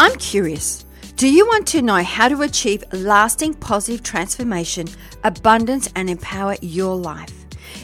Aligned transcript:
I'm 0.00 0.14
curious. 0.16 0.84
Do 1.16 1.28
you 1.28 1.44
want 1.44 1.66
to 1.68 1.82
know 1.82 2.04
how 2.04 2.28
to 2.28 2.42
achieve 2.42 2.84
lasting 2.92 3.54
positive 3.54 4.04
transformation, 4.04 4.86
abundance, 5.24 5.88
and 5.96 6.08
empower 6.08 6.54
your 6.62 6.94
life? 6.94 7.34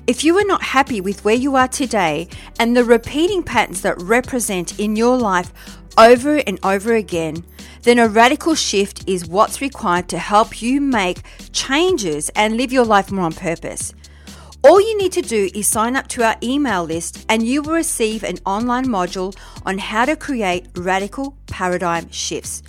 If 0.06 0.22
you 0.22 0.38
are 0.38 0.44
not 0.44 0.62
happy 0.62 1.00
with 1.00 1.24
where 1.24 1.34
you 1.34 1.56
are 1.56 1.66
today 1.66 2.28
and 2.60 2.76
the 2.76 2.84
repeating 2.84 3.42
patterns 3.42 3.82
that 3.82 4.00
represent 4.00 4.78
in 4.78 4.94
your 4.94 5.16
life 5.16 5.52
over 5.98 6.36
and 6.46 6.60
over 6.62 6.94
again, 6.94 7.44
then 7.82 7.98
a 7.98 8.06
radical 8.06 8.54
shift 8.54 9.08
is 9.08 9.26
what's 9.26 9.60
required 9.60 10.08
to 10.10 10.18
help 10.18 10.62
you 10.62 10.80
make 10.80 11.22
changes 11.52 12.28
and 12.36 12.56
live 12.56 12.72
your 12.72 12.84
life 12.84 13.10
more 13.10 13.24
on 13.24 13.32
purpose. 13.32 13.92
All 14.64 14.80
you 14.80 14.96
need 14.96 15.12
to 15.12 15.20
do 15.20 15.50
is 15.54 15.68
sign 15.68 15.94
up 15.94 16.08
to 16.08 16.22
our 16.22 16.36
email 16.42 16.84
list 16.84 17.26
and 17.28 17.42
you 17.42 17.60
will 17.60 17.74
receive 17.74 18.24
an 18.24 18.38
online 18.46 18.86
module 18.86 19.36
on 19.66 19.76
how 19.76 20.06
to 20.06 20.16
create 20.16 20.68
radical 20.74 21.36
paradigm 21.46 22.10
shifts. 22.10 22.62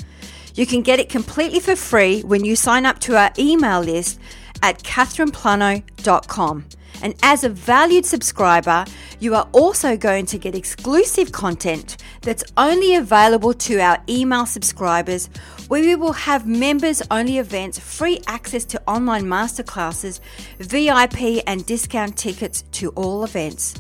You 0.56 0.66
can 0.66 0.82
get 0.82 1.00
it 1.00 1.08
completely 1.08 1.62
for 1.62 1.78
free 1.78 2.22
when 2.24 2.44
you 2.44 2.58
sign 2.58 2.86
up 2.86 3.00
to 3.00 3.16
our 3.16 3.32
email 3.40 3.80
list 3.80 4.20
at 4.62 4.84
catherineplano.com. 4.84 6.66
And 7.02 7.16
as 7.24 7.46
a 7.46 7.50
valued 7.50 8.06
subscriber, 8.06 8.84
you 9.22 9.34
are 9.34 9.48
also 9.54 9.96
going 9.96 10.26
to 10.26 10.38
get 10.38 10.54
exclusive 10.54 11.32
content 11.32 11.96
that's 12.22 12.44
only 12.58 12.96
available 12.96 13.54
to 13.54 13.80
our 13.80 14.04
email 14.10 14.46
subscribers, 14.46 15.30
where 15.68 15.82
we 15.82 15.96
will 15.96 16.14
have 16.14 16.46
members 16.46 17.02
only 17.12 17.38
events, 17.38 17.80
free 17.80 18.20
access 18.28 18.66
to 18.66 18.82
online 18.88 19.24
masterclasses, 19.24 20.20
VIP 20.60 21.44
and 21.48 21.66
discount 21.66 22.18
tickets 22.18 22.64
to 22.74 22.90
all 22.92 23.24
events. 23.24 23.76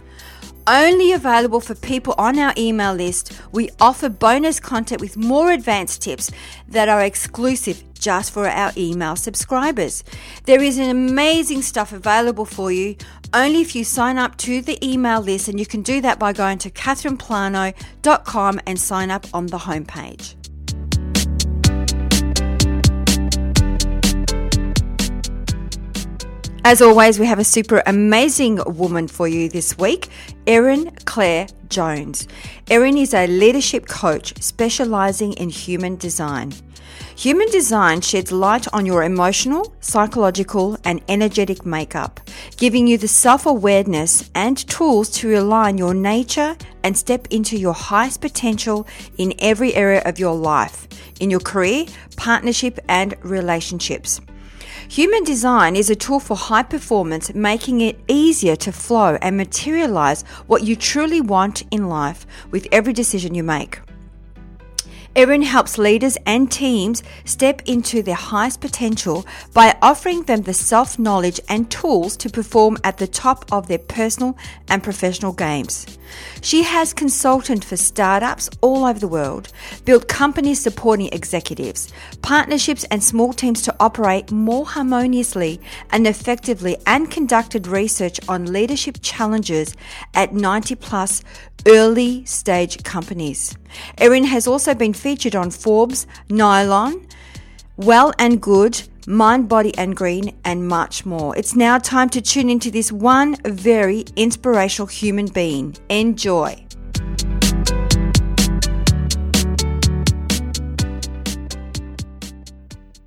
Only 0.67 1.11
available 1.11 1.59
for 1.59 1.75
people 1.75 2.15
on 2.17 2.39
our 2.39 2.51
email 2.57 2.95
list, 2.95 3.39
we 3.51 3.69
offer 3.79 4.09
bonus 4.09 4.59
content 4.59 4.99
with 4.99 5.15
more 5.15 5.51
advanced 5.51 6.01
tips 6.01 6.31
that 6.69 6.89
are 6.89 7.01
exclusive 7.01 7.83
just 7.93 8.33
for 8.33 8.47
our 8.47 8.71
email 8.75 9.15
subscribers. 9.15 10.03
There 10.45 10.63
is 10.63 10.79
an 10.79 10.89
amazing 10.89 11.61
stuff 11.61 11.93
available 11.93 12.45
for 12.45 12.71
you 12.71 12.95
only 13.31 13.61
if 13.61 13.75
you 13.75 13.83
sign 13.83 14.17
up 14.17 14.37
to 14.37 14.61
the 14.61 14.83
email 14.83 15.21
list, 15.21 15.49
and 15.49 15.59
you 15.59 15.65
can 15.65 15.83
do 15.83 16.01
that 16.01 16.17
by 16.17 16.33
going 16.33 16.57
to 16.59 16.71
catherineplano.com 16.71 18.61
and 18.65 18.79
sign 18.79 19.11
up 19.11 19.27
on 19.33 19.47
the 19.47 19.57
homepage. 19.57 20.35
As 26.67 26.81
always, 26.81 27.19
we 27.19 27.27
have 27.27 27.37
a 27.37 27.43
super 27.43 27.83
amazing 27.85 28.59
woman 28.65 29.07
for 29.07 29.27
you 29.27 29.49
this 29.49 29.77
week, 29.77 30.09
Erin 30.47 30.89
Claire 31.05 31.45
Jones. 31.69 32.27
Erin 32.71 32.97
is 32.97 33.13
a 33.13 33.27
leadership 33.27 33.87
coach 33.87 34.41
specializing 34.41 35.33
in 35.33 35.49
human 35.49 35.95
design. 35.95 36.53
Human 37.17 37.47
design 37.49 38.01
sheds 38.01 38.31
light 38.31 38.65
on 38.73 38.87
your 38.87 39.03
emotional, 39.03 39.75
psychological, 39.79 40.75
and 40.83 41.03
energetic 41.07 41.67
makeup, 41.67 42.19
giving 42.57 42.87
you 42.87 42.97
the 42.97 43.07
self 43.07 43.45
awareness 43.45 44.31
and 44.33 44.57
tools 44.67 45.11
to 45.19 45.37
align 45.37 45.77
your 45.77 45.93
nature 45.93 46.57
and 46.81 46.97
step 46.97 47.27
into 47.29 47.59
your 47.59 47.75
highest 47.75 48.21
potential 48.21 48.87
in 49.19 49.35
every 49.37 49.75
area 49.75 50.01
of 50.03 50.17
your 50.17 50.33
life, 50.33 50.87
in 51.19 51.29
your 51.29 51.41
career, 51.41 51.85
partnership, 52.17 52.79
and 52.89 53.13
relationships. 53.21 54.19
Human 54.89 55.23
design 55.23 55.75
is 55.75 55.89
a 55.89 55.95
tool 55.95 56.19
for 56.19 56.37
high 56.37 56.63
performance, 56.63 57.33
making 57.33 57.81
it 57.81 57.99
easier 58.07 58.55
to 58.57 58.71
flow 58.71 59.17
and 59.21 59.35
materialize 59.35 60.21
what 60.47 60.63
you 60.63 60.75
truly 60.75 61.21
want 61.21 61.63
in 61.71 61.89
life 61.89 62.25
with 62.51 62.67
every 62.71 62.93
decision 62.93 63.33
you 63.33 63.43
make. 63.43 63.79
Erin 65.15 65.43
helps 65.43 65.77
leaders 65.77 66.17
and 66.25 66.51
teams 66.51 67.01
step 67.23 67.61
into 67.65 68.01
their 68.01 68.15
highest 68.15 68.59
potential 68.59 69.25
by 69.53 69.73
offering 69.81 70.23
them 70.23 70.41
the 70.41 70.53
self 70.53 70.99
knowledge 70.99 71.39
and 71.47 71.71
tools 71.71 72.17
to 72.17 72.29
perform 72.29 72.77
at 72.83 72.97
the 72.97 73.07
top 73.07 73.45
of 73.49 73.69
their 73.69 73.79
personal 73.79 74.37
and 74.67 74.83
professional 74.83 75.31
games. 75.31 75.85
She 76.41 76.63
has 76.63 76.93
consulted 76.93 77.63
for 77.63 77.77
startups 77.77 78.49
all 78.59 78.83
over 78.83 78.99
the 78.99 79.07
world, 79.07 79.53
built 79.85 80.09
companies 80.09 80.59
supporting 80.59 81.07
executives, 81.13 81.93
partnerships, 82.21 82.83
and 82.91 83.01
small 83.01 83.31
teams 83.31 83.61
to 83.61 83.75
operate 83.79 84.33
more 84.33 84.65
harmoniously 84.65 85.61
and 85.91 86.05
effectively, 86.07 86.75
and 86.85 87.09
conducted 87.09 87.67
research 87.67 88.19
on 88.27 88.51
leadership 88.51 88.97
challenges 89.01 89.77
at 90.13 90.33
90 90.33 90.75
plus 90.75 91.23
early 91.67 92.25
stage 92.25 92.83
companies. 92.83 93.55
Erin 93.97 94.25
has 94.25 94.47
also 94.47 94.73
been 94.73 94.93
featured 94.93 95.35
on 95.35 95.51
Forbes, 95.51 96.07
Nylon, 96.29 97.07
Well 97.77 98.13
and 98.19 98.41
Good, 98.41 98.83
Mind, 99.07 99.47
Body 99.47 99.77
and 99.77 99.95
Green, 99.95 100.35
and 100.43 100.67
much 100.67 101.05
more. 101.05 101.37
It's 101.37 101.55
now 101.55 101.77
time 101.77 102.09
to 102.09 102.21
tune 102.21 102.49
into 102.49 102.71
this 102.71 102.91
one 102.91 103.35
very 103.45 104.05
inspirational 104.15 104.87
human 104.87 105.27
being. 105.27 105.75
Enjoy. 105.89 106.65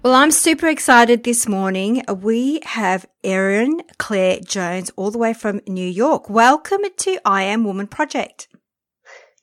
Well, 0.04 0.14
I'm 0.14 0.30
super 0.30 0.68
excited 0.68 1.24
this 1.24 1.48
morning. 1.48 2.02
We 2.08 2.60
have 2.64 3.04
Erin 3.24 3.82
Claire 3.98 4.38
Jones 4.40 4.90
all 4.96 5.10
the 5.10 5.18
way 5.18 5.34
from 5.34 5.60
New 5.66 5.86
York. 5.86 6.30
Welcome 6.30 6.82
to 6.98 7.18
I 7.26 7.42
Am 7.42 7.64
Woman 7.64 7.88
Project. 7.88 8.48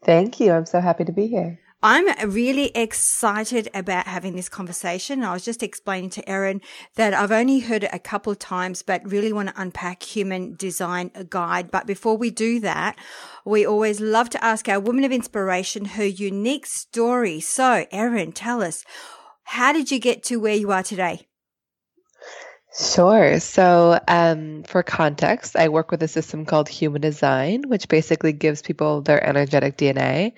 Thank 0.05 0.39
you. 0.39 0.51
I'm 0.51 0.66
so 0.66 0.79
happy 0.79 1.03
to 1.03 1.11
be 1.11 1.27
here. 1.27 1.59
I'm 1.83 2.31
really 2.31 2.71
excited 2.75 3.69
about 3.73 4.07
having 4.07 4.35
this 4.35 4.49
conversation. 4.49 5.23
I 5.23 5.34
was 5.34 5.46
just 5.46 5.61
explaining 5.61 6.09
to 6.11 6.28
Erin 6.28 6.61
that 6.96 7.13
I've 7.13 7.31
only 7.31 7.59
heard 7.59 7.84
it 7.84 7.91
a 7.93 7.99
couple 7.99 8.31
of 8.31 8.40
times, 8.40 8.81
but 8.81 9.05
really 9.05 9.34
want 9.34 9.49
to 9.49 9.61
unpack 9.61 10.02
human 10.02 10.55
design 10.55 11.11
guide. 11.29 11.69
But 11.69 11.85
before 11.85 12.17
we 12.17 12.31
do 12.31 12.59
that, 12.61 12.97
we 13.46 13.66
always 13.66 13.99
love 13.99 14.29
to 14.31 14.43
ask 14.43 14.67
our 14.67 14.79
woman 14.79 15.03
of 15.03 15.11
inspiration 15.11 15.85
her 15.85 16.05
unique 16.05 16.66
story. 16.66 17.40
So, 17.40 17.85
Erin, 17.91 18.31
tell 18.31 18.63
us, 18.63 18.84
how 19.43 19.73
did 19.73 19.91
you 19.91 19.99
get 19.99 20.23
to 20.23 20.37
where 20.37 20.55
you 20.55 20.72
are 20.72 20.84
today? 20.84 21.28
Sure. 22.77 23.39
So, 23.39 23.99
um, 24.07 24.63
for 24.63 24.83
context, 24.83 25.55
I 25.55 25.69
work 25.69 25.91
with 25.91 26.03
a 26.03 26.07
system 26.09 26.45
called 26.45 26.67
Human 26.67 27.01
Design, 27.01 27.63
which 27.69 27.87
basically 27.87 28.33
gives 28.33 28.61
people 28.61 29.01
their 29.01 29.23
energetic 29.25 29.77
DNA. 29.77 30.33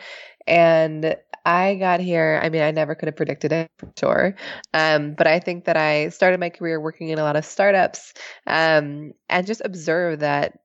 And 0.45 1.15
I 1.45 1.75
got 1.75 1.99
here, 1.99 2.39
I 2.43 2.49
mean, 2.49 2.61
I 2.61 2.71
never 2.71 2.93
could 2.93 3.07
have 3.07 3.15
predicted 3.15 3.51
it 3.53 3.71
for 3.79 3.91
sure. 3.97 4.35
Um, 4.73 5.13
but 5.15 5.25
I 5.25 5.39
think 5.39 5.65
that 5.65 5.77
I 5.77 6.09
started 6.09 6.39
my 6.39 6.49
career 6.49 6.79
working 6.79 7.09
in 7.09 7.17
a 7.17 7.23
lot 7.23 7.37
of 7.37 7.45
startups 7.45 8.13
um, 8.45 9.13
and 9.29 9.47
just 9.47 9.61
observed 9.65 10.21
that 10.21 10.59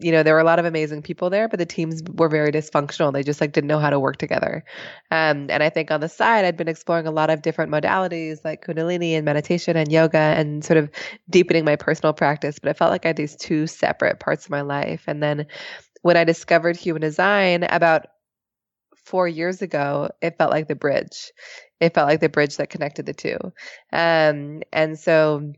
you 0.00 0.10
know 0.12 0.22
there 0.22 0.34
were 0.34 0.40
a 0.40 0.44
lot 0.44 0.58
of 0.58 0.64
amazing 0.64 1.02
people 1.02 1.30
there 1.30 1.48
but 1.48 1.58
the 1.58 1.66
teams 1.66 2.02
were 2.14 2.28
very 2.28 2.50
dysfunctional 2.50 3.12
they 3.12 3.22
just 3.22 3.40
like 3.40 3.52
didn't 3.52 3.68
know 3.68 3.78
how 3.78 3.90
to 3.90 4.00
work 4.00 4.16
together 4.16 4.64
um, 5.10 5.48
and 5.50 5.62
i 5.62 5.70
think 5.70 5.90
on 5.90 6.00
the 6.00 6.08
side 6.08 6.44
i'd 6.44 6.56
been 6.56 6.68
exploring 6.68 7.06
a 7.06 7.10
lot 7.10 7.30
of 7.30 7.42
different 7.42 7.70
modalities 7.70 8.44
like 8.44 8.64
kundalini 8.64 9.12
and 9.12 9.24
meditation 9.24 9.76
and 9.76 9.90
yoga 9.90 10.18
and 10.18 10.64
sort 10.64 10.76
of 10.76 10.90
deepening 11.30 11.64
my 11.64 11.76
personal 11.76 12.12
practice 12.12 12.58
but 12.58 12.68
i 12.68 12.72
felt 12.72 12.90
like 12.90 13.04
i 13.04 13.08
had 13.08 13.16
these 13.16 13.36
two 13.36 13.66
separate 13.66 14.20
parts 14.20 14.44
of 14.44 14.50
my 14.50 14.62
life 14.62 15.04
and 15.06 15.22
then 15.22 15.46
when 16.02 16.16
i 16.16 16.24
discovered 16.24 16.76
human 16.76 17.00
design 17.00 17.64
about 17.64 18.06
four 19.04 19.28
years 19.28 19.62
ago, 19.62 20.08
it 20.22 20.36
felt 20.38 20.50
like 20.50 20.68
the 20.68 20.74
bridge. 20.74 21.32
It 21.80 21.94
felt 21.94 22.08
like 22.08 22.20
the 22.20 22.28
bridge 22.28 22.56
that 22.56 22.70
connected 22.70 23.06
the 23.06 23.12
two. 23.12 23.36
Um, 23.92 24.62
and 24.72 24.98
so 24.98 25.52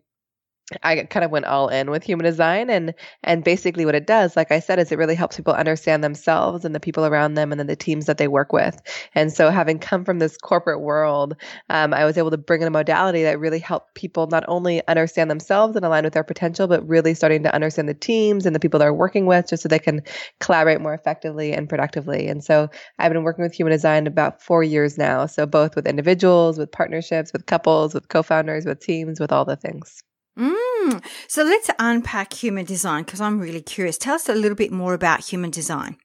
I 0.82 1.04
kind 1.04 1.24
of 1.24 1.30
went 1.30 1.44
all 1.44 1.68
in 1.68 1.92
with 1.92 2.02
human 2.02 2.24
design 2.24 2.70
and 2.70 2.92
and 3.22 3.44
basically 3.44 3.86
what 3.86 3.94
it 3.94 4.04
does 4.04 4.34
like 4.34 4.50
I 4.50 4.58
said 4.58 4.80
is 4.80 4.90
it 4.90 4.98
really 4.98 5.14
helps 5.14 5.36
people 5.36 5.54
understand 5.54 6.02
themselves 6.02 6.64
and 6.64 6.74
the 6.74 6.80
people 6.80 7.06
around 7.06 7.34
them 7.34 7.52
and 7.52 7.60
then 7.60 7.68
the 7.68 7.76
teams 7.76 8.06
that 8.06 8.18
they 8.18 8.26
work 8.26 8.52
with. 8.52 8.80
And 9.14 9.32
so 9.32 9.50
having 9.50 9.78
come 9.78 10.04
from 10.04 10.18
this 10.18 10.36
corporate 10.36 10.80
world 10.80 11.36
um, 11.70 11.94
I 11.94 12.04
was 12.04 12.18
able 12.18 12.32
to 12.32 12.36
bring 12.36 12.62
in 12.62 12.66
a 12.66 12.72
modality 12.72 13.22
that 13.22 13.38
really 13.38 13.60
helped 13.60 13.94
people 13.94 14.26
not 14.26 14.44
only 14.48 14.84
understand 14.88 15.30
themselves 15.30 15.76
and 15.76 15.84
align 15.84 16.02
with 16.02 16.14
their 16.14 16.24
potential 16.24 16.66
but 16.66 16.86
really 16.88 17.14
starting 17.14 17.44
to 17.44 17.54
understand 17.54 17.88
the 17.88 17.94
teams 17.94 18.44
and 18.44 18.54
the 18.54 18.60
people 18.60 18.80
they're 18.80 18.92
working 18.92 19.26
with 19.26 19.48
just 19.48 19.62
so 19.62 19.68
they 19.68 19.78
can 19.78 20.02
collaborate 20.40 20.80
more 20.80 20.94
effectively 20.94 21.52
and 21.52 21.68
productively. 21.68 22.26
And 22.26 22.42
so 22.42 22.68
I've 22.98 23.12
been 23.12 23.22
working 23.22 23.44
with 23.44 23.54
human 23.54 23.70
design 23.70 24.08
about 24.08 24.42
four 24.42 24.64
years 24.64 24.98
now 24.98 25.26
so 25.26 25.46
both 25.46 25.76
with 25.76 25.86
individuals 25.86 26.58
with 26.58 26.72
partnerships 26.72 27.32
with 27.32 27.46
couples 27.46 27.94
with 27.94 28.08
co-founders 28.08 28.66
with 28.66 28.80
teams 28.80 29.20
with 29.20 29.30
all 29.30 29.44
the 29.44 29.56
things 29.56 30.02
Mm. 30.38 31.05
So 31.29 31.43
let's 31.43 31.71
unpack 31.79 32.33
human 32.33 32.65
design 32.65 33.05
because 33.05 33.21
I'm 33.21 33.41
really 33.41 33.62
curious. 33.62 33.99
Tell 33.99 34.15
us 34.15 34.29
a 34.29 34.35
little 34.35 34.56
bit 34.56 34.73
more 34.73 34.94
about 34.94 35.25
human 35.25 35.50
design. 35.50 35.97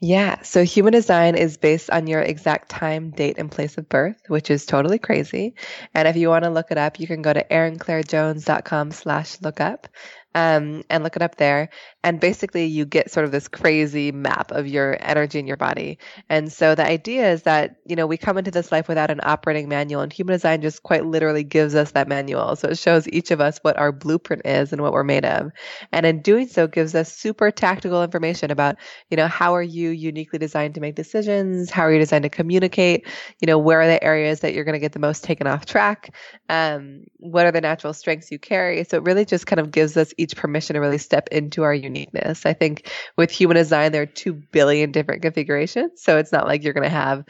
Yeah, 0.00 0.42
so 0.42 0.64
human 0.64 0.92
design 0.92 1.36
is 1.36 1.56
based 1.56 1.88
on 1.88 2.06
your 2.06 2.20
exact 2.20 2.68
time, 2.68 3.10
date, 3.10 3.38
and 3.38 3.50
place 3.50 3.78
of 3.78 3.88
birth, 3.88 4.20
which 4.28 4.50
is 4.50 4.66
totally 4.66 4.98
crazy. 4.98 5.54
And 5.94 6.06
if 6.06 6.16
you 6.16 6.28
want 6.28 6.44
to 6.44 6.50
look 6.50 6.70
it 6.70 6.78
up, 6.78 7.00
you 7.00 7.06
can 7.06 7.22
go 7.22 7.32
to 7.32 7.44
erinclairejones.com 7.44 8.90
slash 8.90 9.40
lookup 9.40 9.88
um, 10.34 10.82
and 10.90 11.04
look 11.04 11.16
it 11.16 11.22
up 11.22 11.36
there. 11.36 11.70
And 12.04 12.20
basically, 12.20 12.66
you 12.66 12.84
get 12.84 13.10
sort 13.10 13.24
of 13.24 13.32
this 13.32 13.48
crazy 13.48 14.12
map 14.12 14.52
of 14.52 14.68
your 14.68 14.98
energy 15.00 15.38
in 15.38 15.46
your 15.46 15.56
body. 15.56 15.98
And 16.28 16.52
so 16.52 16.74
the 16.74 16.86
idea 16.86 17.32
is 17.32 17.42
that, 17.42 17.76
you 17.86 17.96
know, 17.96 18.06
we 18.06 18.18
come 18.18 18.38
into 18.38 18.50
this 18.50 18.70
life 18.70 18.88
without 18.88 19.10
an 19.10 19.20
operating 19.22 19.68
manual, 19.68 20.02
and 20.02 20.12
human 20.12 20.34
design 20.34 20.60
just 20.60 20.82
quite 20.82 21.06
literally 21.06 21.42
gives 21.42 21.74
us 21.74 21.92
that 21.92 22.06
manual. 22.06 22.56
So 22.56 22.68
it 22.68 22.78
shows 22.78 23.08
each 23.08 23.30
of 23.30 23.40
us 23.40 23.58
what 23.62 23.78
our 23.78 23.90
blueprint 23.90 24.42
is 24.44 24.72
and 24.72 24.82
what 24.82 24.92
we're 24.92 25.02
made 25.02 25.24
of. 25.24 25.50
And 25.92 26.04
in 26.04 26.20
doing 26.20 26.46
so, 26.46 26.66
gives 26.66 26.94
us 26.94 27.10
super 27.10 27.50
tactical 27.50 28.02
information 28.02 28.50
about, 28.50 28.76
you 29.10 29.16
know, 29.16 29.26
how 29.26 29.54
are 29.54 29.62
you 29.62 29.88
uniquely 29.88 30.38
designed 30.38 30.74
to 30.74 30.82
make 30.82 30.96
decisions? 30.96 31.70
How 31.70 31.84
are 31.84 31.92
you 31.92 31.98
designed 31.98 32.24
to 32.24 32.28
communicate? 32.28 33.08
You 33.40 33.46
know, 33.46 33.58
where 33.58 33.80
are 33.80 33.86
the 33.86 34.04
areas 34.04 34.40
that 34.40 34.52
you're 34.52 34.64
going 34.64 34.74
to 34.74 34.78
get 34.78 34.92
the 34.92 34.98
most 34.98 35.24
taken 35.24 35.46
off 35.46 35.64
track? 35.64 36.14
Um, 36.50 37.04
what 37.16 37.46
are 37.46 37.52
the 37.52 37.62
natural 37.62 37.94
strengths 37.94 38.30
you 38.30 38.38
carry? 38.38 38.84
So 38.84 38.98
it 38.98 39.04
really 39.04 39.24
just 39.24 39.46
kind 39.46 39.58
of 39.58 39.70
gives 39.70 39.96
us 39.96 40.12
each 40.18 40.36
permission 40.36 40.74
to 40.74 40.80
really 40.80 40.98
step 40.98 41.28
into 41.32 41.62
our 41.62 41.72
uniqueness. 41.94 42.46
I 42.46 42.52
think 42.52 42.90
with 43.16 43.30
human 43.30 43.56
design, 43.56 43.92
there 43.92 44.02
are 44.02 44.06
2 44.06 44.32
billion 44.32 44.92
different 44.92 45.22
configurations. 45.22 46.02
So 46.02 46.18
it's 46.18 46.32
not 46.32 46.46
like 46.46 46.62
you're 46.62 46.74
going 46.74 46.84
to 46.84 46.90
have 46.90 47.24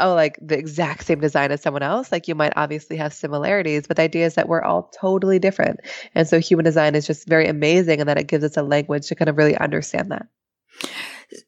oh, 0.00 0.14
like 0.14 0.38
the 0.40 0.58
exact 0.58 1.04
same 1.04 1.20
design 1.20 1.52
as 1.52 1.62
someone 1.62 1.82
else. 1.82 2.12
Like 2.12 2.28
you 2.28 2.34
might 2.34 2.52
obviously 2.56 2.96
have 2.96 3.12
similarities, 3.14 3.86
but 3.86 3.96
the 3.96 4.02
idea 4.02 4.26
is 4.26 4.34
that 4.34 4.48
we're 4.48 4.62
all 4.62 4.90
totally 5.00 5.38
different. 5.38 5.80
And 6.14 6.28
so 6.28 6.38
human 6.38 6.64
design 6.64 6.94
is 6.94 7.06
just 7.06 7.28
very 7.28 7.46
amazing 7.48 8.00
and 8.00 8.08
that 8.08 8.18
it 8.18 8.28
gives 8.28 8.44
us 8.44 8.56
a 8.56 8.62
language 8.62 9.06
to 9.08 9.14
kind 9.14 9.28
of 9.28 9.36
really 9.36 9.56
understand 9.56 10.10
that. 10.10 10.26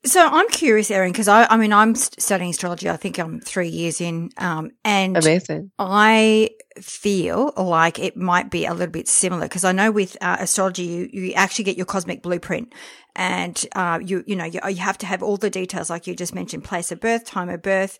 So 0.04 0.26
I'm 0.26 0.48
curious, 0.48 0.90
Erin, 0.90 1.12
because 1.12 1.28
I, 1.28 1.44
I 1.44 1.56
mean, 1.56 1.72
I'm 1.72 1.94
studying 1.94 2.50
astrology. 2.50 2.90
I 2.90 2.96
think 2.96 3.18
I'm 3.18 3.40
three 3.40 3.68
years 3.68 4.00
in, 4.00 4.30
um, 4.36 4.70
and 4.84 5.16
amazing. 5.16 5.70
I 5.78 6.50
feel 6.80 7.52
like 7.56 7.98
it 7.98 8.16
might 8.16 8.50
be 8.50 8.66
a 8.66 8.72
little 8.72 8.92
bit 8.92 9.06
similar 9.06 9.42
because 9.42 9.64
I 9.64 9.72
know 9.72 9.92
with 9.92 10.16
uh, 10.20 10.38
astrology, 10.40 10.84
you, 10.84 11.08
you 11.12 11.32
actually 11.34 11.64
get 11.64 11.76
your 11.76 11.86
cosmic 11.86 12.22
blueprint, 12.22 12.74
and 13.14 13.64
uh, 13.76 14.00
you 14.02 14.24
you 14.26 14.34
know 14.34 14.44
you, 14.44 14.60
you 14.68 14.76
have 14.76 14.98
to 14.98 15.06
have 15.06 15.22
all 15.22 15.36
the 15.36 15.50
details, 15.50 15.90
like 15.90 16.08
you 16.08 16.14
just 16.16 16.34
mentioned, 16.34 16.64
place 16.64 16.90
of 16.90 16.98
birth, 16.98 17.24
time 17.24 17.48
of 17.48 17.62
birth, 17.62 17.98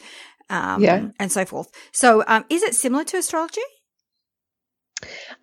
um, 0.51 0.83
yeah. 0.83 1.09
and 1.21 1.31
so 1.31 1.45
forth. 1.45 1.71
So, 1.93 2.25
um, 2.27 2.45
is 2.51 2.63
it 2.65 2.75
similar 2.75 3.05
to 3.05 3.19
astrology? 3.19 3.61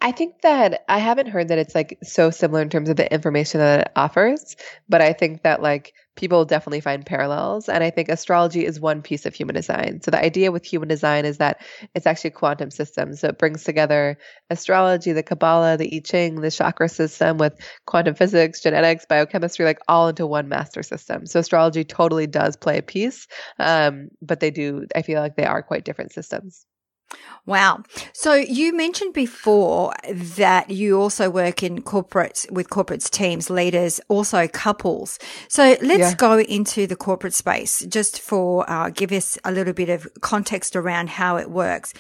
I 0.02 0.12
think 0.12 0.42
that 0.42 0.84
I 0.90 1.00
haven't 1.00 1.28
heard 1.28 1.48
that 1.48 1.58
it's 1.58 1.74
like 1.74 1.98
so 2.04 2.30
similar 2.30 2.62
in 2.62 2.70
terms 2.70 2.90
of 2.90 2.98
the 2.98 3.12
information 3.12 3.60
that 3.60 3.80
it 3.80 3.92
offers, 3.96 4.58
but 4.90 5.02
I 5.02 5.14
think 5.14 5.44
that 5.44 5.62
like 5.62 5.94
people 6.16 6.46
definitely 6.46 6.82
find 6.82 7.06
parallels. 7.06 7.68
And 7.70 7.84
I 7.84 7.90
think 7.90 8.10
astrology 8.10 8.66
is 8.66 8.80
one 8.80 9.02
piece 9.02 9.26
of 9.26 9.34
human 9.34 9.56
design. 9.56 10.02
So 10.02 10.12
the 10.12 10.24
idea 10.24 10.52
with 10.52 10.66
human 10.66 10.88
design 10.88 11.26
is 11.26 11.38
that 11.38 11.62
it's 11.94 12.08
actually 12.08 12.30
a 12.30 12.34
quantum 12.34 12.72
system. 12.72 13.14
So 13.16 13.28
it 13.28 13.38
brings 13.38 13.64
together 13.64 14.18
astrology, 14.50 15.12
the 15.12 15.24
Kabbalah, 15.24 15.78
the 15.78 15.96
I 15.96 16.00
Ching, 16.00 16.42
the 16.42 16.52
chakra 16.52 16.90
system 16.90 17.38
with 17.38 17.54
quantum 17.86 18.16
physics, 18.16 18.62
genetics, 18.62 19.06
biochemistry, 19.06 19.66
like 19.66 19.80
all 19.88 20.08
into 20.08 20.26
one 20.26 20.48
master 20.48 20.84
system. 20.84 21.26
So 21.26 21.40
astrology 21.40 21.84
totally 21.84 22.28
does 22.28 22.56
play 22.56 22.78
a 22.78 22.82
piece, 22.82 23.28
um, 23.60 24.10
but 24.22 24.40
they 24.40 24.52
do, 24.52 24.86
I 24.96 25.02
feel 25.02 25.22
like 25.22 25.36
they 25.36 25.46
are 25.46 25.64
quite 25.64 25.86
different 25.86 26.14
systems. 26.14 26.66
Wow. 27.46 27.84
So 28.12 28.34
you 28.34 28.76
mentioned 28.76 29.14
before 29.14 29.94
that 30.12 30.72
you 30.72 31.00
also 31.00 31.30
work 31.30 31.62
in 31.62 31.84
corporates 31.84 32.50
with 32.52 32.70
corporates 32.70 33.08
teams, 33.08 33.52
leaders, 33.52 34.02
also 34.08 34.48
couples. 34.48 35.20
So 35.48 35.78
let's 35.82 36.00
yeah. 36.00 36.16
go 36.16 36.40
into 36.40 36.88
the 36.88 36.96
corporate 36.96 37.36
space 37.36 37.86
just 37.86 38.20
for 38.20 38.68
uh, 38.68 38.90
give 38.90 39.12
us 39.12 39.38
a 39.44 39.52
little 39.52 39.74
bit 39.74 39.90
of 39.90 40.08
context 40.22 40.76
around 40.76 41.10
how 41.10 41.38
it 41.38 41.52
works. 41.52 41.94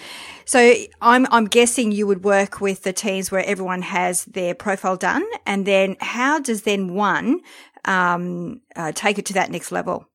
So 0.45 0.73
I'm 1.01 1.27
I'm 1.29 1.45
guessing 1.45 1.91
you 1.91 2.07
would 2.07 2.23
work 2.23 2.59
with 2.59 2.81
the 2.81 2.93
teams 2.93 3.29
where 3.29 3.45
everyone 3.45 3.83
has 3.83 4.25
their 4.25 4.55
profile 4.55 4.97
done, 4.97 5.25
and 5.45 5.67
then 5.67 5.95
how 5.99 6.39
does 6.39 6.63
then 6.63 6.95
one 6.95 7.41
um, 7.85 8.61
uh, 8.75 8.91
take 8.93 9.19
it 9.19 9.27
to 9.27 9.33
that 9.33 9.51
next 9.51 9.71
level? 9.71 10.07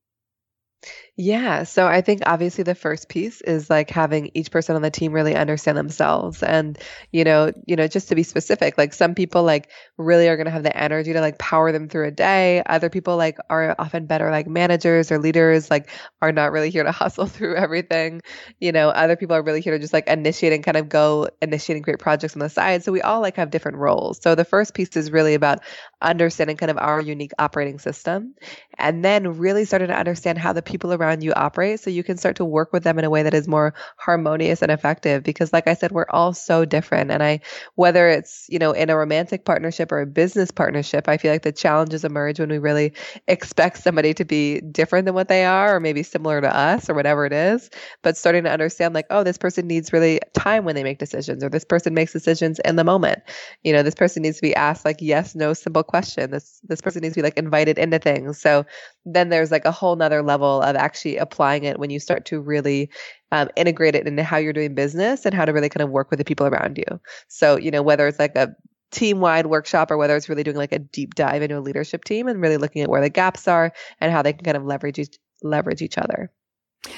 Yeah. 1.17 1.63
So 1.63 1.85
I 1.87 2.01
think 2.01 2.21
obviously 2.25 2.63
the 2.63 2.73
first 2.73 3.07
piece 3.09 3.41
is 3.41 3.69
like 3.69 3.89
having 3.91 4.31
each 4.33 4.49
person 4.49 4.75
on 4.75 4.81
the 4.81 4.89
team 4.89 5.11
really 5.11 5.35
understand 5.35 5.77
themselves. 5.77 6.41
And, 6.41 6.79
you 7.11 7.23
know, 7.25 7.51
you 7.67 7.75
know, 7.75 7.87
just 7.87 8.07
to 8.09 8.15
be 8.15 8.23
specific, 8.23 8.77
like 8.77 8.93
some 8.93 9.13
people 9.13 9.43
like 9.43 9.69
really 9.97 10.27
are 10.29 10.37
to 10.41 10.49
have 10.49 10.63
the 10.63 10.75
energy 10.75 11.13
to 11.13 11.19
like 11.21 11.37
power 11.37 11.71
them 11.73 11.89
through 11.89 12.07
a 12.07 12.11
day. 12.11 12.63
Other 12.65 12.89
people 12.89 13.17
like 13.17 13.37
are 13.49 13.75
often 13.77 14.07
better 14.07 14.31
like 14.31 14.47
managers 14.47 15.11
or 15.11 15.19
leaders, 15.19 15.69
like 15.69 15.89
are 16.21 16.31
not 16.31 16.53
really 16.53 16.71
here 16.71 16.83
to 16.83 16.91
hustle 16.93 17.27
through 17.27 17.55
everything. 17.55 18.21
You 18.59 18.71
know, 18.71 18.89
other 18.89 19.17
people 19.17 19.35
are 19.35 19.43
really 19.43 19.61
here 19.61 19.73
to 19.73 19.79
just 19.79 19.93
like 19.93 20.07
initiate 20.07 20.53
and 20.53 20.63
kind 20.63 20.77
of 20.77 20.89
go 20.89 21.27
initiating 21.41 21.83
great 21.83 21.99
projects 21.99 22.35
on 22.35 22.39
the 22.39 22.49
side. 22.49 22.83
So 22.83 22.91
we 22.91 23.01
all 23.01 23.21
like 23.21 23.35
have 23.35 23.51
different 23.51 23.77
roles. 23.77 24.19
So 24.23 24.33
the 24.33 24.45
first 24.45 24.73
piece 24.73 24.95
is 24.95 25.11
really 25.11 25.35
about 25.35 25.59
understanding 26.01 26.57
kind 26.57 26.71
of 26.71 26.77
our 26.77 27.01
unique 27.01 27.31
operating 27.37 27.77
system 27.77 28.33
and 28.77 29.03
then 29.03 29.37
really 29.37 29.65
starting 29.65 29.89
to 29.89 29.97
understand 29.97 30.37
how 30.37 30.53
the 30.53 30.61
people 30.61 30.91
around 31.01 31.23
you 31.23 31.33
operate 31.33 31.79
so 31.79 31.89
you 31.89 32.03
can 32.03 32.17
start 32.17 32.35
to 32.35 32.45
work 32.45 32.71
with 32.71 32.83
them 32.83 32.99
in 32.99 33.05
a 33.05 33.09
way 33.09 33.23
that 33.23 33.33
is 33.33 33.47
more 33.47 33.73
harmonious 33.97 34.61
and 34.61 34.71
effective 34.71 35.23
because 35.23 35.51
like 35.51 35.67
I 35.67 35.73
said 35.73 35.91
we're 35.91 36.05
all 36.09 36.33
so 36.33 36.65
different 36.65 37.11
and 37.11 37.23
I 37.23 37.41
whether 37.75 38.07
it's 38.07 38.45
you 38.49 38.59
know 38.59 38.71
in 38.71 38.89
a 38.89 38.97
romantic 38.97 39.45
partnership 39.45 39.91
or 39.91 40.01
a 40.01 40.05
business 40.05 40.51
partnership 40.51 41.07
I 41.07 41.17
feel 41.17 41.31
like 41.31 41.43
the 41.43 41.51
challenges 41.51 42.05
emerge 42.05 42.39
when 42.39 42.49
we 42.49 42.57
really 42.59 42.93
expect 43.27 43.77
somebody 43.83 44.13
to 44.13 44.25
be 44.25 44.61
different 44.61 45.05
than 45.05 45.15
what 45.15 45.27
they 45.27 45.45
are 45.45 45.75
or 45.75 45.79
maybe 45.79 46.03
similar 46.03 46.41
to 46.41 46.55
us 46.55 46.89
or 46.89 46.93
whatever 46.93 47.25
it 47.25 47.33
is. 47.33 47.69
But 48.01 48.17
starting 48.17 48.43
to 48.43 48.51
understand 48.51 48.93
like 48.93 49.07
oh 49.09 49.23
this 49.23 49.37
person 49.37 49.67
needs 49.67 49.93
really 49.93 50.19
time 50.33 50.65
when 50.65 50.75
they 50.75 50.83
make 50.83 50.99
decisions 50.99 51.43
or 51.43 51.49
this 51.49 51.65
person 51.65 51.93
makes 51.93 52.13
decisions 52.13 52.59
in 52.59 52.75
the 52.75 52.83
moment. 52.83 53.19
You 53.63 53.73
know 53.73 53.83
this 53.83 53.95
person 53.95 54.21
needs 54.23 54.37
to 54.37 54.41
be 54.41 54.55
asked 54.55 54.85
like 54.85 54.97
yes 54.99 55.35
no 55.35 55.53
simple 55.53 55.83
question. 55.83 56.31
This 56.31 56.61
this 56.67 56.81
person 56.81 57.01
needs 57.01 57.15
to 57.15 57.19
be 57.19 57.23
like 57.23 57.37
invited 57.37 57.77
into 57.77 57.99
things. 57.99 58.39
So 58.39 58.65
then 59.05 59.29
there's 59.29 59.51
like 59.51 59.65
a 59.65 59.71
whole 59.71 59.95
nother 59.95 60.21
level 60.21 60.61
of 60.61 60.75
actually 60.75 61.17
applying 61.17 61.63
it 61.63 61.79
when 61.79 61.89
you 61.89 61.99
start 61.99 62.25
to 62.25 62.39
really 62.39 62.89
um, 63.31 63.49
integrate 63.55 63.95
it 63.95 64.07
into 64.07 64.23
how 64.23 64.37
you're 64.37 64.53
doing 64.53 64.75
business 64.75 65.25
and 65.25 65.33
how 65.33 65.45
to 65.45 65.53
really 65.53 65.69
kind 65.69 65.83
of 65.83 65.89
work 65.89 66.09
with 66.09 66.19
the 66.19 66.25
people 66.25 66.45
around 66.45 66.77
you. 66.77 66.99
So, 67.27 67.57
you 67.57 67.71
know, 67.71 67.81
whether 67.81 68.07
it's 68.07 68.19
like 68.19 68.35
a 68.35 68.55
team 68.91 69.19
wide 69.19 69.47
workshop 69.47 69.89
or 69.89 69.97
whether 69.97 70.15
it's 70.15 70.29
really 70.29 70.43
doing 70.43 70.57
like 70.57 70.73
a 70.73 70.79
deep 70.79 71.15
dive 71.15 71.41
into 71.41 71.57
a 71.57 71.61
leadership 71.61 72.03
team 72.03 72.27
and 72.27 72.41
really 72.41 72.57
looking 72.57 72.81
at 72.81 72.89
where 72.89 73.01
the 73.01 73.09
gaps 73.09 73.47
are 73.47 73.71
and 73.99 74.11
how 74.11 74.21
they 74.21 74.33
can 74.33 74.43
kind 74.43 74.57
of 74.57 74.65
leverage 74.65 74.99
each, 74.99 75.17
leverage 75.41 75.81
each 75.81 75.97
other. 75.97 76.31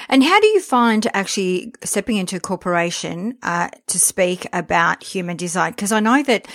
And 0.08 0.24
how 0.24 0.40
do 0.40 0.46
you 0.46 0.60
find 0.60 1.06
actually 1.12 1.74
stepping 1.82 2.16
into 2.16 2.36
a 2.36 2.40
corporation 2.40 3.36
uh, 3.42 3.68
to 3.88 4.00
speak 4.00 4.46
about 4.52 5.02
human 5.02 5.36
design? 5.36 5.72
Because 5.72 5.92
I 5.92 6.00
know 6.00 6.22
that 6.22 6.48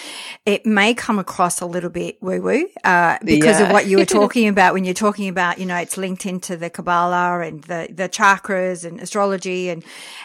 it 0.46 0.66
may 0.66 0.96
come 0.96 1.20
across 1.20 1.62
a 1.62 1.68
little 1.68 1.92
bit 1.92 2.22
woo 2.22 2.42
woo 2.42 2.70
uh, 2.84 3.20
because 3.24 3.60
yeah. 3.60 3.68
of 3.68 3.72
what 3.72 3.86
you 3.86 3.98
were 3.98 4.06
talking 4.20 4.48
about 4.48 4.74
when 4.74 4.84
you're 4.84 4.96
talking 4.96 5.30
about, 5.30 5.60
you 5.60 5.68
know, 5.68 5.78
it's 5.78 5.96
linked 5.96 6.26
into 6.26 6.58
the 6.58 6.72
Kabbalah 6.72 7.42
and 7.42 7.64
the, 7.66 7.88
the 7.92 8.10
chakras 8.10 8.84
and 8.84 9.00
astrology. 9.00 9.70
And 9.70 9.84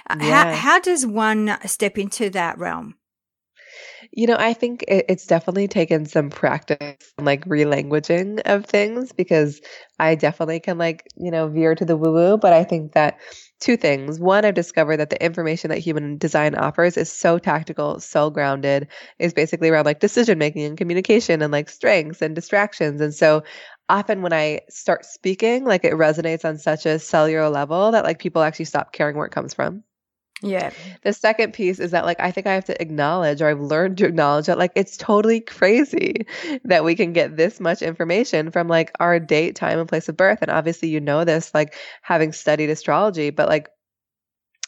uh, 0.09 0.17
yeah. 0.21 0.45
how, 0.45 0.55
how 0.55 0.81
does 0.81 1.05
one 1.05 1.59
step 1.67 1.99
into 1.99 2.31
that 2.31 2.59
realm? 2.59 2.97
You 4.13 4.27
know, 4.27 4.37
I 4.39 4.53
think 4.55 4.83
it, 4.89 5.05
it's 5.09 5.27
definitely 5.27 5.69
taken 5.69 6.07
some 6.07 6.31
practice, 6.31 6.79
and 7.19 7.27
like 7.27 7.45
relanguaging 7.47 8.41
of 8.45 8.67
things, 8.67 9.13
because 9.13 9.61
I 9.99 10.15
definitely 10.15 10.61
can, 10.61 10.79
like, 10.79 11.07
you 11.17 11.31
know, 11.31 11.49
veer 11.49 11.75
to 11.75 11.85
the 11.85 11.97
woo 11.97 12.13
woo. 12.13 12.37
But 12.37 12.53
I 12.53 12.65
think 12.65 12.93
that 12.93 13.19
two 13.61 13.77
things. 13.77 14.19
One, 14.21 14.45
I've 14.45 14.55
discovered 14.55 14.97
that 14.99 15.11
the 15.11 15.25
information 15.25 15.71
that 15.71 15.79
human 15.79 16.19
design 16.19 16.55
offers 16.55 16.97
is 16.97 17.11
so 17.11 17.39
tactical, 17.39 18.01
so 18.01 18.31
grounded, 18.31 18.89
is 19.19 19.33
basically 19.33 19.69
around 19.71 19.87
like 19.87 20.01
decision 20.01 20.39
making 20.39 20.65
and 20.65 20.79
communication 20.79 21.41
and 21.43 21.53
like 21.53 21.69
strengths 21.69 22.21
and 22.23 22.35
distractions. 22.35 23.01
And 23.01 23.15
so 23.15 23.43
often 23.89 24.23
when 24.23 24.33
I 24.33 24.61
start 24.71 25.05
speaking, 25.05 25.65
like 25.65 25.85
it 25.85 25.93
resonates 25.95 26.45
on 26.45 26.59
such 26.59 26.87
a 26.87 26.99
cellular 26.99 27.49
level 27.49 27.93
that 27.93 28.05
like 28.05 28.19
people 28.19 28.43
actually 28.43 28.65
stop 28.67 28.93
caring 28.93 29.17
where 29.17 29.27
it 29.27 29.33
comes 29.33 29.55
from. 29.55 29.85
Yeah. 30.45 30.71
The 31.03 31.13
second 31.13 31.53
piece 31.55 31.79
is 31.79 31.93
that 31.93 32.05
like 32.05 32.21
I 32.21 32.31
think 32.31 32.47
I 32.47 32.55
have 32.55 32.67
to 32.67 32.81
acknowledge 32.81 33.41
or 33.41 33.49
I've 33.49 33.61
learned 33.61 33.99
to 33.99 34.07
acknowledge 34.07 34.47
that 34.47 34.59
like 34.59 34.73
it's 34.75 34.97
totally 34.97 35.41
crazy 35.41 36.27
that 36.65 36.85
we 36.85 36.95
can 36.95 37.13
get 37.13 37.37
this 37.37 37.61
much 37.61 37.83
information 37.83 38.51
from 38.51 38.69
like 38.69 38.93
our 39.01 39.19
date, 39.19 39.57
time 39.57 39.79
and 39.79 39.89
place 39.89 40.09
of 40.09 40.17
birth. 40.17 40.39
And 40.43 40.51
obviously 40.51 40.89
you 40.89 41.01
know 41.01 41.25
this 41.25 41.53
like 41.55 41.75
having 42.03 42.33
studied 42.33 42.71
astrology, 42.71 43.31
but 43.31 43.49
like 43.49 43.69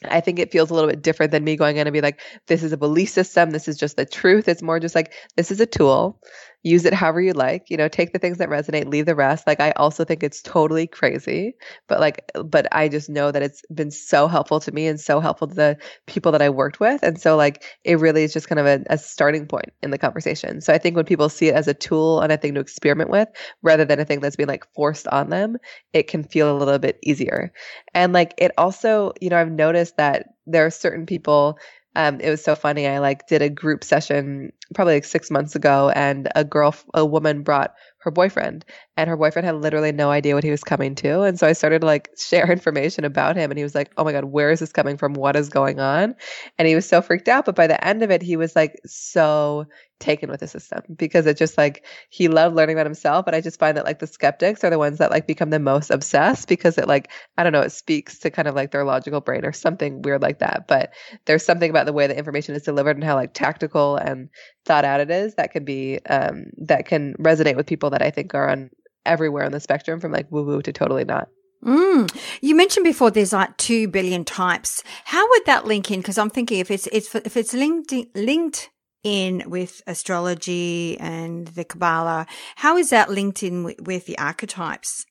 I 0.05 0.21
think 0.21 0.39
it 0.39 0.53
feels 0.53 0.71
a 0.71 0.75
little 0.75 0.91
bit 0.91 1.03
different 1.03 1.33
than 1.33 1.45
me 1.45 1.57
going 1.57 1.79
in 1.79 1.87
and 1.87 1.95
be 1.95 2.03
like, 2.03 2.21
this 2.47 2.63
is 2.63 2.73
a 2.73 2.77
belief 2.77 3.09
system. 3.09 3.51
This 3.51 3.67
is 3.67 3.79
just 3.79 3.97
the 3.97 4.05
truth. 4.05 4.47
It's 4.47 4.63
more 4.63 4.79
just 4.79 4.95
like, 4.95 5.15
this 5.37 5.51
is 5.51 5.61
a 5.61 5.67
tool 5.67 6.21
use 6.63 6.85
it 6.85 6.93
however 6.95 7.21
you 7.21 7.33
like 7.33 7.71
you 7.71 7.77
know 7.77 7.89
take 7.89 8.13
the 8.13 8.19
things 8.19 8.39
that 8.39 8.49
resonate 8.49 8.89
leave 8.89 9.07
the 9.07 9.15
rest. 9.15 9.47
Like 9.47 9.61
i 9.61 9.71
also 9.73 10.05
think 10.05 10.23
it's 10.23 10.43
totally 10.43 10.87
crazy 10.87 11.55
but 11.89 12.01
like 12.01 12.31
but 12.45 12.67
i 12.73 12.89
just 12.89 13.09
know 13.09 13.31
that 13.31 13.43
it's 13.43 13.63
been 13.75 13.91
so 13.91 14.27
helpful 14.29 14.61
to 14.61 14.73
me 14.73 14.87
and 14.87 14.99
so 15.01 15.21
helpful 15.21 15.49
to 15.49 15.55
the 15.55 15.79
people 16.07 16.33
that 16.33 16.43
i 16.43 16.49
worked 16.51 16.81
with. 16.81 17.03
And 17.03 17.21
so 17.21 17.37
like 17.37 17.65
it 17.85 17.99
really 17.99 18.25
is 18.25 18.33
just 18.33 18.49
kind 18.49 18.59
of 18.59 18.67
a, 18.67 18.85
a 18.91 18.99
starting 18.99 19.47
point 19.47 19.73
in 19.83 19.91
the 19.91 19.99
conversation. 19.99 20.61
So 20.61 20.73
i 20.73 20.79
think 20.79 20.97
when 20.97 21.05
people 21.05 21.29
see 21.29 21.49
it 21.49 21.55
as 21.55 21.69
a 21.69 21.75
tool 21.75 22.21
and 22.21 22.33
a 22.33 22.37
thing 22.37 22.55
to 22.55 22.61
experiment 22.61 23.11
with 23.11 23.29
rather 23.63 23.85
than 23.85 24.01
a 24.01 24.05
thing 24.05 24.21
that's 24.21 24.37
being 24.37 24.49
like 24.49 24.65
forced 24.75 25.07
on 25.09 25.31
them 25.31 25.57
it 25.93 26.09
can 26.09 26.23
feel 26.25 26.55
a 26.55 26.59
little 26.59 26.79
bit 26.79 26.99
easier. 27.03 27.53
And 27.95 28.13
like 28.13 28.35
it 28.39 28.53
also 28.59 29.13
you 29.21 29.31
know 29.31 29.39
i've 29.39 29.51
noticed 29.51 29.97
that 29.97 30.27
there 30.47 30.67
are 30.67 30.71
certain 30.71 31.07
people 31.07 31.59
um, 31.97 32.21
it 32.21 32.31
was 32.31 32.45
so 32.45 32.55
funny. 32.55 32.87
I 32.87 32.99
like 32.99 33.27
did 33.27 33.43
a 33.43 33.51
group 33.51 33.83
session 33.83 34.53
probably 34.75 34.95
like 34.95 35.05
six 35.05 35.31
months 35.31 35.57
ago, 35.57 35.91
and 35.91 36.29
a 36.37 36.45
girl, 36.45 36.75
a 36.95 37.05
woman 37.05 37.43
brought 37.43 37.75
her 38.01 38.11
boyfriend 38.11 38.65
and 38.97 39.09
her 39.11 39.17
boyfriend 39.17 39.47
had 39.47 39.57
literally 39.57 39.93
no 39.93 40.11
idea 40.11 40.35
what 40.35 40.45
he 40.45 40.51
was 40.51 40.65
coming 40.65 40.95
to. 40.97 41.23
And 41.23 41.39
so 41.39 41.47
i 41.47 41.53
started 41.53 41.81
to 41.81 41.87
like 41.87 42.11
share 42.19 42.51
information 42.53 43.05
about 43.05 43.37
him 43.37 43.51
and 43.51 43.59
he 43.59 43.65
was 43.65 43.75
like 43.75 43.93
oh 43.97 44.05
my 44.05 44.13
god 44.13 44.25
where 44.25 44.51
is 44.51 44.61
this 44.61 44.73
coming 44.73 44.97
from? 44.97 45.15
What 45.15 45.37
is 45.37 45.49
going 45.49 45.81
on? 45.81 46.15
And 46.59 46.69
he 46.69 46.75
was 46.75 46.89
so 46.89 47.03
freaked 47.03 47.29
out 47.29 47.45
but 47.47 47.57
by 47.57 47.67
the 47.67 47.83
end 47.87 48.03
of 48.03 48.11
it 48.11 48.23
he 48.23 48.37
was 48.37 48.57
like 48.57 48.81
so 48.87 49.67
taken 49.99 50.31
with 50.31 50.41
the 50.41 50.49
system 50.49 50.83
because 50.95 51.25
it 51.27 51.39
just 51.39 51.57
like 51.57 51.85
he 52.11 52.29
loved 52.29 52.55
learning 52.55 52.77
about 52.77 52.85
himself 52.85 53.25
but 53.25 53.35
i 53.35 53.41
just 53.41 53.59
find 53.59 53.79
that 53.79 53.87
like 53.87 53.99
the 53.99 54.07
skeptics 54.07 54.63
are 54.63 54.69
the 54.69 54.79
ones 54.79 54.99
that 54.99 55.11
like 55.11 55.27
become 55.27 55.49
the 55.49 55.59
most 55.59 55.91
obsessed 55.91 56.49
because 56.49 56.77
it 56.77 56.87
like 56.87 57.11
i 57.39 57.43
don't 57.43 57.55
know 57.55 57.63
it 57.63 57.73
speaks 57.73 58.19
to 58.19 58.31
kind 58.31 58.47
of 58.47 58.55
like 58.55 58.73
their 58.73 58.85
logical 58.85 59.23
brain 59.23 59.45
or 59.45 59.53
something 59.53 60.03
weird 60.03 60.23
like 60.23 60.39
that. 60.39 60.67
But 60.69 60.93
there's 61.27 61.45
something 61.45 61.71
about 61.71 61.87
the 61.87 61.93
way 61.93 62.07
the 62.07 62.17
information 62.17 62.55
is 62.55 62.63
delivered 62.63 62.97
and 62.97 63.05
how 63.05 63.15
like 63.15 63.35
tactical 63.35 63.97
and 63.97 64.29
thought 64.65 64.85
out 64.85 65.01
it 65.01 65.11
is 65.11 65.35
that 65.35 65.53
can 65.53 65.65
be 65.65 65.99
um 66.09 66.47
that 66.59 66.87
can 66.87 67.15
resonate 67.15 67.57
with 67.57 67.67
people 67.67 67.91
that 67.91 68.03
I 68.03 68.11
think 68.11 68.35
are 68.35 68.49
on 68.49 68.71
everywhere 69.07 69.45
on 69.45 69.53
the 69.53 69.61
spectrum 69.61 70.01
from 70.01 70.13
like 70.13 70.31
woo 70.31 70.45
woo 70.45 70.63
to 70.63 70.73
totally 70.73 71.05
not. 71.05 71.29
Mm. 71.65 72.15
You 72.41 72.55
mentioned 72.55 72.85
before 72.85 73.11
there's 73.11 73.33
like 73.33 73.57
two 73.57 73.89
billion 73.89 74.25
types. 74.25 74.83
How 75.05 75.27
would 75.29 75.47
that 75.47 75.65
link 75.65 75.91
in? 75.91 76.01
Because 76.01 76.19
I'm 76.19 76.31
thinking 76.31 76.59
if 76.59 76.71
it's 76.71 76.87
it's 76.93 77.15
if 77.15 77.37
it's 77.37 77.55
linked 77.55 77.93
linked 78.15 78.71
in 79.03 79.45
with 79.47 79.83
astrology 79.87 80.99
and 81.01 81.47
the 81.49 81.65
Kabbalah, 81.65 82.27
how 82.57 82.77
is 82.77 82.91
that 82.91 83.11
linked 83.11 83.43
in 83.43 83.65
with, 83.65 83.81
with 83.81 84.07
the 84.07 84.19
archetypes? 84.19 85.07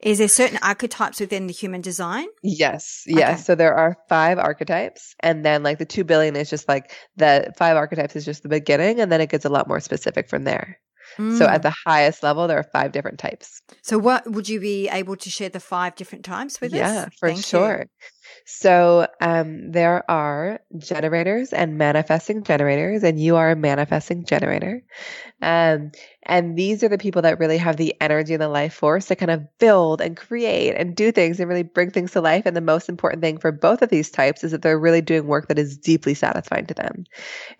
Is 0.00 0.18
there 0.18 0.28
certain 0.28 0.58
archetypes 0.62 1.18
within 1.18 1.48
the 1.48 1.52
human 1.52 1.80
design? 1.80 2.26
Yes. 2.42 3.02
Yes. 3.06 3.30
Okay. 3.30 3.42
So 3.42 3.54
there 3.56 3.74
are 3.74 3.96
five 4.08 4.38
archetypes. 4.38 5.14
And 5.20 5.44
then 5.44 5.64
like 5.64 5.78
the 5.78 5.84
two 5.84 6.04
billion 6.04 6.36
is 6.36 6.48
just 6.48 6.68
like 6.68 6.92
the 7.16 7.52
five 7.56 7.76
archetypes 7.76 8.14
is 8.14 8.24
just 8.24 8.44
the 8.44 8.48
beginning. 8.48 9.00
And 9.00 9.10
then 9.10 9.20
it 9.20 9.28
gets 9.30 9.44
a 9.44 9.48
lot 9.48 9.66
more 9.66 9.80
specific 9.80 10.28
from 10.28 10.44
there. 10.44 10.78
So 11.18 11.46
at 11.46 11.60
mm. 11.60 11.62
the 11.62 11.74
highest 11.84 12.22
level, 12.22 12.46
there 12.46 12.58
are 12.58 12.68
five 12.72 12.92
different 12.92 13.18
types. 13.18 13.60
So 13.82 13.98
what 13.98 14.30
would 14.30 14.48
you 14.48 14.60
be 14.60 14.88
able 14.88 15.16
to 15.16 15.30
share 15.30 15.48
the 15.48 15.58
five 15.58 15.96
different 15.96 16.24
types 16.24 16.60
with 16.60 16.72
yeah, 16.72 16.86
us? 16.86 16.94
Yeah, 16.94 17.08
for 17.18 17.28
Thank 17.30 17.44
sure. 17.44 17.78
You. 17.80 17.86
So 18.44 19.06
um, 19.20 19.72
there 19.72 20.08
are 20.10 20.60
generators 20.78 21.52
and 21.52 21.78
manifesting 21.78 22.42
generators, 22.44 23.02
and 23.04 23.20
you 23.20 23.36
are 23.36 23.50
a 23.50 23.56
manifesting 23.56 24.24
generator. 24.24 24.82
Um, 25.40 25.92
and 26.24 26.58
these 26.58 26.82
are 26.82 26.88
the 26.88 26.98
people 26.98 27.22
that 27.22 27.38
really 27.38 27.56
have 27.58 27.76
the 27.76 27.94
energy 28.00 28.34
and 28.34 28.42
the 28.42 28.48
life 28.48 28.74
force 28.74 29.06
to 29.06 29.16
kind 29.16 29.30
of 29.30 29.46
build 29.58 30.00
and 30.00 30.16
create 30.16 30.74
and 30.74 30.94
do 30.94 31.12
things 31.12 31.38
and 31.40 31.48
really 31.48 31.62
bring 31.62 31.90
things 31.90 32.12
to 32.12 32.20
life. 32.20 32.44
And 32.44 32.56
the 32.56 32.60
most 32.60 32.88
important 32.88 33.22
thing 33.22 33.38
for 33.38 33.50
both 33.50 33.80
of 33.80 33.88
these 33.88 34.10
types 34.10 34.44
is 34.44 34.50
that 34.50 34.62
they're 34.62 34.78
really 34.78 35.00
doing 35.00 35.26
work 35.26 35.48
that 35.48 35.58
is 35.58 35.78
deeply 35.78 36.14
satisfying 36.14 36.66
to 36.66 36.74
them. 36.74 37.04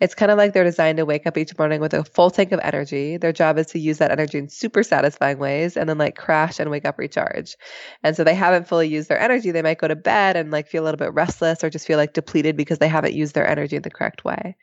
It's 0.01 0.13
kind 0.13 0.29
of 0.29 0.37
like 0.37 0.53
they're 0.53 0.63
designed 0.63 0.97
to 0.97 1.05
wake 1.05 1.25
up 1.25 1.37
each 1.37 1.57
morning 1.57 1.81
with 1.81 1.93
a 1.93 2.03
full 2.03 2.29
tank 2.29 2.51
of 2.51 2.59
energy. 2.61 3.17
Their 3.17 3.33
job 3.33 3.57
is 3.57 3.67
to 3.67 3.79
use 3.79 3.97
that 3.99 4.11
energy 4.11 4.37
in 4.37 4.49
super 4.49 4.83
satisfying 4.83 5.39
ways 5.39 5.77
and 5.77 5.89
then 5.89 5.97
like 5.97 6.15
crash 6.15 6.59
and 6.59 6.69
wake 6.69 6.85
up 6.85 6.99
recharge. 6.99 7.55
And 8.03 8.15
so 8.15 8.23
they 8.23 8.35
haven't 8.35 8.67
fully 8.67 8.87
used 8.89 9.09
their 9.09 9.19
energy. 9.19 9.51
They 9.51 9.61
might 9.61 9.79
go 9.79 9.87
to 9.87 9.95
bed 9.95 10.35
and 10.35 10.51
like 10.51 10.58
feel 10.67 10.83
a 10.83 10.85
little 10.85 10.97
bit 10.97 11.13
restless 11.13 11.63
or 11.63 11.69
just 11.69 11.87
feel 11.87 11.97
like 11.97 12.13
depleted 12.13 12.57
because 12.57 12.79
they 12.79 12.87
haven't 12.87 13.13
used 13.13 13.35
their 13.35 13.47
energy 13.47 13.75
in 13.75 13.81
the 13.81 13.89
correct 13.89 14.25
way. 14.25 14.55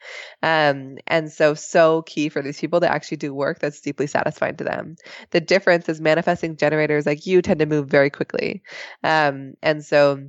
Um, 0.43 0.99
and 1.07 1.33
so, 1.33 1.55
so 1.55 2.03
key 2.03 2.29
for 2.29 2.43
these 2.43 2.61
people 2.61 2.81
to 2.81 2.91
actually 2.91 3.19
do 3.19 3.33
work 3.33 3.59
that's 3.61 3.81
deeply 3.81 4.07
satisfying 4.07 4.57
to 4.57 4.65
them. 4.65 4.97
The 5.31 5.41
difference 5.41 5.89
is 5.89 6.01
manifesting 6.01 6.57
generators 6.57 7.07
like 7.07 7.27
you 7.27 7.41
tend 7.43 7.61
to 7.61 7.67
move 7.67 7.89
very 7.89 8.11
quickly. 8.11 8.63
Um, 9.03 9.55
and 9.63 9.85
so 9.85 10.29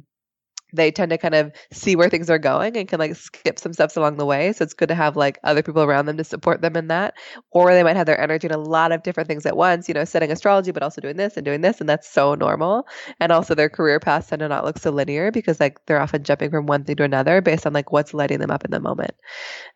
they 0.73 0.91
tend 0.91 1.11
to 1.11 1.17
kind 1.17 1.35
of 1.35 1.51
see 1.71 1.95
where 1.95 2.09
things 2.09 2.29
are 2.29 2.39
going 2.39 2.75
and 2.77 2.87
can 2.87 2.99
like 2.99 3.15
skip 3.15 3.57
some 3.59 3.73
steps 3.73 3.95
along 3.95 4.17
the 4.17 4.25
way. 4.25 4.51
So 4.53 4.63
it's 4.63 4.73
good 4.73 4.89
to 4.89 4.95
have 4.95 5.15
like 5.15 5.39
other 5.43 5.63
people 5.63 5.81
around 5.81 6.05
them 6.05 6.17
to 6.17 6.23
support 6.23 6.61
them 6.61 6.75
in 6.75 6.87
that. 6.87 7.13
Or 7.51 7.73
they 7.73 7.83
might 7.83 7.95
have 7.95 8.05
their 8.05 8.19
energy 8.19 8.47
in 8.47 8.53
a 8.53 8.57
lot 8.57 8.91
of 8.91 9.03
different 9.03 9.29
things 9.29 9.45
at 9.45 9.55
once, 9.55 9.87
you 9.87 9.93
know, 9.93 10.05
studying 10.05 10.31
astrology, 10.31 10.71
but 10.71 10.83
also 10.83 11.01
doing 11.01 11.17
this 11.17 11.37
and 11.37 11.45
doing 11.45 11.61
this. 11.61 11.79
And 11.79 11.89
that's 11.89 12.09
so 12.09 12.35
normal. 12.35 12.87
And 13.19 13.31
also 13.31 13.55
their 13.55 13.69
career 13.69 13.99
paths 13.99 14.27
tend 14.27 14.41
to 14.41 14.47
not 14.47 14.65
look 14.65 14.77
so 14.77 14.91
linear 14.91 15.31
because 15.31 15.59
like 15.59 15.85
they're 15.85 16.01
often 16.01 16.23
jumping 16.23 16.51
from 16.51 16.65
one 16.65 16.83
thing 16.83 16.97
to 16.97 17.03
another 17.03 17.41
based 17.41 17.65
on 17.65 17.73
like 17.73 17.91
what's 17.91 18.13
lighting 18.13 18.39
them 18.39 18.51
up 18.51 18.65
in 18.65 18.71
the 18.71 18.79
moment. 18.79 19.13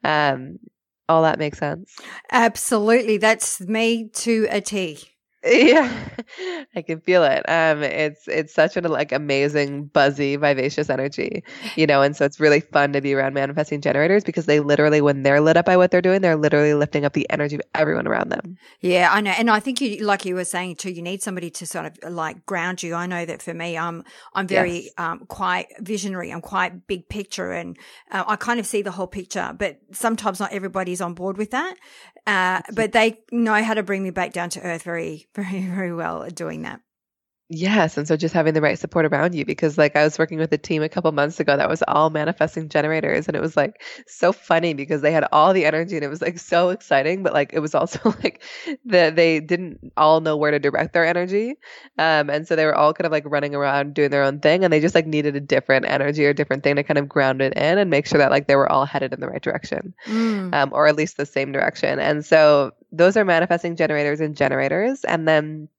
Um, 0.03 0.59
all 1.07 1.23
that 1.23 1.39
makes 1.39 1.57
sense. 1.57 1.95
Absolutely. 2.31 3.17
That's 3.17 3.59
me 3.61 4.09
to 4.13 4.47
a 4.49 4.61
T. 4.61 5.10
Yeah, 5.43 5.91
I 6.75 6.83
can 6.83 7.01
feel 7.01 7.23
it. 7.23 7.43
Um, 7.49 7.81
it's 7.81 8.27
it's 8.27 8.53
such 8.53 8.77
an 8.77 8.83
like 8.83 9.11
amazing, 9.11 9.85
buzzy, 9.85 10.35
vivacious 10.35 10.87
energy, 10.87 11.43
you 11.75 11.87
know, 11.87 12.03
and 12.03 12.15
so 12.15 12.25
it's 12.25 12.39
really 12.39 12.59
fun 12.59 12.93
to 12.93 13.01
be 13.01 13.15
around 13.15 13.33
manifesting 13.33 13.81
generators 13.81 14.23
because 14.23 14.45
they 14.45 14.59
literally, 14.59 15.01
when 15.01 15.23
they're 15.23 15.41
lit 15.41 15.57
up 15.57 15.65
by 15.65 15.77
what 15.77 15.89
they're 15.89 16.01
doing, 16.01 16.21
they're 16.21 16.35
literally 16.35 16.75
lifting 16.75 17.05
up 17.05 17.13
the 17.13 17.27
energy 17.31 17.55
of 17.55 17.61
everyone 17.73 18.07
around 18.07 18.29
them. 18.29 18.57
Yeah, 18.81 19.09
I 19.11 19.21
know, 19.21 19.31
and 19.31 19.49
I 19.49 19.59
think 19.59 19.81
you, 19.81 20.05
like 20.05 20.25
you 20.25 20.35
were 20.35 20.45
saying 20.45 20.75
too, 20.75 20.91
you 20.91 21.01
need 21.01 21.23
somebody 21.23 21.49
to 21.49 21.65
sort 21.65 21.85
of 21.85 22.13
like 22.13 22.45
ground 22.45 22.83
you. 22.83 22.93
I 22.93 23.07
know 23.07 23.25
that 23.25 23.41
for 23.41 23.55
me, 23.55 23.75
I'm 23.79 24.03
I'm 24.35 24.47
very 24.47 24.83
yes. 24.83 24.93
um 24.99 25.25
quite 25.27 25.67
visionary. 25.79 26.31
I'm 26.31 26.41
quite 26.41 26.85
big 26.85 27.09
picture, 27.09 27.51
and 27.51 27.77
uh, 28.11 28.25
I 28.27 28.35
kind 28.35 28.59
of 28.59 28.67
see 28.67 28.83
the 28.83 28.91
whole 28.91 29.07
picture. 29.07 29.55
But 29.57 29.79
sometimes 29.91 30.39
not 30.39 30.53
everybody's 30.53 31.01
on 31.01 31.15
board 31.15 31.37
with 31.37 31.49
that. 31.49 31.75
Uh, 32.27 32.61
but 32.73 32.91
they 32.91 33.19
know 33.31 33.63
how 33.63 33.73
to 33.73 33.81
bring 33.81 34.03
me 34.03 34.11
back 34.11 34.31
down 34.31 34.49
to 34.49 34.61
earth 34.61 34.83
very, 34.83 35.27
very, 35.35 35.65
very 35.65 35.93
well 35.93 36.23
at 36.23 36.35
doing 36.35 36.63
that. 36.63 36.81
Yes. 37.53 37.97
And 37.97 38.07
so 38.07 38.15
just 38.15 38.33
having 38.33 38.53
the 38.53 38.61
right 38.61 38.79
support 38.79 39.05
around 39.05 39.35
you 39.35 39.43
because 39.43 39.77
like 39.77 39.97
I 39.97 40.05
was 40.05 40.17
working 40.17 40.37
with 40.37 40.53
a 40.53 40.57
team 40.57 40.83
a 40.83 40.87
couple 40.87 41.11
months 41.11 41.37
ago 41.37 41.57
that 41.57 41.67
was 41.67 41.83
all 41.85 42.09
manifesting 42.09 42.69
generators 42.69 43.27
and 43.27 43.35
it 43.35 43.41
was 43.41 43.57
like 43.57 43.83
so 44.07 44.31
funny 44.31 44.73
because 44.73 45.01
they 45.01 45.11
had 45.11 45.27
all 45.33 45.51
the 45.51 45.65
energy 45.65 45.97
and 45.97 46.05
it 46.05 46.07
was 46.07 46.21
like 46.21 46.39
so 46.39 46.69
exciting, 46.69 47.23
but 47.23 47.33
like 47.33 47.51
it 47.51 47.59
was 47.59 47.75
also 47.75 47.99
like 48.23 48.41
that 48.85 49.17
they 49.17 49.41
didn't 49.41 49.91
all 49.97 50.21
know 50.21 50.37
where 50.37 50.51
to 50.51 50.59
direct 50.59 50.93
their 50.93 51.05
energy. 51.05 51.55
Um, 51.97 52.29
and 52.29 52.47
so 52.47 52.55
they 52.55 52.65
were 52.65 52.73
all 52.73 52.93
kind 52.93 53.05
of 53.05 53.11
like 53.11 53.25
running 53.25 53.53
around 53.53 53.95
doing 53.95 54.11
their 54.11 54.23
own 54.23 54.39
thing 54.39 54.63
and 54.63 54.71
they 54.71 54.79
just 54.79 54.95
like 54.95 55.05
needed 55.05 55.35
a 55.35 55.41
different 55.41 55.85
energy 55.85 56.25
or 56.25 56.31
different 56.31 56.63
thing 56.63 56.77
to 56.77 56.83
kind 56.83 56.99
of 56.99 57.09
ground 57.09 57.41
it 57.41 57.51
in 57.57 57.77
and 57.77 57.89
make 57.89 58.07
sure 58.07 58.19
that 58.19 58.31
like 58.31 58.47
they 58.47 58.55
were 58.55 58.71
all 58.71 58.85
headed 58.85 59.11
in 59.11 59.19
the 59.19 59.27
right 59.27 59.41
direction. 59.41 59.93
Mm. 60.07 60.55
Um, 60.55 60.69
or 60.71 60.87
at 60.87 60.95
least 60.95 61.17
the 61.17 61.25
same 61.25 61.51
direction. 61.51 61.99
And 61.99 62.25
so 62.25 62.71
those 62.91 63.17
are 63.17 63.25
manifesting 63.25 63.75
generators 63.75 64.19
and 64.19 64.35
generators. 64.35 65.03
And 65.03 65.27
then 65.27 65.69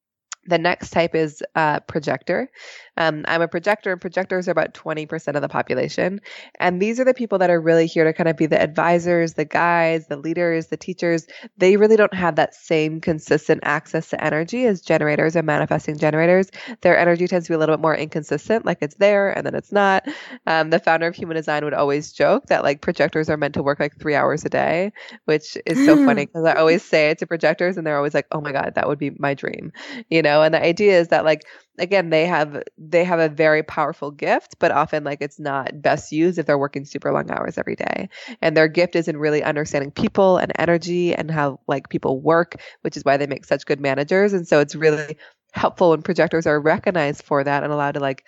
the 0.47 0.59
next 0.59 0.91
type 0.91 1.15
is 1.15 1.43
uh, 1.55 1.81
projector. 1.81 2.51
Um, 2.97 3.25
I'm 3.27 3.43
a 3.43 3.49
projector, 3.49 3.93
and 3.93 4.01
projectors 4.01 4.49
are 4.49 4.53
about 4.53 4.75
20% 4.75 5.35
of 5.35 5.43
the 5.43 5.49
population. 5.49 6.21
And 6.61 6.81
these 6.81 7.01
are 7.01 7.05
the 7.05 7.15
people 7.15 7.39
that 7.39 7.51
are 7.51 7.61
really 7.61 7.87
here 7.87 8.05
to 8.05 8.13
kind 8.13 8.29
of 8.29 8.37
be 8.37 8.47
the 8.47 8.61
advisors, 8.61 9.35
the 9.35 9.45
guides, 9.45 10.07
the 10.09 10.17
leaders, 10.17 10.67
the 10.67 10.77
teachers. 10.77 11.27
They 11.57 11.77
really 11.77 11.97
don't 11.97 12.15
have 12.15 12.37
that 12.37 12.55
same 12.55 13.01
consistent 13.01 13.61
access 13.65 14.11
to 14.11 14.23
energy 14.23 14.67
as 14.67 14.81
generators 14.81 15.37
and 15.37 15.47
manifesting 15.47 15.99
generators. 15.99 16.51
Their 16.83 16.99
energy 16.99 17.27
tends 17.27 17.47
to 17.47 17.53
be 17.53 17.55
a 17.55 17.59
little 17.59 17.77
bit 17.77 17.83
more 17.83 17.97
inconsistent, 17.97 18.67
like 18.67 18.79
it's 18.81 18.97
there 18.97 19.31
and 19.37 19.47
then 19.47 19.55
it's 19.55 19.73
not. 19.73 20.07
Um, 20.47 20.71
the 20.71 20.79
founder 20.79 21.07
of 21.07 21.15
Human 21.15 21.37
Design 21.37 21.65
would 21.65 21.75
always 21.75 22.13
joke 22.13 22.47
that 22.47 22.63
like 22.63 22.81
projectors 22.81 23.31
are 23.31 23.37
meant 23.37 23.55
to 23.55 23.63
work 23.63 23.81
like 23.81 23.99
three 23.99 24.15
hours 24.15 24.45
a 24.45 24.49
day, 24.49 24.93
which 25.25 25.57
is 25.67 25.85
so 25.87 25.97
funny 26.05 26.27
because 26.27 26.45
I 26.45 26.55
always 26.55 26.83
say 26.83 27.11
it 27.11 27.19
to 27.19 27.27
projectors 27.27 27.77
and 27.77 27.87
they're 27.87 27.97
always 27.97 28.15
like, 28.15 28.27
oh 28.33 28.41
my 28.41 28.53
God, 28.53 28.73
that 28.75 28.89
would 28.89 28.99
be 28.99 29.11
my 29.19 29.35
dream, 29.35 29.73
you 30.11 30.23
know? 30.23 30.43
And 30.43 30.55
the 30.55 30.63
idea 30.63 30.99
is 30.99 31.09
that 31.09 31.25
like 31.25 31.45
again 31.79 32.11
they 32.11 32.27
have 32.27 32.63
they 32.77 33.05
have 33.05 33.19
a 33.19 33.29
very 33.29 33.63
powerful 33.63 34.11
gift 34.11 34.57
but 34.59 34.71
often 34.71 35.05
like 35.05 35.23
it's 35.23 35.41
not 35.41 35.81
best 35.81 36.13
used 36.13 36.39
if 36.39 36.47
they're 36.47 36.59
working 36.59 36.85
super 36.85 37.13
long 37.13 37.31
hours 37.31 37.57
every 37.57 37.77
day 37.77 38.09
and 38.41 38.57
their 38.57 38.69
gift 38.69 38.95
is 38.95 39.09
in 39.09 39.17
really 39.17 39.43
understanding 39.43 39.91
people 39.91 40.37
and 40.37 40.53
energy 40.59 41.15
and 41.15 41.31
how 41.31 41.59
like 41.67 41.89
people 41.89 42.21
work 42.21 42.57
which 42.83 42.97
is 42.97 43.05
why 43.05 43.17
they 43.17 43.27
make 43.27 43.45
such 43.45 43.65
good 43.65 43.81
managers 43.81 44.33
and 44.33 44.47
so 44.47 44.61
it's 44.61 44.75
really 44.75 45.17
helpful 45.53 45.91
when 45.91 46.03
projectors 46.03 46.47
are 46.47 46.61
recognized 46.61 47.23
for 47.23 47.43
that 47.43 47.63
and 47.63 47.73
allowed 47.73 47.93
to 47.93 48.01
like 48.01 48.25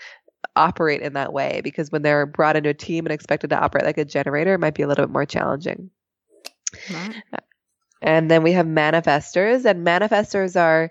operate 0.56 1.00
in 1.00 1.14
that 1.14 1.32
way 1.32 1.60
because 1.62 1.90
when 1.90 2.02
they're 2.02 2.26
brought 2.26 2.56
into 2.56 2.70
a 2.70 2.74
team 2.74 3.06
and 3.06 3.12
expected 3.12 3.50
to 3.50 3.58
operate 3.58 3.84
like 3.84 3.98
a 3.98 4.04
generator, 4.04 4.54
it 4.54 4.58
might 4.58 4.74
be 4.74 4.82
a 4.82 4.88
little 4.88 5.04
bit 5.06 5.12
more 5.12 5.26
challenging. 5.26 5.90
Right. 6.92 7.22
And 8.02 8.30
then 8.30 8.42
we 8.42 8.52
have 8.52 8.66
manifestors, 8.66 9.64
and 9.64 9.86
manifestors 9.86 10.60
are 10.60 10.90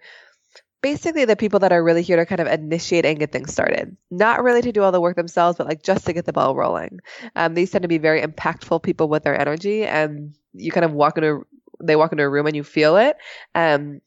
basically 0.84 1.26
the 1.26 1.36
people 1.36 1.60
that 1.60 1.72
are 1.72 1.84
really 1.84 2.04
here 2.04 2.18
to 2.18 2.26
kind 2.28 2.42
of 2.42 2.48
initiate 2.48 3.06
and 3.06 3.18
get 3.18 3.32
things 3.32 3.52
started. 3.52 3.98
Not 4.12 4.44
really 4.44 4.62
to 4.62 4.72
do 4.72 4.84
all 4.84 4.92
the 4.92 5.02
work 5.02 5.16
themselves, 5.16 5.58
but 5.58 5.66
like 5.66 5.82
just 5.82 6.06
to 6.06 6.14
get 6.14 6.26
the 6.26 6.34
ball 6.34 6.56
rolling. 6.56 7.00
Um, 7.36 7.56
these 7.56 7.72
tend 7.72 7.82
to 7.82 7.88
be 7.88 7.98
very 7.98 8.22
impactful 8.22 8.84
people 8.84 9.08
with 9.08 9.24
their 9.24 9.40
energy, 9.40 9.86
and 9.86 10.36
you 10.54 10.72
kind 10.72 10.86
of 10.86 10.92
walk 10.92 11.18
into 11.18 11.48
they 11.82 11.96
walk 11.96 12.12
into 12.12 12.24
a 12.24 12.30
room 12.30 12.46
and 12.46 12.56
you 12.56 12.64
feel 12.64 12.98
it. 12.98 13.18
Um, 13.56 14.02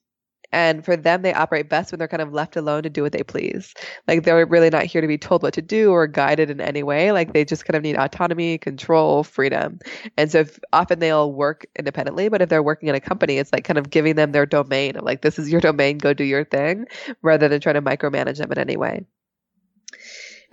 and 0.52 0.84
for 0.84 0.96
them, 0.96 1.22
they 1.22 1.34
operate 1.34 1.68
best 1.68 1.92
when 1.92 1.98
they're 1.98 2.08
kind 2.08 2.22
of 2.22 2.32
left 2.32 2.56
alone 2.56 2.82
to 2.82 2.90
do 2.90 3.02
what 3.02 3.12
they 3.12 3.22
please. 3.22 3.74
Like 4.06 4.24
they're 4.24 4.46
really 4.46 4.70
not 4.70 4.84
here 4.84 5.00
to 5.00 5.06
be 5.06 5.18
told 5.18 5.42
what 5.42 5.54
to 5.54 5.62
do 5.62 5.90
or 5.90 6.06
guided 6.06 6.50
in 6.50 6.60
any 6.60 6.82
way. 6.82 7.12
Like 7.12 7.32
they 7.32 7.44
just 7.44 7.64
kind 7.64 7.76
of 7.76 7.82
need 7.82 7.96
autonomy, 7.96 8.58
control, 8.58 9.24
freedom. 9.24 9.78
And 10.16 10.30
so 10.30 10.40
if, 10.40 10.58
often 10.72 10.98
they'll 10.98 11.32
work 11.32 11.66
independently, 11.78 12.28
but 12.28 12.42
if 12.42 12.48
they're 12.48 12.62
working 12.62 12.88
in 12.88 12.94
a 12.94 13.00
company, 13.00 13.38
it's 13.38 13.52
like 13.52 13.64
kind 13.64 13.78
of 13.78 13.90
giving 13.90 14.16
them 14.16 14.32
their 14.32 14.46
domain 14.46 14.96
of 14.96 15.04
like, 15.04 15.22
this 15.22 15.38
is 15.38 15.50
your 15.50 15.60
domain, 15.60 15.98
go 15.98 16.12
do 16.12 16.24
your 16.24 16.44
thing, 16.44 16.86
rather 17.22 17.48
than 17.48 17.60
trying 17.60 17.74
to 17.74 17.82
micromanage 17.82 18.38
them 18.38 18.52
in 18.52 18.58
any 18.58 18.76
way. 18.76 19.04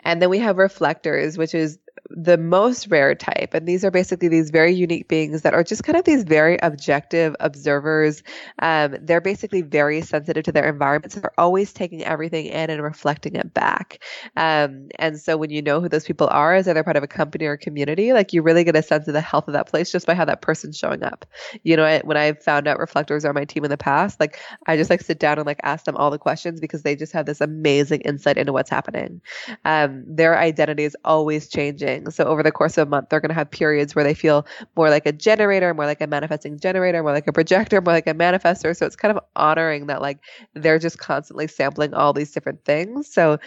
And 0.05 0.21
then 0.21 0.29
we 0.29 0.39
have 0.39 0.57
reflectors, 0.57 1.38
which 1.38 1.55
is 1.55 1.79
the 2.09 2.38
most 2.38 2.88
rare 2.88 3.15
type. 3.15 3.53
And 3.53 3.67
these 3.67 3.83
are 3.85 3.91
basically 3.91 4.27
these 4.27 4.50
very 4.50 4.73
unique 4.73 5.07
beings 5.07 5.41
that 5.41 5.53
are 5.53 5.63
just 5.63 5.83
kind 5.83 5.97
of 5.97 6.05
these 6.05 6.23
very 6.23 6.57
objective 6.62 7.35
observers. 7.39 8.23
Um, 8.59 8.97
they're 9.01 9.21
basically 9.21 9.62
very 9.62 10.01
sensitive 10.01 10.43
to 10.45 10.51
their 10.51 10.67
environments. 10.67 11.15
They're 11.15 11.39
always 11.39 11.71
taking 11.71 12.03
everything 12.03 12.47
in 12.47 12.69
and 12.69 12.81
reflecting 12.83 13.35
it 13.35 13.53
back. 13.53 14.03
Um, 14.35 14.89
and 15.00 15.19
so 15.19 15.38
when 15.38 15.50
you 15.50 15.62
know 15.62 15.81
who 15.81 15.89
those 15.89 16.05
people 16.05 16.27
are, 16.29 16.55
as 16.55 16.65
they're 16.65 16.83
part 16.83 16.97
of 16.97 17.03
a 17.03 17.07
company 17.07 17.45
or 17.45 17.57
community, 17.57 18.13
like 18.13 18.33
you 18.33 18.41
really 18.41 18.63
get 18.63 18.75
a 18.75 18.83
sense 18.83 19.07
of 19.07 19.13
the 19.13 19.21
health 19.21 19.47
of 19.47 19.53
that 19.53 19.67
place 19.67 19.91
just 19.91 20.05
by 20.07 20.13
how 20.13 20.25
that 20.25 20.41
person's 20.41 20.77
showing 20.77 21.03
up. 21.03 21.25
You 21.63 21.77
know, 21.77 22.01
when 22.03 22.17
I 22.17 22.33
found 22.33 22.67
out 22.67 22.79
reflectors 22.79 23.25
are 23.25 23.33
my 23.33 23.45
team 23.45 23.63
in 23.63 23.69
the 23.69 23.77
past, 23.77 24.19
like 24.19 24.39
I 24.67 24.77
just 24.77 24.89
like 24.89 25.01
sit 25.01 25.19
down 25.19 25.38
and 25.38 25.45
like 25.45 25.59
ask 25.63 25.85
them 25.85 25.95
all 25.95 26.12
the 26.12 26.19
questions 26.19 26.59
because 26.59 26.83
they 26.83 26.95
just 26.95 27.13
have 27.13 27.25
this 27.25 27.41
amazing 27.41 28.01
insight 28.01 28.38
into 28.38 28.53
what's 28.53 28.69
happening. 28.69 29.21
Um, 29.65 30.03
their 30.07 30.38
identity 30.38 30.83
is 30.83 30.97
always 31.05 31.47
changing 31.47 31.82
so 32.11 32.25
over 32.25 32.43
the 32.43 32.51
course 32.51 32.77
of 32.77 32.87
a 32.87 32.89
month, 32.89 33.09
they're 33.09 33.19
going 33.19 33.29
to 33.29 33.35
have 33.35 33.49
periods 33.49 33.95
where 33.95 34.03
they 34.03 34.13
feel 34.13 34.45
more 34.75 34.89
like 34.89 35.05
a 35.05 35.11
generator, 35.11 35.73
more 35.73 35.85
like 35.85 36.01
a 36.01 36.07
manifesting 36.07 36.59
generator, 36.59 37.01
more 37.03 37.11
like 37.11 37.27
a 37.27 37.33
projector, 37.33 37.81
more 37.81 37.93
like 37.93 38.07
a 38.07 38.13
manifestor. 38.13 38.75
So 38.75 38.85
it's 38.85 38.95
kind 38.95 39.15
of 39.15 39.23
honoring 39.35 39.87
that 39.87 40.01
like 40.01 40.19
they're 40.53 40.79
just 40.79 40.99
constantly 40.99 41.47
sampling 41.47 41.93
all 41.93 42.13
these 42.13 42.31
different 42.31 42.63
things. 42.65 43.11
So 43.11 43.39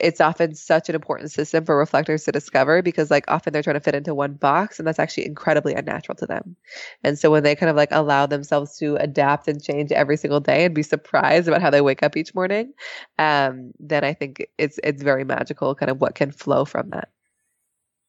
it's 0.00 0.20
often 0.20 0.54
such 0.54 0.88
an 0.88 0.94
important 0.94 1.30
system 1.30 1.64
for 1.64 1.76
reflectors 1.76 2.24
to 2.24 2.32
discover 2.32 2.82
because 2.82 3.10
like 3.10 3.24
often 3.28 3.52
they're 3.52 3.62
trying 3.62 3.74
to 3.74 3.80
fit 3.80 3.94
into 3.94 4.14
one 4.14 4.32
box 4.32 4.78
and 4.78 4.88
that's 4.88 4.98
actually 4.98 5.26
incredibly 5.26 5.74
unnatural 5.74 6.16
to 6.16 6.26
them. 6.26 6.56
And 7.04 7.18
so 7.18 7.30
when 7.30 7.42
they 7.42 7.54
kind 7.54 7.70
of 7.70 7.76
like 7.76 7.90
allow 7.92 8.26
themselves 8.26 8.78
to 8.78 8.96
adapt 8.96 9.46
and 9.46 9.62
change 9.62 9.92
every 9.92 10.16
single 10.16 10.40
day 10.40 10.64
and 10.64 10.74
be 10.74 10.82
surprised 10.82 11.48
about 11.48 11.60
how 11.60 11.70
they 11.70 11.82
wake 11.82 12.02
up 12.02 12.16
each 12.16 12.34
morning, 12.34 12.72
um, 13.18 13.72
then 13.78 14.02
I 14.02 14.14
think 14.14 14.46
it's 14.58 14.80
it's 14.82 15.02
very 15.02 15.24
magical 15.24 15.74
kind 15.74 15.90
of 15.90 16.00
what 16.00 16.14
can 16.14 16.32
flow 16.32 16.64
from 16.64 16.90
that. 16.90 17.10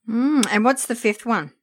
Mm, 0.10 0.46
and 0.52 0.66
what's 0.66 0.86
the 0.88 0.96
fifth 0.96 1.26
one? 1.26 1.54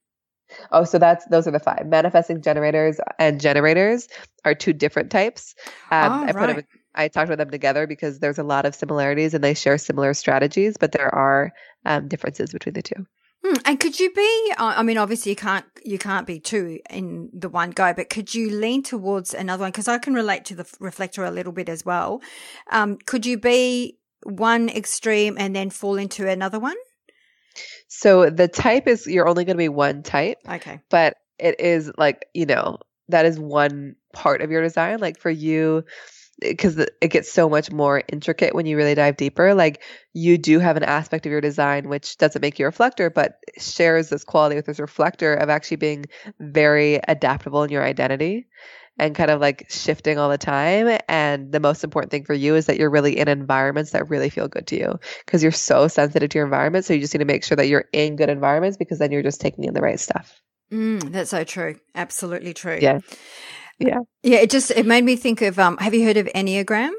Oh, 0.72 0.84
so 0.84 0.98
that's 0.98 1.26
those 1.26 1.46
are 1.46 1.50
the 1.50 1.60
five. 1.60 1.86
Manifesting 1.86 2.40
generators 2.40 2.98
and 3.18 3.40
generators 3.40 4.08
are 4.44 4.54
two 4.54 4.72
different 4.72 5.10
types. 5.10 5.54
Um, 5.90 6.12
oh, 6.12 6.24
I 6.24 6.26
put 6.26 6.34
right. 6.36 6.56
them, 6.56 6.64
I 6.94 7.08
talked 7.08 7.28
about 7.28 7.38
them 7.38 7.50
together 7.50 7.86
because 7.86 8.18
there's 8.18 8.38
a 8.38 8.42
lot 8.42 8.64
of 8.64 8.74
similarities 8.74 9.34
and 9.34 9.44
they 9.44 9.54
share 9.54 9.78
similar 9.78 10.14
strategies, 10.14 10.76
but 10.78 10.92
there 10.92 11.14
are 11.14 11.52
um, 11.84 12.08
differences 12.08 12.50
between 12.50 12.74
the 12.74 12.82
two. 12.82 13.06
Hmm, 13.44 13.56
and 13.64 13.78
could 13.78 14.00
you 14.00 14.12
be? 14.12 14.52
Uh, 14.58 14.74
I 14.76 14.82
mean, 14.82 14.98
obviously 14.98 15.30
you 15.30 15.36
can't 15.36 15.64
you 15.84 15.98
can't 15.98 16.26
be 16.26 16.40
two 16.40 16.80
in 16.90 17.30
the 17.32 17.48
one 17.48 17.70
go, 17.70 17.92
but 17.92 18.10
could 18.10 18.34
you 18.34 18.50
lean 18.50 18.82
towards 18.82 19.34
another 19.34 19.62
one? 19.62 19.70
Because 19.70 19.88
I 19.88 19.98
can 19.98 20.14
relate 20.14 20.44
to 20.46 20.54
the 20.54 20.66
reflector 20.80 21.24
a 21.24 21.30
little 21.30 21.52
bit 21.52 21.68
as 21.68 21.84
well. 21.84 22.20
Um, 22.70 22.98
could 23.06 23.26
you 23.26 23.38
be 23.38 23.98
one 24.24 24.68
extreme 24.68 25.36
and 25.38 25.54
then 25.54 25.70
fall 25.70 25.96
into 25.96 26.28
another 26.28 26.58
one? 26.58 26.76
So 27.88 28.30
the 28.30 28.48
type 28.48 28.86
is 28.86 29.06
you're 29.06 29.28
only 29.28 29.44
going 29.44 29.56
to 29.56 29.62
be 29.62 29.68
one 29.68 30.02
type. 30.02 30.38
Okay. 30.48 30.80
But 30.90 31.16
it 31.38 31.60
is 31.60 31.90
like, 31.96 32.26
you 32.34 32.46
know, 32.46 32.78
that 33.08 33.26
is 33.26 33.38
one 33.38 33.96
part 34.12 34.42
of 34.42 34.50
your 34.50 34.62
design. 34.62 34.98
Like 34.98 35.18
for 35.18 35.30
you, 35.30 35.84
because 36.40 36.78
it 36.78 37.08
gets 37.10 37.32
so 37.32 37.48
much 37.48 37.70
more 37.72 38.02
intricate 38.12 38.54
when 38.54 38.66
you 38.66 38.76
really 38.76 38.94
dive 38.94 39.16
deeper. 39.16 39.54
Like 39.54 39.82
you 40.12 40.38
do 40.38 40.60
have 40.60 40.76
an 40.76 40.84
aspect 40.84 41.26
of 41.26 41.32
your 41.32 41.40
design 41.40 41.88
which 41.88 42.16
doesn't 42.16 42.42
make 42.42 42.58
you 42.58 42.64
a 42.64 42.68
reflector, 42.68 43.10
but 43.10 43.38
shares 43.58 44.08
this 44.08 44.24
quality 44.24 44.56
with 44.56 44.66
this 44.66 44.78
reflector 44.78 45.34
of 45.34 45.48
actually 45.48 45.78
being 45.78 46.06
very 46.38 47.00
adaptable 47.08 47.64
in 47.64 47.70
your 47.70 47.82
identity 47.82 48.46
and 48.98 49.14
kind 49.14 49.30
of 49.30 49.40
like 49.40 49.66
shifting 49.68 50.18
all 50.18 50.28
the 50.28 50.38
time. 50.38 50.98
And 51.08 51.52
the 51.52 51.60
most 51.60 51.84
important 51.84 52.10
thing 52.10 52.24
for 52.24 52.34
you 52.34 52.56
is 52.56 52.66
that 52.66 52.78
you're 52.78 52.90
really 52.90 53.18
in 53.18 53.28
environments 53.28 53.92
that 53.92 54.08
really 54.08 54.30
feel 54.30 54.48
good 54.48 54.66
to 54.68 54.78
you 54.78 54.98
because 55.24 55.42
you're 55.42 55.52
so 55.52 55.88
sensitive 55.88 56.30
to 56.30 56.38
your 56.38 56.44
environment. 56.46 56.84
So 56.84 56.94
you 56.94 57.00
just 57.00 57.14
need 57.14 57.20
to 57.20 57.24
make 57.24 57.44
sure 57.44 57.56
that 57.56 57.68
you're 57.68 57.84
in 57.92 58.16
good 58.16 58.28
environments 58.28 58.76
because 58.76 58.98
then 58.98 59.12
you're 59.12 59.22
just 59.22 59.40
taking 59.40 59.64
in 59.64 59.74
the 59.74 59.80
right 59.80 60.00
stuff. 60.00 60.40
Mm, 60.72 61.12
that's 61.12 61.30
so 61.30 61.44
true. 61.44 61.76
Absolutely 61.94 62.54
true. 62.54 62.78
Yeah. 62.80 63.00
Yeah. 63.78 64.00
Yeah. 64.22 64.38
It 64.38 64.50
just, 64.50 64.70
it 64.72 64.84
made 64.84 65.04
me 65.04 65.16
think 65.16 65.42
of, 65.42 65.58
um, 65.58 65.78
have 65.78 65.94
you 65.94 66.04
heard 66.04 66.16
of 66.16 66.26
Enneagram? 66.34 66.90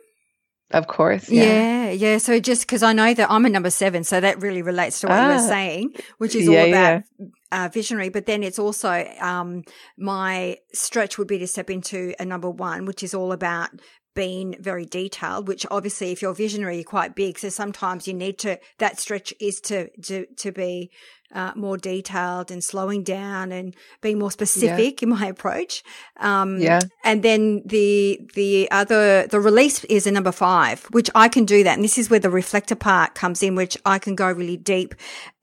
Of 0.72 0.88
course. 0.88 1.30
Yeah. 1.30 1.44
Yeah. 1.44 1.92
yeah. 1.92 2.18
So 2.20 2.40
just 2.40 2.62
because 2.62 2.84
I 2.84 2.94
know 2.94 3.14
that 3.14 3.30
I'm 3.30 3.46
a 3.46 3.50
number 3.50 3.70
seven, 3.70 4.04
so 4.04 4.20
that 4.20 4.42
really 4.42 4.62
relates 4.62 5.02
to 5.02 5.08
what 5.08 5.18
ah. 5.18 5.24
you 5.24 5.28
were 5.30 5.44
ah. 5.44 5.48
saying, 5.48 5.94
which 6.18 6.36
is 6.36 6.48
yeah, 6.48 6.60
all 6.60 6.68
about 6.68 7.04
yeah. 7.20 7.26
Uh, 7.52 7.70
visionary. 7.72 8.10
But 8.10 8.26
then 8.26 8.44
it's 8.44 8.60
also, 8.60 9.06
um, 9.20 9.64
my 9.98 10.58
stretch 10.74 11.18
would 11.18 11.28
be 11.28 11.40
to 11.40 11.48
step 11.48 11.70
into 11.70 12.14
a 12.20 12.26
number 12.26 12.50
one, 12.50 12.86
which 12.86 13.04
is 13.04 13.14
all 13.14 13.32
about 13.32 13.70
being 14.16 14.56
very 14.60 14.86
detailed, 14.86 15.48
which 15.48 15.66
obviously 15.72 16.12
if 16.12 16.22
you're 16.22 16.34
visionary, 16.34 16.76
you're 16.76 16.84
quite 16.84 17.16
big. 17.16 17.40
So 17.40 17.50
sometimes 17.50 18.08
you 18.08 18.14
need 18.14 18.38
to, 18.40 18.60
that 18.80 19.00
stretch 19.00 19.34
is 19.40 19.62
to, 19.62 19.90
to, 20.02 20.26
to 20.38 20.52
be 20.52 20.92
uh, 21.34 21.52
more 21.56 21.78
detailed 21.78 22.52
and 22.52 22.64
slowing 22.64 23.04
down 23.04 23.52
and 23.52 23.76
being 24.02 24.18
more 24.18 24.32
specific 24.32 25.02
yeah. 25.02 25.06
in 25.06 25.10
my 25.10 25.28
approach. 25.28 25.84
Um, 26.18 26.60
yeah. 26.60 26.80
And 27.04 27.24
then 27.24 27.62
the, 27.66 28.20
the 28.34 28.70
other, 28.72 29.28
the 29.28 29.40
release 29.40 29.84
is 29.86 30.08
a 30.08 30.12
number 30.12 30.32
five, 30.32 30.86
which 30.92 31.10
I 31.14 31.28
can 31.28 31.46
do 31.46 31.64
that. 31.64 31.76
And 31.76 31.84
this 31.84 31.98
is 31.98 32.10
where 32.10 32.20
the 32.20 32.30
reflector 32.30 32.76
part 32.76 33.16
comes 33.16 33.44
in, 33.44 33.56
which 33.56 33.78
I 33.86 34.00
can 34.00 34.16
go 34.16 34.32
really 34.32 34.58
deep 34.58 34.96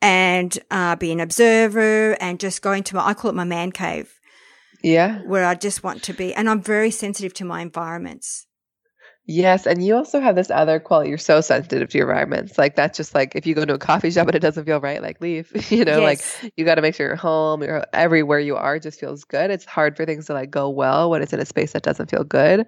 and, 0.03 0.59
uh, 0.71 0.97
be 0.97 1.13
an 1.13 1.21
observer 1.21 2.21
and 2.21 2.41
just 2.41 2.63
go 2.63 2.73
into 2.73 2.97
my, 2.97 3.07
I 3.07 3.15
call 3.15 3.31
it 3.31 3.35
my 3.35 3.45
man 3.45 3.73
cave. 3.73 4.13
Yeah. 4.83 5.21
Where 5.23 5.45
I 5.45 5.55
just 5.55 5.83
want 5.83 6.03
to 6.05 6.13
be. 6.13 6.35
And 6.35 6.49
I'm 6.49 6.63
very 6.63 6.91
sensitive 6.91 7.35
to 7.35 7.45
my 7.45 7.61
environments. 7.61 8.47
Yes, 9.29 9.67
and 9.67 9.85
you 9.85 9.97
also 9.97 10.21
have 10.21 10.37
this 10.37 10.53
other 10.53 10.79
quality. 10.79 11.09
You're 11.09 11.19
so 11.19 11.41
sensitive 11.41 11.89
to 11.89 11.99
your 11.99 12.09
environments. 12.09 12.59
Like 12.59 12.77
that's 12.77 12.97
just 12.97 13.13
like 13.13 13.35
if 13.35 13.45
you 13.45 13.57
go 13.57 13.65
to 13.65 13.75
a 13.75 13.79
coffee 13.79 14.13
shop 14.13 14.29
and 14.29 14.37
it 14.37 14.41
doesn't 14.41 14.67
feel 14.67 14.81
right, 14.81 15.03
like 15.03 15.21
leave. 15.21 15.53
You 15.77 15.85
know, 15.85 16.01
yes. 16.01 16.39
like 16.43 16.53
you 16.57 16.65
got 16.65 16.77
to 16.77 16.83
make 16.83 16.95
sure 16.95 17.09
you're 17.09 17.17
home. 17.17 17.61
You're 17.63 17.85
everywhere 17.93 18.39
you 18.39 18.55
are 18.55 18.79
just 18.79 19.01
feels 19.01 19.25
good. 19.25 19.51
It's 19.51 19.65
hard 19.65 19.97
for 19.97 20.07
things 20.07 20.27
to 20.27 20.33
like 20.33 20.51
go 20.51 20.71
well 20.71 21.11
when 21.11 21.23
it's 21.23 21.33
in 21.33 21.41
a 21.41 21.45
space 21.45 21.73
that 21.73 21.83
doesn't 21.83 22.09
feel 22.09 22.23
good. 22.23 22.67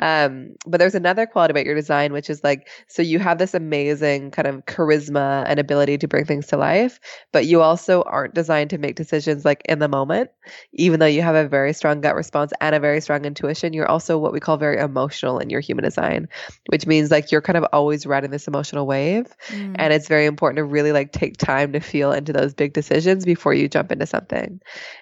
Um, 0.00 0.56
but 0.66 0.80
there's 0.80 0.96
another 0.96 1.24
quality 1.24 1.52
about 1.52 1.66
your 1.66 1.76
design, 1.76 2.12
which 2.12 2.28
is 2.28 2.42
like 2.42 2.68
so 2.88 3.00
you 3.00 3.20
have 3.20 3.38
this 3.38 3.54
amazing 3.54 4.32
kind 4.32 4.48
of 4.48 4.66
charisma 4.66 5.44
and 5.46 5.60
ability 5.60 5.98
to 5.98 6.08
bring 6.08 6.24
things 6.24 6.48
to 6.48 6.56
life, 6.56 6.98
but 7.30 7.46
you 7.46 7.62
also 7.62 8.02
aren't 8.02 8.34
designed 8.34 8.70
to 8.70 8.78
make 8.78 8.96
decisions 8.96 9.44
like 9.44 9.62
in 9.66 9.78
the 9.78 9.88
moment. 9.88 10.30
Even 10.72 10.98
though 10.98 11.06
you 11.06 11.22
have 11.22 11.36
a 11.36 11.46
very 11.46 11.72
strong 11.72 12.00
gut 12.00 12.16
response 12.16 12.52
and 12.60 12.74
a 12.74 12.80
very 12.80 13.00
strong 13.00 13.24
intuition, 13.24 13.72
you're 13.72 13.88
also 13.88 14.18
what 14.18 14.32
we 14.32 14.40
call 14.40 14.56
very 14.56 14.78
emotional 14.78 15.38
in 15.38 15.48
your 15.48 15.60
human 15.60 15.84
sign, 15.92 16.28
which 16.68 16.86
means 16.86 17.10
like 17.10 17.30
you're 17.30 17.42
kind 17.42 17.56
of 17.56 17.64
always 17.72 18.06
riding 18.06 18.30
this 18.30 18.48
emotional 18.48 18.86
wave. 18.86 19.26
Mm. 19.48 19.76
And 19.78 19.92
it's 19.92 20.08
very 20.08 20.26
important 20.26 20.56
to 20.56 20.64
really 20.64 20.92
like 20.92 21.12
take 21.12 21.36
time 21.36 21.72
to 21.72 21.80
feel 21.80 22.12
into 22.12 22.32
those 22.32 22.54
big 22.54 22.72
decisions 22.72 23.24
before 23.24 23.54
you 23.54 23.68
jump 23.68 23.92
into 23.92 24.06
something. 24.06 24.60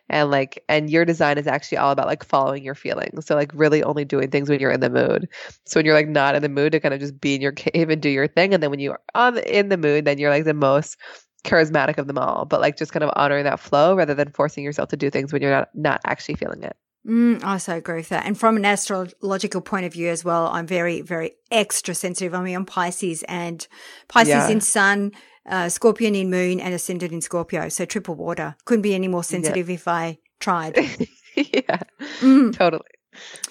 And 0.09 0.31
like, 0.31 0.63
and 0.69 0.91
your 0.91 1.05
design 1.05 1.39
is 1.39 1.47
actually 1.47 1.79
all 1.79 1.93
about 1.93 2.07
like 2.07 2.25
following 2.25 2.65
your 2.65 2.75
feelings. 2.75 3.27
So 3.27 3.35
like 3.35 3.53
really 3.55 3.83
only 3.83 4.05
doing 4.05 4.31
things 4.31 4.49
when 4.49 4.61
you're 4.61 4.73
in 4.73 4.81
the 4.81 4.91
mood. 4.91 5.29
So 5.67 5.79
when 5.79 5.87
you're 5.87 5.95
like 5.95 6.09
not 6.09 6.35
in 6.35 6.43
the 6.43 6.49
mood 6.49 6.73
to 6.73 6.81
kind 6.81 6.95
of 6.95 7.01
just 7.01 7.21
be 7.21 7.35
in 7.35 7.41
your 7.41 7.53
cave 7.53 7.89
and 7.89 8.03
do 8.03 8.09
your 8.09 8.29
thing. 8.29 8.55
And 8.55 8.63
then 8.63 8.71
when 8.71 8.81
you 8.81 8.93
are 8.93 9.01
on 9.15 9.35
the, 9.35 9.59
in 9.59 9.69
the 9.69 9.77
mood, 9.77 10.05
then 10.05 10.19
you're 10.19 10.31
like 10.31 10.45
the 10.45 10.55
most 10.55 10.97
charismatic 11.45 11.99
of 11.99 12.07
them 12.07 12.19
all, 12.19 12.45
but 12.45 12.61
like 12.61 12.77
just 12.77 12.93
kind 12.93 13.03
of 13.03 13.11
honoring 13.17 13.45
that 13.45 13.61
flow 13.61 13.95
rather 13.95 14.15
than 14.15 14.31
forcing 14.33 14.65
yourself 14.65 14.89
to 14.91 14.97
do 14.97 15.11
things 15.11 15.33
when 15.33 15.43
you're 15.43 15.51
not 15.51 15.71
not 15.75 16.01
actually 16.05 16.35
feeling 16.35 16.63
it. 16.63 16.77
Mm, 17.07 17.43
I 17.43 17.57
so 17.59 17.77
agree 17.77 17.97
with 17.97 18.11
that. 18.11 18.27
And 18.27 18.39
from 18.39 18.57
an 18.57 18.65
astrological 18.65 19.63
point 19.63 19.87
of 19.87 19.93
view 19.93 20.09
as 20.09 20.25
well, 20.25 20.49
I'm 20.49 20.67
very, 20.67 21.01
very 21.01 21.33
extra 21.51 21.95
sensitive. 21.95 22.35
I 22.35 22.43
mean, 22.43 22.55
I'm 22.55 22.67
Pisces 22.67 23.23
and 23.27 23.67
Pisces 24.09 24.35
yeah. 24.35 24.49
in 24.49 24.61
sun, 24.61 25.13
uh, 25.47 25.71
Scorpion 25.71 26.15
in 26.15 26.31
moon 26.31 26.61
and 26.61 26.75
ascendant 26.75 27.13
in 27.13 27.23
Scorpio. 27.23 27.71
So 27.71 27.87
triple 27.87 28.17
water. 28.17 28.55
Couldn't 28.67 28.83
be 28.83 28.95
any 28.95 29.09
more 29.09 29.25
sensitive 29.25 29.69
yeah. 29.69 29.75
if 29.75 29.89
I 29.89 30.19
tried. 30.41 30.77
yeah, 31.37 31.81
mm. 32.21 32.55
totally. 32.55 32.83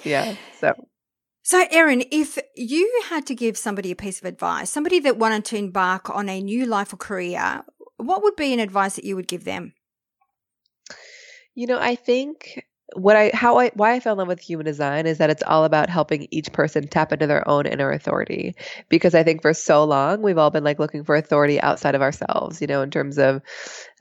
Yeah. 0.03 0.35
So 0.59 0.73
So, 1.41 1.65
Erin, 1.71 2.03
if 2.11 2.37
you 2.55 3.01
had 3.09 3.25
to 3.25 3.33
give 3.33 3.57
somebody 3.57 3.89
a 3.89 3.95
piece 3.95 4.19
of 4.19 4.25
advice, 4.25 4.69
somebody 4.69 4.99
that 4.99 5.17
wanted 5.17 5.45
to 5.45 5.57
embark 5.57 6.07
on 6.11 6.29
a 6.29 6.39
new 6.39 6.67
life 6.67 6.93
or 6.93 6.97
career, 6.97 7.63
what 7.97 8.21
would 8.21 8.35
be 8.35 8.53
an 8.53 8.59
advice 8.59 8.95
that 8.95 9.05
you 9.05 9.15
would 9.15 9.27
give 9.27 9.45
them? 9.45 9.73
You 11.55 11.65
know, 11.65 11.79
I 11.79 11.95
think 11.95 12.63
what 12.95 13.15
I 13.15 13.31
how 13.33 13.59
I 13.59 13.71
why 13.75 13.93
I 13.93 13.99
fell 13.99 14.13
in 14.13 14.19
love 14.19 14.27
with 14.27 14.39
human 14.39 14.65
design 14.65 15.05
is 15.05 15.17
that 15.19 15.29
it's 15.29 15.43
all 15.43 15.63
about 15.63 15.89
helping 15.89 16.27
each 16.31 16.51
person 16.51 16.87
tap 16.87 17.11
into 17.11 17.27
their 17.27 17.47
own 17.47 17.65
inner 17.65 17.91
authority. 17.91 18.55
Because 18.89 19.13
I 19.13 19.23
think 19.23 19.41
for 19.41 19.53
so 19.53 19.83
long 19.83 20.21
we've 20.21 20.37
all 20.37 20.49
been 20.49 20.63
like 20.63 20.79
looking 20.79 21.03
for 21.03 21.15
authority 21.15 21.61
outside 21.61 21.95
of 21.95 22.01
ourselves, 22.01 22.61
you 22.61 22.67
know, 22.67 22.81
in 22.81 22.89
terms 22.89 23.17
of 23.17 23.41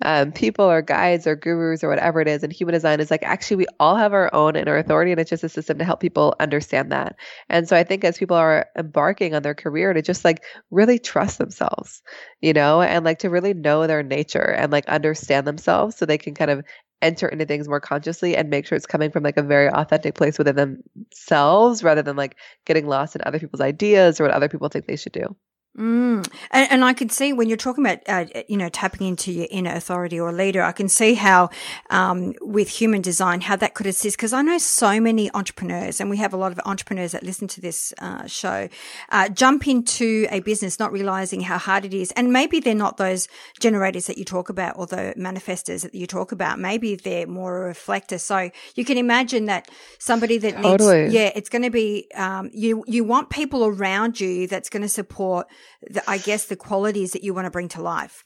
um, 0.03 0.33
people 0.33 0.64
or 0.64 0.81
guides 0.81 1.27
or 1.27 1.37
gurus 1.37 1.85
or 1.85 1.88
whatever 1.88 2.20
it 2.20 2.29
is. 2.29 2.42
And 2.42 2.53
human 2.53 2.72
design 2.72 3.01
is 3.01 3.11
like 3.11 3.22
actually 3.22 3.57
we 3.57 3.66
all 3.79 3.96
have 3.96 4.12
our 4.12 4.33
own 4.35 4.57
inner 4.57 4.77
authority, 4.77 5.11
and 5.11 5.20
it's 5.20 5.31
just 5.31 5.44
a 5.44 5.48
system 5.48 5.79
to 5.79 5.85
help 5.85 6.01
people 6.01 6.35
understand 6.40 6.92
that. 6.92 7.16
And 7.48 7.68
so 7.68 7.77
I 7.77 7.85
think 7.85 8.05
as 8.05 8.18
people 8.18 8.37
are 8.37 8.66
embarking 8.77 9.35
on 9.35 9.42
their 9.42 9.55
career, 9.55 9.92
to 9.92 10.03
just 10.03 10.24
like 10.24 10.42
really 10.70 10.98
trust 10.98 11.38
themselves, 11.38 12.03
you 12.40 12.53
know, 12.53 12.83
and 12.83 13.05
like 13.05 13.18
to 13.20 13.31
really 13.31 13.55
know 13.55 13.87
their 13.87 14.03
nature 14.03 14.53
and 14.53 14.72
like 14.72 14.87
understand 14.87 15.46
themselves 15.46 15.96
so 15.96 16.07
they 16.07 16.18
can 16.18 16.35
kind 16.35 16.51
of 16.51 16.64
enter 17.02 17.28
into 17.28 17.46
things 17.46 17.68
more 17.68 17.80
consciously 17.80 18.37
and 18.37 18.50
make 18.50 18.66
sure 18.66 18.76
it's 18.76 18.87
coming 18.87 19.11
from 19.11 19.22
like 19.22 19.37
a 19.37 19.42
very 19.42 19.68
authentic 19.70 20.14
place 20.14 20.38
within 20.38 20.56
themselves 20.56 21.82
rather 21.84 22.02
than 22.02 22.16
like 22.16 22.37
getting 22.66 22.87
lost 22.88 23.14
in 23.16 23.22
other 23.24 23.38
people's 23.38 23.61
ideas 23.61 24.20
or 24.20 24.24
what 24.24 24.32
other 24.32 24.48
people 24.48 24.68
think 24.68 24.87
they 24.87 24.96
should 24.96 25.12
do. 25.12 25.37
Mm. 25.78 26.28
And, 26.50 26.72
and, 26.72 26.85
I 26.85 26.92
can 26.92 27.09
see 27.09 27.33
when 27.33 27.48
you're 27.48 27.57
talking 27.57 27.87
about, 27.87 28.00
uh, 28.09 28.24
you 28.48 28.57
know, 28.57 28.68
tapping 28.68 29.07
into 29.07 29.31
your 29.31 29.46
inner 29.48 29.72
authority 29.72 30.18
or 30.18 30.33
leader, 30.33 30.61
I 30.61 30.72
can 30.72 30.88
see 30.88 31.14
how, 31.14 31.50
um, 31.90 32.35
with 32.40 32.68
human 32.68 33.00
design, 33.00 33.42
how 33.42 33.54
that 33.54 33.74
could 33.74 33.87
assist. 33.87 34.18
Cause 34.18 34.33
I 34.33 34.42
know 34.42 34.59
so 34.59 34.98
many 34.98 35.31
entrepreneurs 35.35 36.00
and 36.00 36.11
we 36.11 36.16
have 36.16 36.33
a 36.33 36.37
lot 36.37 36.50
of 36.50 36.59
entrepreneurs 36.64 37.12
that 37.12 37.22
listen 37.22 37.46
to 37.48 37.61
this, 37.61 37.92
uh, 37.98 38.26
show, 38.26 38.68
uh, 39.11 39.28
jump 39.28 39.68
into 39.68 40.26
a 40.33 40.40
business 40.40 40.81
not 40.81 40.90
realizing 40.90 41.42
how 41.42 41.59
hard 41.59 41.85
it 41.85 41.94
is. 41.94 42.11
And 42.12 42.33
maybe 42.33 42.59
they're 42.59 42.74
not 42.74 42.96
those 42.96 43.28
generators 43.61 44.07
that 44.07 44.18
you 44.18 44.24
talk 44.24 44.48
about 44.48 44.76
or 44.76 44.87
the 44.87 45.14
manifestors 45.16 45.83
that 45.83 45.94
you 45.94 46.09
talk 46.09 46.33
about. 46.33 46.59
Maybe 46.59 46.96
they're 46.96 47.28
more 47.28 47.57
a 47.57 47.66
reflector. 47.68 48.18
So 48.18 48.50
you 48.74 48.85
can 48.85 48.98
imagine 48.98 49.44
that 49.44 49.70
somebody 50.00 50.38
that 50.38 50.61
totally. 50.61 51.02
needs, 51.02 51.14
yeah, 51.14 51.31
it's 51.37 51.48
going 51.48 51.62
to 51.62 51.70
be, 51.70 52.09
um, 52.16 52.50
you, 52.52 52.83
you 52.88 53.04
want 53.04 53.31
people 53.31 53.64
around 53.64 54.18
you 54.18 54.48
that's 54.48 54.70
going 54.70 54.83
to 54.83 54.88
support 54.88 55.46
the, 55.82 56.08
I 56.08 56.18
guess, 56.18 56.46
the 56.46 56.56
qualities 56.56 57.12
that 57.12 57.22
you 57.22 57.34
want 57.34 57.46
to 57.46 57.50
bring 57.50 57.68
to 57.68 57.82
life. 57.82 58.24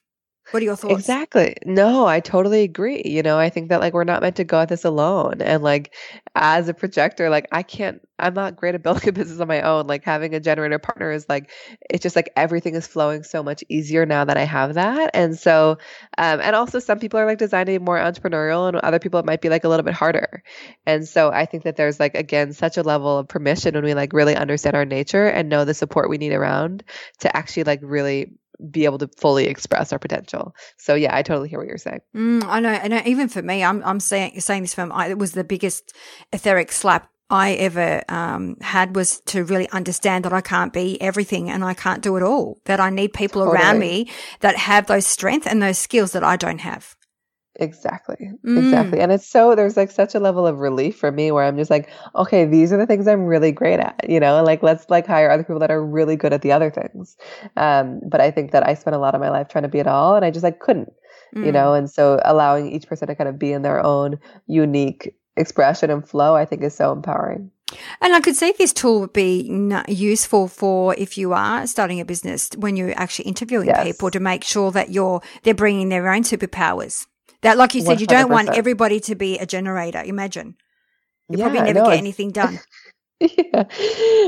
What 0.52 0.62
are 0.62 0.66
your 0.66 0.76
thoughts? 0.76 1.08
Exactly. 1.08 1.56
No, 1.64 2.06
I 2.06 2.20
totally 2.20 2.62
agree. 2.62 3.00
You 3.06 3.22
know, 3.22 3.38
I 3.38 3.48
think 3.48 3.70
that 3.70 3.80
like 3.80 3.94
we're 3.94 4.04
not 4.04 4.20
meant 4.20 4.36
to 4.36 4.44
go 4.44 4.60
at 4.60 4.68
this 4.68 4.84
alone. 4.84 5.40
And 5.40 5.62
like 5.62 5.94
as 6.34 6.68
a 6.68 6.74
projector, 6.74 7.30
like 7.30 7.48
I 7.50 7.62
can't, 7.62 8.06
I'm 8.18 8.34
not 8.34 8.56
great 8.56 8.74
at 8.74 8.82
building 8.82 9.08
a 9.08 9.12
business 9.12 9.40
on 9.40 9.48
my 9.48 9.62
own. 9.62 9.86
Like 9.86 10.04
having 10.04 10.34
a 10.34 10.40
generator 10.40 10.78
partner 10.78 11.10
is 11.10 11.26
like, 11.26 11.50
it's 11.88 12.02
just 12.02 12.16
like 12.16 12.30
everything 12.36 12.74
is 12.74 12.86
flowing 12.86 13.22
so 13.22 13.42
much 13.42 13.64
easier 13.70 14.04
now 14.04 14.26
that 14.26 14.36
I 14.36 14.44
have 14.44 14.74
that. 14.74 15.12
And 15.14 15.38
so, 15.38 15.78
um, 16.18 16.40
and 16.42 16.54
also 16.54 16.80
some 16.80 16.98
people 16.98 17.18
are 17.18 17.24
like 17.24 17.38
designing 17.38 17.82
more 17.82 17.98
entrepreneurial 17.98 18.68
and 18.68 18.76
other 18.76 18.98
people 18.98 19.20
it 19.20 19.26
might 19.26 19.40
be 19.40 19.48
like 19.48 19.64
a 19.64 19.70
little 19.70 19.84
bit 19.84 19.94
harder. 19.94 20.42
And 20.84 21.08
so 21.08 21.30
I 21.30 21.46
think 21.46 21.64
that 21.64 21.76
there's 21.76 21.98
like, 21.98 22.14
again, 22.14 22.52
such 22.52 22.76
a 22.76 22.82
level 22.82 23.16
of 23.16 23.26
permission 23.26 23.74
when 23.74 23.84
we 23.84 23.94
like 23.94 24.12
really 24.12 24.36
understand 24.36 24.76
our 24.76 24.84
nature 24.84 25.26
and 25.26 25.48
know 25.48 25.64
the 25.64 25.72
support 25.72 26.10
we 26.10 26.18
need 26.18 26.32
around 26.32 26.84
to 27.20 27.34
actually 27.34 27.64
like 27.64 27.80
really 27.82 28.34
be 28.70 28.84
able 28.84 28.98
to 28.98 29.08
fully 29.18 29.46
express 29.46 29.92
our 29.92 29.98
potential. 29.98 30.54
So 30.78 30.94
yeah, 30.94 31.14
I 31.14 31.22
totally 31.22 31.48
hear 31.48 31.58
what 31.58 31.68
you're 31.68 31.78
saying. 31.78 32.00
Mm, 32.14 32.44
I 32.44 32.60
know, 32.60 32.70
and 32.70 33.06
even 33.06 33.28
for 33.28 33.42
me, 33.42 33.64
I'm 33.64 33.82
I'm 33.84 34.00
saying 34.00 34.40
saying 34.40 34.62
this 34.62 34.74
from 34.74 34.92
I, 34.92 35.08
it 35.08 35.18
was 35.18 35.32
the 35.32 35.44
biggest 35.44 35.92
etheric 36.32 36.72
slap 36.72 37.08
I 37.30 37.52
ever 37.54 38.02
um, 38.10 38.56
had 38.60 38.94
was 38.94 39.20
to 39.26 39.42
really 39.42 39.68
understand 39.70 40.26
that 40.26 40.34
I 40.34 40.42
can't 40.42 40.72
be 40.72 41.00
everything 41.00 41.48
and 41.48 41.64
I 41.64 41.72
can't 41.72 42.02
do 42.02 42.16
it 42.16 42.22
all. 42.22 42.60
That 42.66 42.78
I 42.78 42.90
need 42.90 43.14
people 43.14 43.42
totally. 43.42 43.58
around 43.58 43.78
me 43.78 44.10
that 44.40 44.56
have 44.56 44.86
those 44.86 45.06
strengths 45.06 45.46
and 45.46 45.62
those 45.62 45.78
skills 45.78 46.12
that 46.12 46.22
I 46.22 46.36
don't 46.36 46.60
have. 46.60 46.94
Exactly. 47.56 48.30
Mm. 48.46 48.58
Exactly. 48.58 49.00
And 49.00 49.12
it's 49.12 49.26
so 49.26 49.54
there's 49.54 49.76
like 49.76 49.90
such 49.90 50.14
a 50.14 50.20
level 50.20 50.46
of 50.46 50.58
relief 50.58 50.96
for 50.96 51.12
me 51.12 51.30
where 51.30 51.44
I'm 51.44 51.56
just 51.56 51.70
like, 51.70 51.90
okay, 52.16 52.46
these 52.46 52.72
are 52.72 52.78
the 52.78 52.86
things 52.86 53.06
I'm 53.06 53.26
really 53.26 53.52
great 53.52 53.78
at, 53.78 54.08
you 54.08 54.18
know, 54.20 54.42
like 54.42 54.62
let's 54.62 54.88
like 54.88 55.06
hire 55.06 55.30
other 55.30 55.42
people 55.42 55.58
that 55.58 55.70
are 55.70 55.84
really 55.84 56.16
good 56.16 56.32
at 56.32 56.42
the 56.42 56.52
other 56.52 56.70
things. 56.70 57.16
Um, 57.56 58.00
but 58.08 58.20
I 58.20 58.30
think 58.30 58.52
that 58.52 58.66
I 58.66 58.74
spent 58.74 58.96
a 58.96 58.98
lot 58.98 59.14
of 59.14 59.20
my 59.20 59.28
life 59.28 59.48
trying 59.48 59.62
to 59.62 59.68
be 59.68 59.80
it 59.80 59.86
all 59.86 60.16
and 60.16 60.24
I 60.24 60.30
just 60.30 60.44
like 60.44 60.60
couldn't, 60.60 60.92
mm. 61.36 61.44
you 61.44 61.52
know, 61.52 61.74
and 61.74 61.90
so 61.90 62.20
allowing 62.24 62.72
each 62.72 62.86
person 62.86 63.08
to 63.08 63.14
kind 63.14 63.28
of 63.28 63.38
be 63.38 63.52
in 63.52 63.62
their 63.62 63.84
own 63.84 64.18
unique 64.46 65.14
expression 65.36 65.90
and 65.90 66.08
flow, 66.08 66.34
I 66.34 66.46
think 66.46 66.62
is 66.62 66.74
so 66.74 66.90
empowering. 66.90 67.50
And 68.00 68.14
I 68.14 68.20
could 68.20 68.36
see 68.36 68.52
this 68.56 68.72
tool 68.72 69.00
would 69.00 69.12
be 69.12 69.50
useful 69.88 70.48
for 70.48 70.94
if 70.96 71.16
you 71.16 71.32
are 71.32 71.66
starting 71.66 72.00
a 72.00 72.04
business 72.04 72.50
when 72.56 72.76
you're 72.76 72.98
actually 72.98 73.26
interviewing 73.26 73.68
yes. 73.68 73.82
people 73.82 74.10
to 74.10 74.20
make 74.20 74.44
sure 74.44 74.70
that 74.72 74.90
you're 74.90 75.22
they're 75.42 75.54
bringing 75.54 75.88
their 75.88 76.10
own 76.10 76.22
superpowers. 76.22 77.06
That, 77.42 77.58
like 77.58 77.74
you 77.74 77.82
said, 77.82 77.98
100%. 77.98 78.00
you 78.00 78.06
don't 78.06 78.30
want 78.30 78.50
everybody 78.50 79.00
to 79.00 79.14
be 79.14 79.38
a 79.38 79.46
generator. 79.46 80.02
Imagine. 80.04 80.56
You 81.28 81.38
yeah, 81.38 81.44
probably 81.44 81.72
never 81.72 81.84
no, 81.84 81.90
get 81.90 81.98
anything 81.98 82.30
done. 82.30 82.60
yeah. 83.20 83.64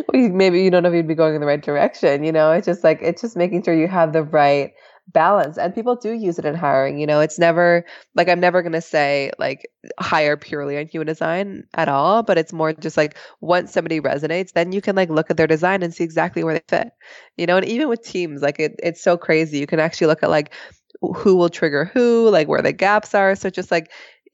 Well, 0.09 0.29
maybe 0.31 0.63
you 0.63 0.71
don't 0.71 0.83
know 0.83 0.89
if 0.89 0.95
you'd 0.95 1.09
be 1.09 1.15
going 1.15 1.35
in 1.35 1.41
the 1.41 1.47
right 1.47 1.63
direction. 1.63 2.25
You 2.25 2.33
know, 2.33 2.53
it's 2.53 2.67
just 2.67 2.83
like, 2.85 2.99
it's 3.03 3.23
just 3.23 3.37
making 3.37 3.63
sure 3.63 3.75
you 3.75 3.89
have 3.89 4.13
the 4.13 4.23
right 4.23 4.73
balance. 5.09 5.59
And 5.59 5.75
people 5.75 5.97
do 5.97 6.13
use 6.13 6.39
it 6.39 6.45
in 6.45 6.55
hiring. 6.55 6.99
You 6.99 7.07
know, 7.07 7.21
it's 7.21 7.39
never 7.39 7.85
like, 8.15 8.29
I'm 8.29 8.41
never 8.41 8.63
going 8.63 8.73
to 8.73 8.81
say 8.81 9.31
like 9.39 9.69
hire 10.01 10.37
purely 10.37 10.79
on 10.79 10.87
human 10.87 11.07
design 11.07 11.65
at 11.75 11.89
all, 11.89 12.23
but 12.23 12.39
it's 12.39 12.53
more 12.53 12.73
just 12.73 12.97
like 12.97 13.17
once 13.41 13.73
somebody 13.73 14.01
resonates, 14.01 14.53
then 14.53 14.73
you 14.73 14.81
can 14.81 14.97
like 14.97 15.11
look 15.11 15.31
at 15.31 15.37
their 15.37 15.47
design 15.47 15.83
and 15.83 15.95
see 15.95 16.05
exactly 16.05 16.43
where 16.43 16.55
they 16.55 16.65
fit. 16.69 16.93
You 17.37 17.47
know, 17.47 17.57
and 17.57 17.67
even 17.67 17.89
with 17.89 18.03
teams, 18.03 18.43
like 18.43 18.59
it, 18.59 18.75
it's 18.83 19.03
so 19.03 19.17
crazy. 19.17 19.59
You 19.59 19.67
can 19.67 19.81
actually 19.81 20.07
look 20.07 20.23
at 20.23 20.31
like, 20.31 20.53
who 21.13 21.37
will 21.37 21.49
trigger 21.49 21.85
who, 21.85 22.29
like 22.31 22.49
where 22.49 22.63
the 22.63 22.73
gaps 22.73 23.15
are. 23.15 23.35
So 23.35 23.51
just 23.51 23.71
like 23.71 23.91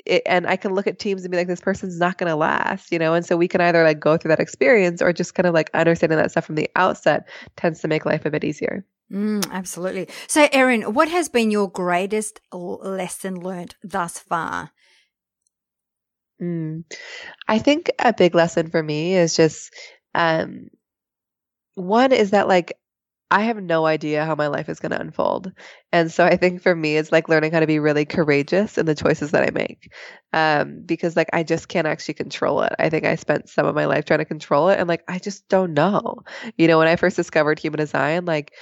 it, 0.07 0.23
and 0.27 0.47
I 0.47 0.57
can 0.57 0.75
look 0.75 0.87
at 0.87 0.99
teams 0.99 1.25
and 1.25 1.31
be 1.31 1.37
like, 1.37 1.47
this 1.47 1.61
person's 1.61 1.99
not 1.99 2.19
going 2.19 2.31
to 2.31 2.37
last, 2.37 2.93
you 2.93 2.99
know? 2.99 3.15
And 3.15 3.25
so 3.25 3.37
we 3.37 3.49
can 3.49 3.61
either 3.61 3.85
like 3.85 4.01
go 4.01 4.17
through 4.17 4.31
that 4.31 4.41
experience 4.41 5.03
or 5.03 5.13
just 5.13 5.35
kind 5.35 5.47
of 5.47 5.55
like 5.55 5.71
understanding 5.75 6.19
that 6.19 6.31
stuff 6.31 6.47
from 6.47 6.55
the 6.55 6.71
outset 6.77 7.29
tends 7.57 7.81
to 7.81 7.89
make 7.89 8.07
life 8.07 8.25
a 8.25 8.31
bit 8.31 8.45
easier. 8.45 8.85
Mm, 9.13 9.51
absolutely. 9.51 10.09
So, 10.29 10.49
Erin, 10.53 10.95
what 10.95 11.09
has 11.09 11.29
been 11.29 11.51
your 11.51 11.69
greatest 11.69 12.41
lesson 12.53 13.41
learned 13.41 13.75
thus 13.83 14.19
far? 14.19 14.71
Mm. 16.41 16.85
I 17.49 17.59
think 17.59 17.91
a 17.99 18.13
big 18.13 18.35
lesson 18.35 18.71
for 18.71 18.83
me 18.83 19.15
is 19.17 19.37
just 19.37 19.75
um, 20.15 20.71
one 21.75 22.13
is 22.13 22.31
that 22.31 22.49
like 22.49 22.79
I 23.33 23.43
have 23.43 23.63
no 23.63 23.87
idea 23.87 24.25
how 24.25 24.35
my 24.35 24.49
life 24.49 24.69
is 24.69 24.81
going 24.81 24.91
to 24.91 25.01
unfold. 25.01 25.53
And 25.93 26.11
so 26.11 26.25
I 26.25 26.37
think 26.37 26.63
for 26.63 26.75
me, 26.75 26.97
it's 26.97 27.13
like 27.13 27.29
learning 27.29 27.53
how 27.53 27.61
to 27.61 27.67
be 27.67 27.79
really 27.79 28.05
courageous 28.05 28.77
in 28.77 28.87
the 28.87 28.95
choices 28.95 29.31
that 29.31 29.45
I 29.45 29.51
make. 29.53 29.93
Um, 30.33 30.83
because 30.85 31.17
like 31.17 31.31
I 31.33 31.45
just 31.45 31.69
can't 31.69 31.87
actually 31.87 32.15
control 32.15 32.63
it. 32.63 32.73
I 32.79 32.91
think 32.91 33.05
I 33.05 33.15
spent 33.15 33.49
some 33.49 33.67
of 33.67 33.75
my 33.77 33.85
life 33.85 34.05
trying 34.05 34.19
to 34.19 34.25
control 34.25 34.69
it 34.69 34.81
and 34.81 34.89
like 34.89 35.05
I 35.07 35.21
just 35.21 35.49
don't 35.49 35.75
know. 35.75 36.23
You 36.59 36.67
know, 36.67 36.79
when 36.79 36.89
I 36.89 36.97
first 36.97 37.17
discovered 37.17 37.61
human 37.61 37.79
design, 37.79 38.25
like 38.25 38.53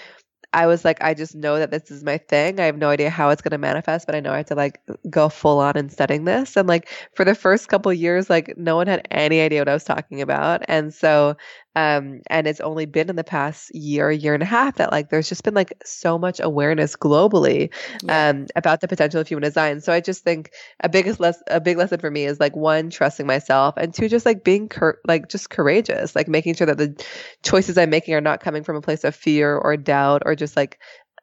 I 0.53 0.67
was 0.67 0.83
like, 0.85 1.03
I 1.03 1.13
just 1.13 1.35
know 1.35 1.59
that 1.59 1.71
this 1.71 1.91
is 1.91 2.03
my 2.03 2.17
thing. 2.17 2.59
I 2.59 2.65
have 2.65 2.79
no 2.79 2.89
idea 2.89 3.11
how 3.11 3.29
it's 3.29 3.43
going 3.43 3.53
to 3.53 3.59
manifest, 3.59 4.07
but 4.07 4.15
I 4.15 4.21
know 4.21 4.33
I 4.33 4.39
have 4.39 4.47
to 4.47 4.55
like 4.55 4.81
go 5.11 5.29
full 5.29 5.59
on 5.59 5.77
in 5.77 5.91
studying 5.91 6.25
this. 6.25 6.57
And 6.57 6.67
like 6.67 6.89
for 7.15 7.25
the 7.27 7.35
first 7.35 7.69
couple 7.69 7.93
years, 7.93 8.31
like 8.31 8.55
no 8.57 8.75
one 8.75 8.87
had 8.87 9.07
any 9.11 9.43
idea 9.43 9.61
what 9.61 9.69
I 9.69 9.75
was 9.75 9.85
talking 9.85 10.23
about. 10.23 10.63
And 10.67 10.93
so 10.95 11.37
um, 11.79 12.23
and 12.29 12.49
it's 12.49 12.61
only 12.61 12.87
been 12.87 13.09
in 13.09 13.15
the 13.15 13.23
past 13.23 13.73
year, 13.73 14.11
year 14.11 14.35
and 14.35 14.43
a 14.43 14.47
half 14.47 14.77
that 14.77 14.91
like 14.91 15.11
there's 15.11 15.29
just 15.29 15.45
been 15.45 15.55
like 15.55 15.73
so 15.85 16.19
much 16.19 16.41
awareness 16.41 16.97
globally 16.97 17.73
yeah. 18.03 18.31
um, 18.31 18.47
about 18.57 18.81
the 18.81 18.89
potential 18.89 19.21
of 19.21 19.29
human 19.29 19.45
design. 19.45 19.81
So 19.81 19.93
I 19.93 20.01
just 20.01 20.25
think 20.25 20.51
a 20.81 20.89
biggest 20.89 21.21
less 21.21 21.41
a 21.47 21.61
big 21.61 21.77
lesson 21.77 22.01
for 22.01 22.11
me 22.11 22.25
is 22.25 22.41
like 22.41 22.57
one 22.57 22.91
trusting 22.91 23.29
myself 23.29 23.77
and 23.77 23.95
two 23.95 24.09
just 24.09 24.27
like 24.27 24.43
being 24.43 24.69
cur- 24.69 24.99
like 25.07 25.29
just 25.29 25.51
courageous, 25.51 26.17
like 26.17 26.27
making 26.27 26.55
sure 26.55 26.67
that 26.67 26.79
the 26.79 27.01
choices 27.45 27.79
I'm 27.79 27.91
making 27.91 28.15
are 28.15 28.21
not 28.21 28.41
coming 28.41 28.65
from 28.65 28.75
a 28.75 28.83
place 28.83 29.05
of 29.05 29.15
fear 29.15 29.57
or 29.57 29.77
doubt 29.77 30.25
or 30.27 30.35
just 30.35 30.57
like 30.57 30.81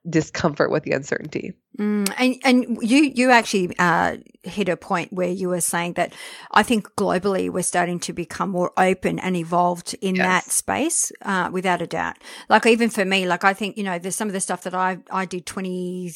discomfort 0.09 0.71
with 0.71 0.83
the 0.83 0.91
uncertainty. 0.91 1.53
Mm, 1.77 2.11
and 2.17 2.35
and 2.43 2.81
you 2.81 3.11
you 3.13 3.31
actually 3.31 3.75
uh, 3.77 4.17
hit 4.43 4.69
a 4.69 4.77
point 4.77 5.11
where 5.11 5.29
you 5.29 5.49
were 5.49 5.61
saying 5.61 5.93
that 5.93 6.13
I 6.51 6.63
think 6.63 6.95
globally 6.95 7.49
we're 7.49 7.63
starting 7.63 7.99
to 8.01 8.13
become 8.13 8.49
more 8.49 8.71
open 8.77 9.19
and 9.19 9.35
evolved 9.35 9.95
in 10.01 10.15
yes. 10.15 10.25
that 10.25 10.51
space, 10.51 11.11
uh, 11.23 11.49
without 11.51 11.81
a 11.81 11.87
doubt. 11.87 12.17
Like 12.47 12.65
even 12.65 12.89
for 12.89 13.03
me, 13.03 13.27
like 13.27 13.43
I 13.43 13.53
think 13.53 13.77
you 13.77 13.83
know 13.83 13.99
there's 13.99 14.15
some 14.15 14.29
of 14.29 14.33
the 14.33 14.39
stuff 14.39 14.63
that 14.63 14.73
I 14.73 14.99
I 15.11 15.25
did 15.25 15.45
twenty 15.45 16.11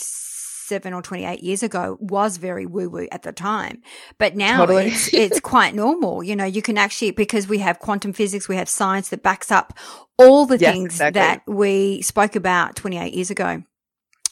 seven 0.70 0.94
or 0.94 1.02
28 1.02 1.42
years 1.42 1.64
ago 1.64 1.98
was 2.00 2.38
very 2.38 2.68
woo 2.68 2.88
woo 2.90 3.08
at 3.12 3.24
the 3.24 3.32
time. 3.32 3.82
But 4.20 4.36
now 4.36 4.60
totally. 4.60 4.86
it's, 4.90 5.12
it's 5.14 5.40
quite 5.40 5.74
normal. 5.74 6.24
You 6.24 6.36
know, 6.36 6.46
you 6.46 6.62
can 6.62 6.78
actually, 6.78 7.12
because 7.12 7.48
we 7.48 7.58
have 7.58 7.80
quantum 7.80 8.14
physics, 8.14 8.48
we 8.48 8.56
have 8.56 8.70
science 8.70 9.10
that 9.10 9.24
backs 9.24 9.52
up 9.52 9.74
all 10.18 10.46
the 10.46 10.60
yes, 10.60 10.72
things 10.72 10.94
exactly. 10.94 11.20
that 11.20 11.42
we 11.48 12.02
spoke 12.04 12.36
about 12.36 12.76
28 12.76 13.14
years 13.14 13.32
ago. 13.32 13.64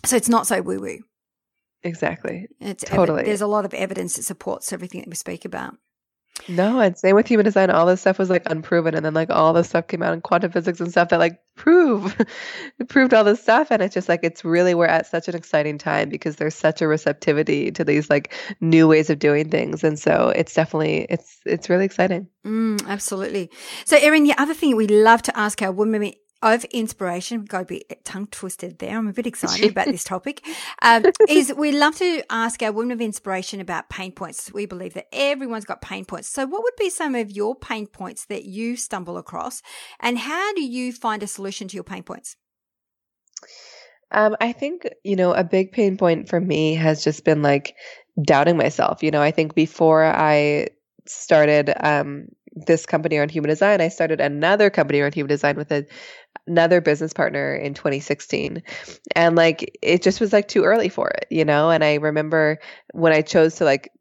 So 0.05 0.15
it's 0.15 0.29
not 0.29 0.47
so 0.47 0.61
woo 0.61 0.79
woo. 0.79 0.99
Exactly. 1.83 2.47
It's 2.59 2.83
totally. 2.83 3.23
There's 3.23 3.41
a 3.41 3.47
lot 3.47 3.65
of 3.65 3.73
evidence 3.73 4.15
that 4.15 4.23
supports 4.23 4.73
everything 4.73 5.01
that 5.01 5.09
we 5.09 5.15
speak 5.15 5.45
about. 5.45 5.75
No, 6.47 6.79
and 6.79 6.97
same 6.97 7.15
with 7.15 7.27
human 7.27 7.43
design. 7.43 7.69
All 7.69 7.85
this 7.85 8.01
stuff 8.01 8.19
was 8.19 8.29
like 8.29 8.43
unproven, 8.45 8.95
and 8.95 9.05
then 9.05 9.13
like 9.13 9.29
all 9.29 9.53
this 9.53 9.69
stuff 9.69 9.87
came 9.87 10.03
out 10.03 10.13
in 10.13 10.21
quantum 10.21 10.51
physics 10.51 10.79
and 10.79 10.89
stuff 10.89 11.09
that 11.09 11.19
like 11.19 11.39
prove 11.55 12.15
proved 12.87 13.13
all 13.13 13.23
this 13.23 13.41
stuff. 13.41 13.67
And 13.71 13.81
it's 13.81 13.93
just 13.93 14.07
like 14.07 14.21
it's 14.23 14.45
really 14.45 14.73
we're 14.73 14.85
at 14.85 15.07
such 15.07 15.27
an 15.27 15.35
exciting 15.35 15.77
time 15.77 16.09
because 16.09 16.35
there's 16.35 16.55
such 16.55 16.81
a 16.81 16.87
receptivity 16.87 17.71
to 17.71 17.83
these 17.83 18.09
like 18.09 18.33
new 18.61 18.87
ways 18.87 19.09
of 19.09 19.19
doing 19.19 19.49
things, 19.49 19.83
and 19.83 19.99
so 19.99 20.31
it's 20.35 20.53
definitely 20.53 21.07
it's 21.09 21.39
it's 21.45 21.69
really 21.69 21.85
exciting. 21.85 22.27
Mm, 22.45 22.87
absolutely. 22.87 23.49
So, 23.85 23.97
Erin, 23.97 24.23
the 24.23 24.39
other 24.39 24.53
thing 24.53 24.75
we 24.75 24.87
love 24.87 25.21
to 25.23 25.37
ask 25.37 25.61
our 25.61 25.71
women 25.71 26.13
of 26.41 26.63
inspiration, 26.65 27.45
got 27.45 27.63
a 27.63 27.65
bit 27.65 28.05
tongue 28.05 28.27
twisted 28.27 28.79
there. 28.79 28.97
I'm 28.97 29.07
a 29.07 29.13
bit 29.13 29.27
excited 29.27 29.71
about 29.71 29.87
this 29.87 30.03
topic. 30.03 30.45
Um, 30.81 31.05
is 31.27 31.53
we 31.55 31.71
love 31.71 31.95
to 31.97 32.23
ask 32.29 32.61
our 32.61 32.71
women 32.71 32.91
of 32.91 33.01
inspiration 33.01 33.59
about 33.59 33.89
pain 33.89 34.11
points. 34.11 34.51
We 34.53 34.65
believe 34.65 34.93
that 34.93 35.07
everyone's 35.11 35.65
got 35.65 35.81
pain 35.81 36.05
points. 36.05 36.29
So, 36.29 36.45
what 36.45 36.63
would 36.63 36.75
be 36.77 36.89
some 36.89 37.15
of 37.15 37.31
your 37.31 37.55
pain 37.55 37.87
points 37.87 38.25
that 38.25 38.45
you 38.45 38.75
stumble 38.75 39.17
across, 39.17 39.61
and 39.99 40.17
how 40.17 40.53
do 40.53 40.63
you 40.63 40.93
find 40.93 41.23
a 41.23 41.27
solution 41.27 41.67
to 41.69 41.75
your 41.75 41.83
pain 41.83 42.03
points? 42.03 42.35
Um, 44.11 44.35
I 44.39 44.53
think 44.53 44.87
you 45.03 45.15
know 45.15 45.33
a 45.33 45.43
big 45.43 45.71
pain 45.71 45.97
point 45.97 46.29
for 46.29 46.39
me 46.39 46.75
has 46.75 47.03
just 47.03 47.25
been 47.25 47.41
like 47.41 47.75
doubting 48.21 48.57
myself. 48.57 49.03
You 49.03 49.11
know, 49.11 49.21
I 49.21 49.31
think 49.31 49.55
before 49.55 50.03
I 50.03 50.67
started 51.05 51.73
um, 51.79 52.27
this 52.65 52.85
company 52.85 53.17
around 53.17 53.31
human 53.31 53.49
design, 53.49 53.81
I 53.81 53.89
started 53.89 54.21
another 54.21 54.69
company 54.69 54.99
around 54.99 55.13
human 55.13 55.29
design 55.29 55.55
with 55.55 55.71
a 55.71 55.85
another 56.47 56.81
business 56.81 57.13
partner 57.13 57.55
in 57.55 57.73
2016 57.73 58.63
and 59.15 59.35
like 59.35 59.77
it 59.81 60.01
just 60.01 60.19
was 60.19 60.33
like 60.33 60.47
too 60.47 60.63
early 60.63 60.89
for 60.89 61.09
it 61.09 61.25
you 61.29 61.45
know? 61.45 61.69
And 61.69 61.83
i 61.83 61.95
remember 61.95 62.59
when 62.93 63.13
i 63.13 63.21
chose 63.21 63.55
to 63.55 63.65
like 63.65 63.91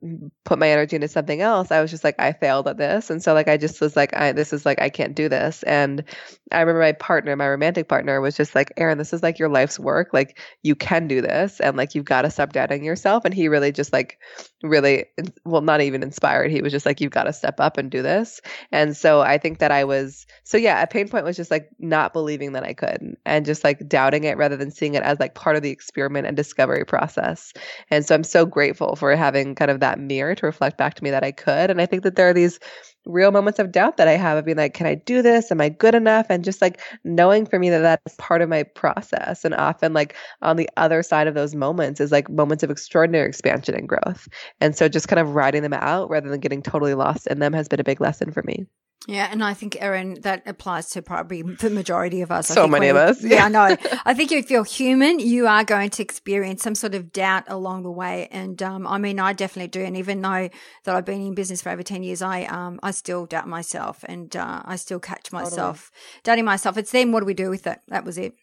put 0.44 0.58
my 0.58 0.70
energy 0.70 0.96
into 0.96 1.08
something 1.08 1.40
else 1.40 1.70
i 1.70 1.80
was 1.80 1.90
just 1.90 2.04
like 2.04 2.14
i 2.18 2.32
failed 2.32 2.68
at 2.68 2.76
this. 2.76 3.10
And 3.10 3.22
so 3.22 3.34
like 3.34 3.48
i 3.48 3.56
just 3.56 3.80
was 3.80 3.96
like 3.96 4.14
i 4.16 4.32
this 4.32 4.52
is 4.52 4.64
like 4.64 4.80
i 4.80 4.88
can't 4.88 5.14
do 5.14 5.28
this. 5.28 5.62
And 5.64 6.04
i 6.52 6.60
remember 6.60 6.80
my 6.80 6.92
partner 6.92 7.34
my 7.36 7.48
romantic 7.48 7.88
partner 7.88 8.20
was 8.20 8.36
just 8.36 8.54
like 8.54 8.72
erin 8.76 8.98
this 8.98 9.12
is 9.12 9.22
like 9.22 9.38
your 9.38 9.48
life's 9.48 9.78
work. 9.78 10.10
Like 10.12 10.38
you 10.62 10.74
can 10.74 11.08
do 11.08 11.20
this. 11.20 11.60
And 11.60 11.76
like 11.76 11.94
you've 11.94 12.04
got 12.04 12.22
to 12.22 12.30
stop 12.30 12.52
doubting 12.52 12.84
yourself. 12.84 13.24
And 13.24 13.34
he 13.34 13.48
really 13.48 13.72
just 13.72 13.92
like 13.92 14.18
really 14.62 15.06
well 15.44 15.62
not 15.62 15.80
even 15.80 16.02
inspired. 16.02 16.50
He 16.50 16.62
was 16.62 16.72
just 16.72 16.86
like 16.86 17.00
you've 17.00 17.12
got 17.12 17.24
to 17.24 17.32
step 17.32 17.60
up 17.60 17.76
and 17.78 17.90
do 17.90 18.02
this. 18.02 18.40
And 18.72 18.96
so 18.96 19.20
i 19.20 19.38
think 19.38 19.58
that 19.58 19.70
i 19.70 19.84
was 19.84 20.26
so 20.44 20.56
yeah 20.56 20.82
a 20.82 20.86
pain 20.86 21.08
point 21.08 21.24
was 21.24 21.36
just 21.36 21.50
like 21.50 21.68
not 21.78 22.12
believing 22.12 22.35
believing 22.36 22.52
that 22.52 22.64
I 22.64 22.74
could 22.74 23.16
and 23.24 23.46
just 23.46 23.64
like 23.64 23.88
doubting 23.88 24.24
it 24.24 24.36
rather 24.36 24.56
than 24.56 24.70
seeing 24.70 24.94
it 24.94 25.02
as 25.02 25.18
like 25.18 25.34
part 25.34 25.56
of 25.56 25.62
the 25.62 25.70
experiment 25.70 26.26
and 26.26 26.36
discovery 26.36 26.84
process. 26.84 27.52
And 27.90 28.04
so 28.04 28.14
I'm 28.14 28.24
so 28.24 28.44
grateful 28.44 28.96
for 28.96 29.14
having 29.16 29.54
kind 29.54 29.70
of 29.70 29.80
that 29.80 29.98
mirror 29.98 30.34
to 30.34 30.46
reflect 30.46 30.76
back 30.76 30.94
to 30.94 31.04
me 31.04 31.10
that 31.10 31.24
I 31.24 31.32
could. 31.32 31.70
And 31.70 31.80
I 31.80 31.86
think 31.86 32.02
that 32.02 32.16
there 32.16 32.28
are 32.28 32.34
these 32.34 32.58
real 33.06 33.30
moments 33.30 33.58
of 33.58 33.72
doubt 33.72 33.96
that 33.96 34.08
I 34.08 34.16
have 34.16 34.36
of 34.36 34.44
being 34.44 34.56
like, 34.56 34.74
can 34.74 34.86
I 34.86 34.94
do 34.94 35.22
this? 35.22 35.50
Am 35.50 35.60
I 35.60 35.68
good 35.68 35.94
enough? 35.94 36.26
And 36.28 36.44
just 36.44 36.60
like 36.60 36.80
knowing 37.04 37.46
for 37.46 37.58
me 37.58 37.70
that 37.70 37.80
that's 37.80 38.16
part 38.18 38.42
of 38.42 38.48
my 38.48 38.62
process. 38.62 39.44
And 39.44 39.54
often, 39.54 39.92
like, 39.92 40.14
on 40.42 40.56
the 40.56 40.68
other 40.76 41.02
side 41.02 41.26
of 41.26 41.34
those 41.34 41.54
moments 41.54 42.00
is 42.00 42.12
like 42.12 42.28
moments 42.28 42.62
of 42.62 42.70
extraordinary 42.70 43.28
expansion 43.28 43.74
and 43.74 43.88
growth. 43.88 44.28
And 44.60 44.76
so 44.76 44.88
just 44.88 45.08
kind 45.08 45.20
of 45.20 45.34
riding 45.34 45.62
them 45.62 45.72
out 45.72 46.10
rather 46.10 46.28
than 46.28 46.40
getting 46.40 46.62
totally 46.62 46.94
lost 46.94 47.26
in 47.26 47.38
them 47.38 47.52
has 47.52 47.68
been 47.68 47.80
a 47.80 47.84
big 47.84 48.00
lesson 48.00 48.32
for 48.32 48.42
me. 48.42 48.66
Yeah, 49.08 49.28
and 49.30 49.44
I 49.44 49.54
think 49.54 49.80
Erin, 49.80 50.18
that 50.22 50.42
applies 50.46 50.90
to 50.90 51.02
probably 51.02 51.42
the 51.42 51.70
majority 51.70 52.22
of 52.22 52.32
us. 52.32 52.48
So 52.48 52.66
many 52.66 52.88
of 52.88 52.96
us. 52.96 53.22
Yeah, 53.22 53.44
I 53.44 53.48
know. 53.50 53.76
I 54.04 54.14
think 54.14 54.32
if 54.32 54.50
you're 54.50 54.64
human, 54.64 55.20
you 55.20 55.46
are 55.46 55.62
going 55.62 55.90
to 55.90 56.02
experience 56.02 56.62
some 56.62 56.74
sort 56.74 56.94
of 56.94 57.12
doubt 57.12 57.44
along 57.46 57.84
the 57.84 57.90
way, 57.90 58.26
and 58.32 58.60
um, 58.62 58.84
I 58.84 58.98
mean, 58.98 59.20
I 59.20 59.32
definitely 59.32 59.68
do. 59.68 59.84
And 59.84 59.96
even 59.96 60.22
though 60.22 60.48
that 60.84 60.96
I've 60.96 61.04
been 61.04 61.24
in 61.24 61.34
business 61.34 61.62
for 61.62 61.70
over 61.70 61.84
ten 61.84 62.02
years, 62.02 62.20
I 62.20 62.44
um, 62.44 62.80
I 62.82 62.90
still 62.96 63.26
doubt 63.26 63.48
myself, 63.48 64.04
and 64.08 64.34
uh, 64.34 64.62
I 64.64 64.76
still 64.76 65.00
catch 65.00 65.32
myself 65.32 65.90
totally. 65.90 66.22
doubting 66.24 66.44
myself. 66.44 66.76
It's 66.76 66.92
then 66.92 67.12
what 67.12 67.20
do 67.20 67.26
we 67.26 67.34
do 67.34 67.50
with 67.50 67.66
it? 67.66 67.80
That 67.88 68.04
was 68.04 68.18
it. 68.18 68.34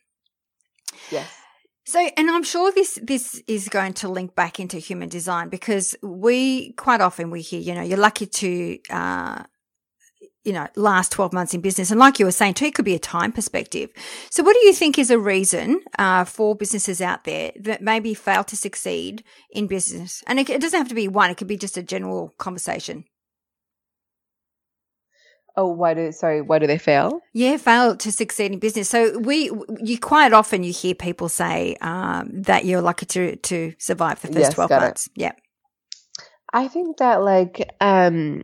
Yes. 1.12 1.30
So, 1.86 2.00
and 2.00 2.30
I'm 2.30 2.44
sure 2.44 2.72
this 2.72 2.98
this 3.04 3.44
is 3.48 3.68
going 3.68 3.94
to 3.96 4.08
link 4.08 4.36
back 4.36 4.60
into 4.60 4.78
human 4.78 5.10
design 5.10 5.50
because 5.50 5.96
we 6.02 6.72
quite 6.74 7.02
often 7.02 7.30
we 7.30 7.42
hear, 7.42 7.60
you 7.60 7.76
know, 7.76 7.82
you're 7.82 7.98
lucky 7.98 8.26
to 8.26 8.80
uh, 8.90 9.44
you 10.44 10.52
know, 10.52 10.68
last 10.76 11.12
12 11.12 11.32
months 11.34 11.54
in 11.54 11.62
business. 11.62 11.90
And 11.90 12.00
like 12.00 12.20
you 12.20 12.26
were 12.26 12.32
saying 12.32 12.56
too, 12.56 12.66
it 12.66 12.76
could 12.76 12.86
be 12.86 12.96
a 12.96 13.00
time 13.00 13.32
perspective. 13.32 13.90
So 14.30 14.44
what 14.44 14.54
do 14.54 14.66
you 14.66 14.74
think 14.74 15.00
is 15.00 15.10
a 15.10 15.18
reason, 15.18 15.82
uh, 15.98 16.26
for 16.26 16.56
businesses 16.56 17.02
out 17.02 17.24
there 17.24 17.54
that 17.62 17.82
maybe 17.82 18.14
fail 18.14 18.44
to 18.46 18.58
succeed 18.58 19.24
in 19.52 19.68
business? 19.68 20.22
And 20.28 20.40
it, 20.40 20.50
it 20.50 20.62
doesn't 20.62 20.78
have 20.78 20.90
to 20.90 20.96
be 20.96 21.08
one. 21.08 21.30
It 21.30 21.38
could 21.38 21.48
be 21.48 21.58
just 21.58 21.78
a 21.78 21.84
general 21.84 22.34
conversation. 22.38 23.06
Oh, 25.56 25.68
why 25.68 25.94
do 25.94 26.12
sorry? 26.12 26.42
Why 26.42 26.58
do 26.60 26.66
they 26.66 26.80
fail? 26.80 27.22
Yeah, 27.34 27.58
fail 27.58 27.96
to 27.96 28.12
succeed 28.12 28.52
in 28.52 28.60
business. 28.60 28.90
So 28.90 29.20
we, 29.20 29.52
you 29.84 30.00
quite 30.00 30.34
often 30.34 30.64
you 30.64 30.74
hear 30.74 30.96
people 30.96 31.30
say 31.30 31.76
um, 31.82 32.30
that 32.42 32.66
you're 32.66 32.82
lucky 32.82 33.06
to 33.08 33.36
to 33.36 33.74
survive 33.78 34.20
the 34.22 34.28
first 34.28 34.40
yes, 34.40 34.54
twelve 34.54 34.72
months. 34.72 35.08
It. 35.08 35.14
Yeah, 35.16 35.32
I 36.52 36.68
think 36.68 36.98
that 36.98 37.22
like 37.22 37.70
um, 37.82 38.44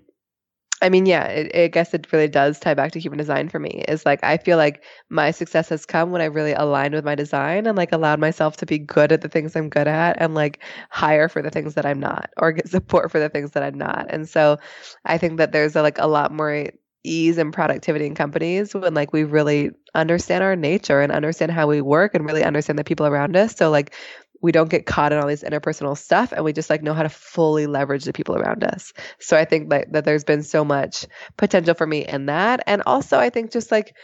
I 0.81 0.89
mean, 0.89 1.05
yeah, 1.05 1.25
it, 1.25 1.55
I 1.55 1.67
guess 1.67 1.93
it 1.93 2.11
really 2.13 2.27
does 2.27 2.59
tie 2.59 2.73
back 2.73 2.91
to 2.93 2.99
human 2.99 3.17
design 3.17 3.49
for 3.49 3.59
me. 3.59 3.83
Is 3.87 4.05
like 4.05 4.23
I 4.23 4.37
feel 4.37 4.57
like 4.57 4.83
my 5.09 5.31
success 5.31 5.69
has 5.69 5.85
come 5.85 6.11
when 6.11 6.21
I 6.21 6.25
really 6.25 6.53
aligned 6.53 6.93
with 6.93 7.03
my 7.03 7.15
design 7.15 7.67
and 7.67 7.77
like 7.77 7.91
allowed 7.91 8.19
myself 8.19 8.57
to 8.57 8.65
be 8.65 8.77
good 8.77 9.11
at 9.11 9.21
the 9.21 9.29
things 9.29 9.55
I'm 9.55 9.69
good 9.69 9.87
at 9.87 10.17
and 10.21 10.35
like 10.35 10.59
hire 10.89 11.27
for 11.27 11.41
the 11.41 11.49
things 11.49 11.73
that 11.73 11.85
I'm 11.85 11.99
not 11.99 12.29
or 12.37 12.53
get 12.53 12.69
support 12.69 13.11
for 13.11 13.19
the 13.19 13.29
things 13.29 13.51
that 13.51 13.63
I'm 13.63 13.77
not. 13.77 14.05
And 14.09 14.29
so 14.29 14.57
I 15.05 15.17
think 15.17 15.37
that 15.37 15.51
there's 15.51 15.75
a, 15.75 15.81
like 15.81 15.97
a 15.97 16.07
lot 16.07 16.31
more 16.31 16.67
ease 17.03 17.37
and 17.37 17.53
productivity 17.53 18.05
in 18.05 18.15
companies 18.15 18.73
when 18.73 18.93
like 18.93 19.13
we 19.13 19.23
really 19.23 19.71
understand 19.95 20.43
our 20.43 20.55
nature 20.55 21.01
and 21.01 21.11
understand 21.11 21.51
how 21.51 21.67
we 21.67 21.81
work 21.81 22.13
and 22.13 22.25
really 22.25 22.43
understand 22.43 22.77
the 22.77 22.83
people 22.83 23.05
around 23.05 23.35
us. 23.35 23.55
So 23.55 23.69
like 23.69 23.95
we 24.41 24.51
don't 24.51 24.69
get 24.69 24.85
caught 24.85 25.11
in 25.11 25.19
all 25.19 25.27
these 25.27 25.43
interpersonal 25.43 25.97
stuff 25.97 26.31
and 26.31 26.43
we 26.45 26.53
just 26.53 26.69
like 26.69 26.81
know 26.81 26.93
how 26.93 27.03
to 27.03 27.09
fully 27.09 27.67
leverage 27.67 28.05
the 28.05 28.13
people 28.13 28.35
around 28.35 28.63
us. 28.63 28.93
So 29.19 29.37
I 29.37 29.45
think 29.45 29.69
that, 29.69 29.91
that 29.91 30.05
there's 30.05 30.23
been 30.23 30.43
so 30.43 30.63
much 30.63 31.05
potential 31.37 31.73
for 31.73 31.85
me 31.85 32.05
in 32.05 32.27
that. 32.27 32.61
And 32.67 32.81
also 32.85 33.17
I 33.17 33.29
think 33.29 33.51
just 33.51 33.71
like, 33.71 33.95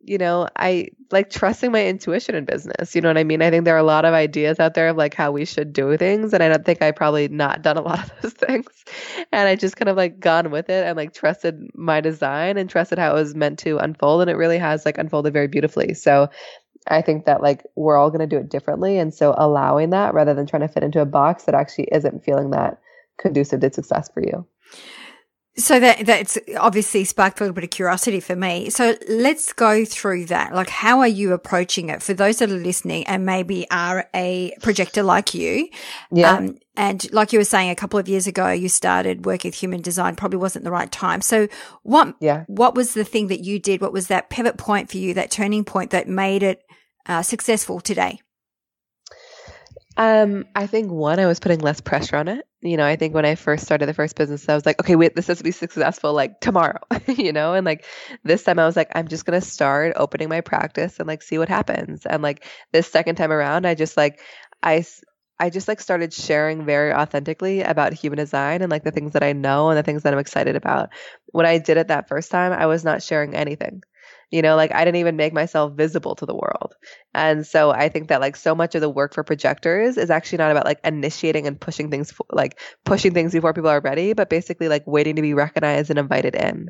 you 0.00 0.16
know, 0.16 0.48
I 0.56 0.88
like 1.10 1.30
trusting 1.30 1.72
my 1.72 1.86
intuition 1.86 2.34
in 2.34 2.44
business. 2.44 2.94
You 2.94 3.00
know 3.00 3.08
what 3.08 3.18
I 3.18 3.24
mean? 3.24 3.42
I 3.42 3.50
think 3.50 3.64
there 3.64 3.74
are 3.74 3.78
a 3.78 3.82
lot 3.82 4.04
of 4.04 4.14
ideas 4.14 4.60
out 4.60 4.74
there 4.74 4.88
of 4.88 4.96
like 4.96 5.14
how 5.14 5.32
we 5.32 5.44
should 5.44 5.72
do 5.72 5.96
things. 5.96 6.32
And 6.32 6.42
I 6.42 6.48
don't 6.48 6.64
think 6.64 6.82
I 6.82 6.92
probably 6.92 7.28
not 7.28 7.62
done 7.62 7.76
a 7.76 7.82
lot 7.82 8.00
of 8.00 8.12
those 8.22 8.32
things. 8.32 8.66
And 9.32 9.48
I 9.48 9.56
just 9.56 9.76
kind 9.76 9.88
of 9.88 9.96
like 9.96 10.20
gone 10.20 10.50
with 10.50 10.70
it 10.70 10.86
and 10.86 10.96
like 10.96 11.12
trusted 11.12 11.60
my 11.74 12.00
design 12.00 12.56
and 12.56 12.70
trusted 12.70 12.98
how 12.98 13.10
it 13.10 13.20
was 13.20 13.34
meant 13.34 13.58
to 13.60 13.78
unfold. 13.78 14.22
And 14.22 14.30
it 14.30 14.36
really 14.36 14.58
has 14.58 14.84
like 14.86 14.98
unfolded 14.98 15.32
very 15.32 15.48
beautifully. 15.48 15.94
So 15.94 16.30
I 16.86 17.02
think 17.02 17.26
that 17.26 17.42
like 17.42 17.64
we're 17.74 17.96
all 17.96 18.10
going 18.10 18.20
to 18.20 18.26
do 18.26 18.38
it 18.38 18.48
differently. 18.48 18.98
And 18.98 19.12
so 19.12 19.34
allowing 19.36 19.90
that 19.90 20.14
rather 20.14 20.34
than 20.34 20.46
trying 20.46 20.62
to 20.62 20.68
fit 20.68 20.84
into 20.84 21.00
a 21.00 21.06
box 21.06 21.44
that 21.44 21.54
actually 21.54 21.88
isn't 21.92 22.24
feeling 22.24 22.50
that 22.50 22.80
conducive 23.18 23.60
to 23.60 23.72
success 23.72 24.10
for 24.12 24.22
you. 24.22 24.46
So 25.58 25.80
that 25.80 26.06
that's 26.06 26.38
obviously 26.56 27.04
sparked 27.04 27.40
a 27.40 27.42
little 27.42 27.54
bit 27.54 27.64
of 27.64 27.70
curiosity 27.70 28.20
for 28.20 28.36
me. 28.36 28.70
So 28.70 28.94
let's 29.08 29.52
go 29.52 29.84
through 29.84 30.26
that. 30.26 30.54
Like, 30.54 30.68
how 30.68 31.00
are 31.00 31.08
you 31.08 31.32
approaching 31.32 31.88
it 31.88 32.00
for 32.00 32.14
those 32.14 32.38
that 32.38 32.50
are 32.50 32.54
listening 32.54 33.04
and 33.08 33.26
maybe 33.26 33.66
are 33.70 34.08
a 34.14 34.54
projector 34.62 35.02
like 35.02 35.34
you? 35.34 35.68
Yeah. 36.12 36.34
Um, 36.34 36.58
and 36.76 37.12
like 37.12 37.32
you 37.32 37.40
were 37.40 37.44
saying, 37.44 37.70
a 37.70 37.74
couple 37.74 37.98
of 37.98 38.08
years 38.08 38.28
ago, 38.28 38.50
you 38.50 38.68
started 38.68 39.26
working 39.26 39.48
with 39.48 39.56
human 39.56 39.82
design. 39.82 40.14
Probably 40.14 40.38
wasn't 40.38 40.64
the 40.64 40.70
right 40.70 40.92
time. 40.92 41.20
So 41.22 41.48
what? 41.82 42.14
Yeah. 42.20 42.44
What 42.46 42.76
was 42.76 42.94
the 42.94 43.04
thing 43.04 43.26
that 43.26 43.40
you 43.40 43.58
did? 43.58 43.80
What 43.80 43.92
was 43.92 44.06
that 44.06 44.30
pivot 44.30 44.58
point 44.58 44.88
for 44.88 44.98
you? 44.98 45.12
That 45.12 45.32
turning 45.32 45.64
point 45.64 45.90
that 45.90 46.08
made 46.08 46.44
it 46.44 46.62
uh, 47.06 47.22
successful 47.22 47.80
today? 47.80 48.20
Um, 49.96 50.44
I 50.54 50.68
think 50.68 50.92
one, 50.92 51.18
I 51.18 51.26
was 51.26 51.40
putting 51.40 51.58
less 51.58 51.80
pressure 51.80 52.16
on 52.16 52.28
it. 52.28 52.46
You 52.60 52.76
know, 52.76 52.84
I 52.84 52.96
think 52.96 53.14
when 53.14 53.24
I 53.24 53.36
first 53.36 53.64
started 53.64 53.86
the 53.86 53.94
first 53.94 54.16
business, 54.16 54.48
I 54.48 54.54
was 54.54 54.66
like, 54.66 54.80
okay, 54.80 54.96
wait, 54.96 55.14
this 55.14 55.28
has 55.28 55.38
to 55.38 55.44
be 55.44 55.52
successful 55.52 56.12
like 56.12 56.40
tomorrow, 56.40 56.80
you 57.06 57.32
know? 57.32 57.54
And 57.54 57.64
like 57.64 57.84
this 58.24 58.42
time 58.42 58.58
I 58.58 58.66
was 58.66 58.74
like, 58.74 58.90
I'm 58.96 59.06
just 59.06 59.24
going 59.24 59.40
to 59.40 59.46
start 59.46 59.92
opening 59.94 60.28
my 60.28 60.40
practice 60.40 60.98
and 60.98 61.06
like 61.06 61.22
see 61.22 61.38
what 61.38 61.48
happens. 61.48 62.04
And 62.04 62.20
like 62.20 62.44
this 62.72 62.88
second 62.88 63.14
time 63.14 63.30
around, 63.30 63.64
I 63.64 63.76
just 63.76 63.96
like, 63.96 64.20
I, 64.60 64.84
I 65.38 65.50
just 65.50 65.68
like 65.68 65.80
started 65.80 66.12
sharing 66.12 66.64
very 66.64 66.92
authentically 66.92 67.62
about 67.62 67.92
human 67.92 68.16
design 68.16 68.60
and 68.60 68.72
like 68.72 68.82
the 68.82 68.90
things 68.90 69.12
that 69.12 69.22
I 69.22 69.32
know 69.34 69.68
and 69.70 69.78
the 69.78 69.84
things 69.84 70.02
that 70.02 70.12
I'm 70.12 70.18
excited 70.18 70.56
about. 70.56 70.88
When 71.26 71.46
I 71.46 71.58
did 71.58 71.76
it 71.76 71.88
that 71.88 72.08
first 72.08 72.28
time, 72.32 72.52
I 72.52 72.66
was 72.66 72.84
not 72.84 73.04
sharing 73.04 73.36
anything. 73.36 73.82
You 74.30 74.42
know, 74.42 74.56
like 74.56 74.74
I 74.74 74.84
didn't 74.84 75.00
even 75.00 75.16
make 75.16 75.32
myself 75.32 75.72
visible 75.72 76.14
to 76.16 76.26
the 76.26 76.34
world. 76.34 76.74
And 77.14 77.46
so 77.46 77.70
I 77.70 77.88
think 77.88 78.08
that 78.08 78.20
like 78.20 78.36
so 78.36 78.54
much 78.54 78.74
of 78.74 78.82
the 78.82 78.90
work 78.90 79.14
for 79.14 79.24
projectors 79.24 79.96
is 79.96 80.10
actually 80.10 80.38
not 80.38 80.50
about 80.50 80.66
like 80.66 80.80
initiating 80.84 81.46
and 81.46 81.58
pushing 81.58 81.90
things, 81.90 82.12
like 82.30 82.60
pushing 82.84 83.14
things 83.14 83.32
before 83.32 83.54
people 83.54 83.70
are 83.70 83.80
ready, 83.80 84.12
but 84.12 84.28
basically 84.28 84.68
like 84.68 84.86
waiting 84.86 85.16
to 85.16 85.22
be 85.22 85.34
recognized 85.34 85.88
and 85.88 85.98
invited 85.98 86.34
in. 86.34 86.68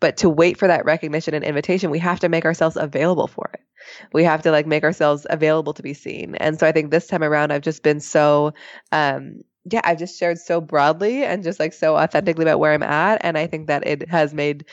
But 0.00 0.16
to 0.18 0.28
wait 0.28 0.58
for 0.58 0.68
that 0.68 0.84
recognition 0.84 1.34
and 1.34 1.44
invitation, 1.44 1.90
we 1.90 1.98
have 1.98 2.20
to 2.20 2.28
make 2.28 2.44
ourselves 2.44 2.76
available 2.76 3.26
for 3.26 3.50
it. 3.54 3.60
We 4.12 4.24
have 4.24 4.42
to 4.42 4.50
like 4.50 4.66
make 4.66 4.84
ourselves 4.84 5.26
available 5.28 5.74
to 5.74 5.82
be 5.82 5.94
seen. 5.94 6.34
And 6.36 6.58
so 6.58 6.66
I 6.66 6.72
think 6.72 6.90
this 6.90 7.06
time 7.06 7.24
around, 7.24 7.52
I've 7.52 7.62
just 7.62 7.82
been 7.82 8.00
so, 8.00 8.52
um, 8.92 9.42
yeah, 9.70 9.80
I've 9.84 9.98
just 9.98 10.18
shared 10.18 10.38
so 10.38 10.60
broadly 10.60 11.24
and 11.24 11.42
just 11.42 11.60
like 11.60 11.72
so 11.72 11.96
authentically 11.96 12.44
about 12.44 12.60
where 12.60 12.72
I'm 12.72 12.82
at. 12.82 13.20
And 13.24 13.38
I 13.38 13.46
think 13.46 13.66
that 13.68 13.86
it 13.86 14.08
has 14.08 14.34
made 14.34 14.64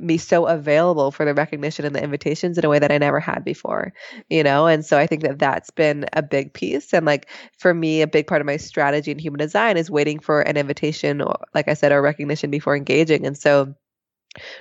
me 0.00 0.18
so 0.18 0.46
available 0.46 1.10
for 1.10 1.24
the 1.24 1.34
recognition 1.34 1.84
and 1.84 1.94
the 1.94 2.02
invitations 2.02 2.58
in 2.58 2.64
a 2.64 2.68
way 2.68 2.78
that 2.78 2.92
I 2.92 2.98
never 2.98 3.20
had 3.20 3.44
before, 3.44 3.92
you 4.28 4.42
know? 4.42 4.66
And 4.66 4.84
so 4.84 4.98
I 4.98 5.06
think 5.06 5.22
that 5.22 5.38
that's 5.38 5.70
been 5.70 6.06
a 6.12 6.22
big 6.22 6.52
piece. 6.52 6.92
And 6.92 7.06
like 7.06 7.30
for 7.58 7.72
me, 7.72 8.02
a 8.02 8.06
big 8.06 8.26
part 8.26 8.40
of 8.40 8.46
my 8.46 8.56
strategy 8.56 9.10
in 9.10 9.18
human 9.18 9.38
design 9.38 9.76
is 9.76 9.90
waiting 9.90 10.18
for 10.18 10.40
an 10.42 10.56
invitation, 10.56 11.20
or 11.20 11.36
like 11.54 11.68
I 11.68 11.74
said, 11.74 11.92
or 11.92 12.02
recognition 12.02 12.50
before 12.50 12.76
engaging. 12.76 13.26
And 13.26 13.36
so 13.36 13.74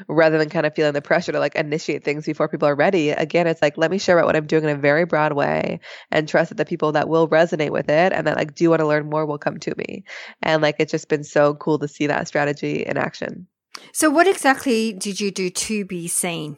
rather 0.08 0.38
than 0.38 0.50
kind 0.50 0.66
of 0.66 0.76
feeling 0.76 0.94
the 0.94 1.02
pressure 1.02 1.32
to 1.32 1.40
like 1.40 1.56
initiate 1.56 2.04
things 2.04 2.26
before 2.26 2.48
people 2.48 2.68
are 2.68 2.76
ready. 2.76 3.10
Again, 3.10 3.48
it's 3.48 3.62
like, 3.62 3.78
let 3.78 3.92
me 3.92 3.98
share 3.98 4.18
about 4.18 4.28
what 4.28 4.36
I'm 4.36 4.48
doing 4.48 4.64
in 4.64 4.70
a 4.70 4.76
very 4.76 5.06
broad 5.06 5.34
way 5.34 5.80
and 6.12 6.28
trust 6.28 6.50
that 6.50 6.56
the 6.56 6.66
people 6.66 6.94
that 6.94 7.10
will 7.10 7.28
resonate 7.28 7.72
with 7.72 7.90
it 7.90 8.14
and 8.14 8.28
that 8.28 8.38
like 8.38 8.56
do 8.56 8.70
want 8.70 8.80
to 8.80 8.88
learn 8.88 9.10
more 9.10 9.26
will 9.26 9.38
come 9.38 9.60
to 9.60 9.74
me. 9.78 10.04
And 10.42 10.62
like, 10.62 10.76
it's 10.80 10.92
just 10.92 11.10
been 11.10 11.24
so 11.24 11.54
cool 11.56 11.80
to 11.80 11.88
see 11.88 12.08
that 12.08 12.28
strategy 12.28 12.84
in 12.84 12.98
action. 12.98 13.48
So, 13.92 14.10
what 14.10 14.28
exactly 14.28 14.94
did 14.94 15.20
you 15.20 15.32
do 15.32 15.50
to 15.50 15.86
be 15.86 16.08
seen? 16.08 16.58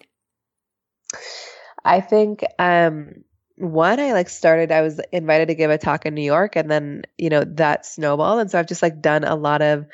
I 1.84 2.02
think, 2.02 2.44
um, 2.60 3.24
one, 3.58 4.00
I 4.00 4.12
like 4.12 4.28
started, 4.28 4.72
I 4.72 4.82
was 4.82 5.00
invited 5.12 5.48
to 5.48 5.56
give 5.56 5.72
a 5.72 5.78
talk 5.78 6.06
in 6.06 6.14
New 6.14 6.24
York 6.24 6.56
and 6.56 6.70
then, 6.70 7.04
you 7.18 7.30
know, 7.30 7.44
that 7.44 7.86
snowballed. 7.86 8.40
And 8.40 8.52
so 8.52 8.60
I've 8.60 8.68
just 8.68 8.82
like 8.82 9.02
done 9.02 9.24
a 9.24 9.36
lot 9.36 9.62
of 9.62 9.86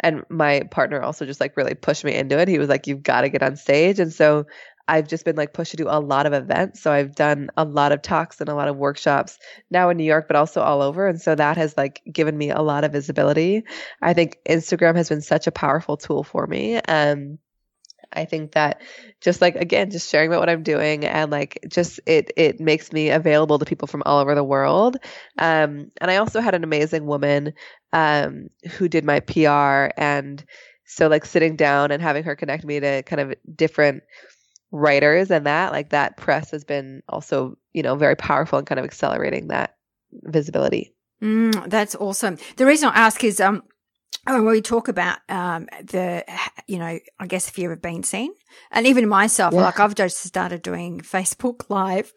and 0.00 0.24
my 0.28 0.62
partner 0.70 1.00
also 1.00 1.26
just 1.26 1.40
like 1.40 1.56
really 1.56 1.74
pushed 1.74 2.04
me 2.04 2.14
into 2.14 2.38
it. 2.38 2.48
He 2.48 2.58
was 2.58 2.68
like, 2.68 2.86
you've 2.86 3.02
got 3.02 3.22
to 3.22 3.28
get 3.28 3.42
on 3.42 3.56
stage. 3.56 3.98
And 3.98 4.12
so 4.12 4.46
I've 4.88 5.06
just 5.06 5.24
been 5.24 5.36
like 5.36 5.52
pushed 5.52 5.72
to 5.72 5.76
do 5.76 5.86
a 5.88 6.00
lot 6.00 6.26
of 6.26 6.32
events. 6.32 6.80
So 6.80 6.90
I've 6.90 7.14
done 7.14 7.50
a 7.56 7.64
lot 7.64 7.92
of 7.92 8.00
talks 8.00 8.40
and 8.40 8.48
a 8.48 8.54
lot 8.54 8.68
of 8.68 8.76
workshops 8.76 9.38
now 9.70 9.90
in 9.90 9.98
New 9.98 10.04
York, 10.04 10.26
but 10.28 10.36
also 10.36 10.62
all 10.62 10.80
over. 10.80 11.06
And 11.06 11.20
so 11.20 11.34
that 11.34 11.58
has 11.58 11.76
like 11.76 12.00
given 12.10 12.36
me 12.36 12.50
a 12.50 12.62
lot 12.62 12.84
of 12.84 12.92
visibility. 12.92 13.64
I 14.00 14.14
think 14.14 14.38
Instagram 14.48 14.96
has 14.96 15.08
been 15.08 15.20
such 15.20 15.46
a 15.46 15.52
powerful 15.52 15.98
tool 15.98 16.24
for 16.24 16.46
me. 16.46 16.76
Um, 16.76 17.38
I 18.12 18.24
think 18.24 18.52
that 18.52 18.80
just 19.20 19.40
like 19.40 19.56
again, 19.56 19.90
just 19.90 20.10
sharing 20.10 20.28
about 20.28 20.40
what 20.40 20.48
I'm 20.48 20.62
doing 20.62 21.04
and 21.04 21.30
like 21.30 21.58
just 21.68 22.00
it 22.06 22.30
it 22.36 22.60
makes 22.60 22.92
me 22.92 23.10
available 23.10 23.58
to 23.58 23.64
people 23.64 23.88
from 23.88 24.02
all 24.06 24.20
over 24.20 24.34
the 24.34 24.44
world. 24.44 24.96
Um, 25.38 25.90
and 26.00 26.10
I 26.10 26.16
also 26.16 26.40
had 26.40 26.54
an 26.54 26.64
amazing 26.64 27.06
woman 27.06 27.52
um, 27.92 28.48
who 28.72 28.88
did 28.88 29.04
my 29.04 29.20
PR, 29.20 29.92
and 29.96 30.44
so 30.84 31.08
like 31.08 31.24
sitting 31.26 31.56
down 31.56 31.90
and 31.90 32.02
having 32.02 32.24
her 32.24 32.36
connect 32.36 32.64
me 32.64 32.80
to 32.80 33.02
kind 33.02 33.20
of 33.20 33.34
different 33.54 34.02
writers 34.70 35.30
and 35.30 35.46
that 35.46 35.72
like 35.72 35.90
that 35.90 36.18
press 36.18 36.50
has 36.50 36.62
been 36.62 37.02
also 37.08 37.56
you 37.72 37.82
know 37.82 37.94
very 37.94 38.14
powerful 38.14 38.58
and 38.58 38.66
kind 38.66 38.78
of 38.78 38.84
accelerating 38.84 39.48
that 39.48 39.76
visibility. 40.24 40.94
Mm, 41.22 41.68
that's 41.68 41.94
awesome. 41.96 42.38
The 42.56 42.66
reason 42.66 42.88
I 42.88 42.98
ask 42.98 43.22
is 43.24 43.40
um 43.40 43.62
when 44.26 44.46
we 44.46 44.60
talk 44.60 44.88
about 44.88 45.18
um, 45.28 45.68
the, 45.82 46.24
you 46.66 46.78
know, 46.78 46.98
I 47.18 47.26
guess 47.26 47.48
fear 47.48 47.72
of 47.72 47.80
being 47.80 48.02
seen, 48.02 48.32
and 48.70 48.86
even 48.86 49.08
myself, 49.08 49.54
yeah. 49.54 49.62
like 49.62 49.80
I've 49.80 49.94
just 49.94 50.22
started 50.22 50.62
doing 50.62 51.00
Facebook 51.00 51.70
Live, 51.70 52.12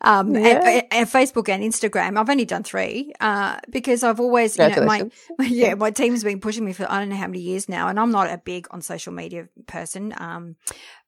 um, 0.00 0.34
yeah. 0.34 0.60
and, 0.64 0.86
and, 0.90 1.08
Facebook 1.08 1.48
and 1.48 1.62
Instagram. 1.62 2.18
I've 2.18 2.30
only 2.30 2.44
done 2.44 2.62
three 2.62 3.12
uh, 3.20 3.58
because 3.70 4.02
I've 4.04 4.20
always, 4.20 4.56
you 4.58 4.68
know, 4.68 4.84
my 4.84 5.10
yeah, 5.40 5.74
my 5.74 5.90
team's 5.90 6.22
been 6.22 6.40
pushing 6.40 6.64
me 6.64 6.72
for 6.72 6.90
I 6.90 7.00
don't 7.00 7.08
know 7.08 7.16
how 7.16 7.26
many 7.26 7.40
years 7.40 7.68
now, 7.68 7.88
and 7.88 7.98
I'm 7.98 8.12
not 8.12 8.30
a 8.30 8.38
big 8.38 8.68
on 8.70 8.82
social 8.82 9.12
media 9.12 9.48
person. 9.66 10.14
Um, 10.16 10.56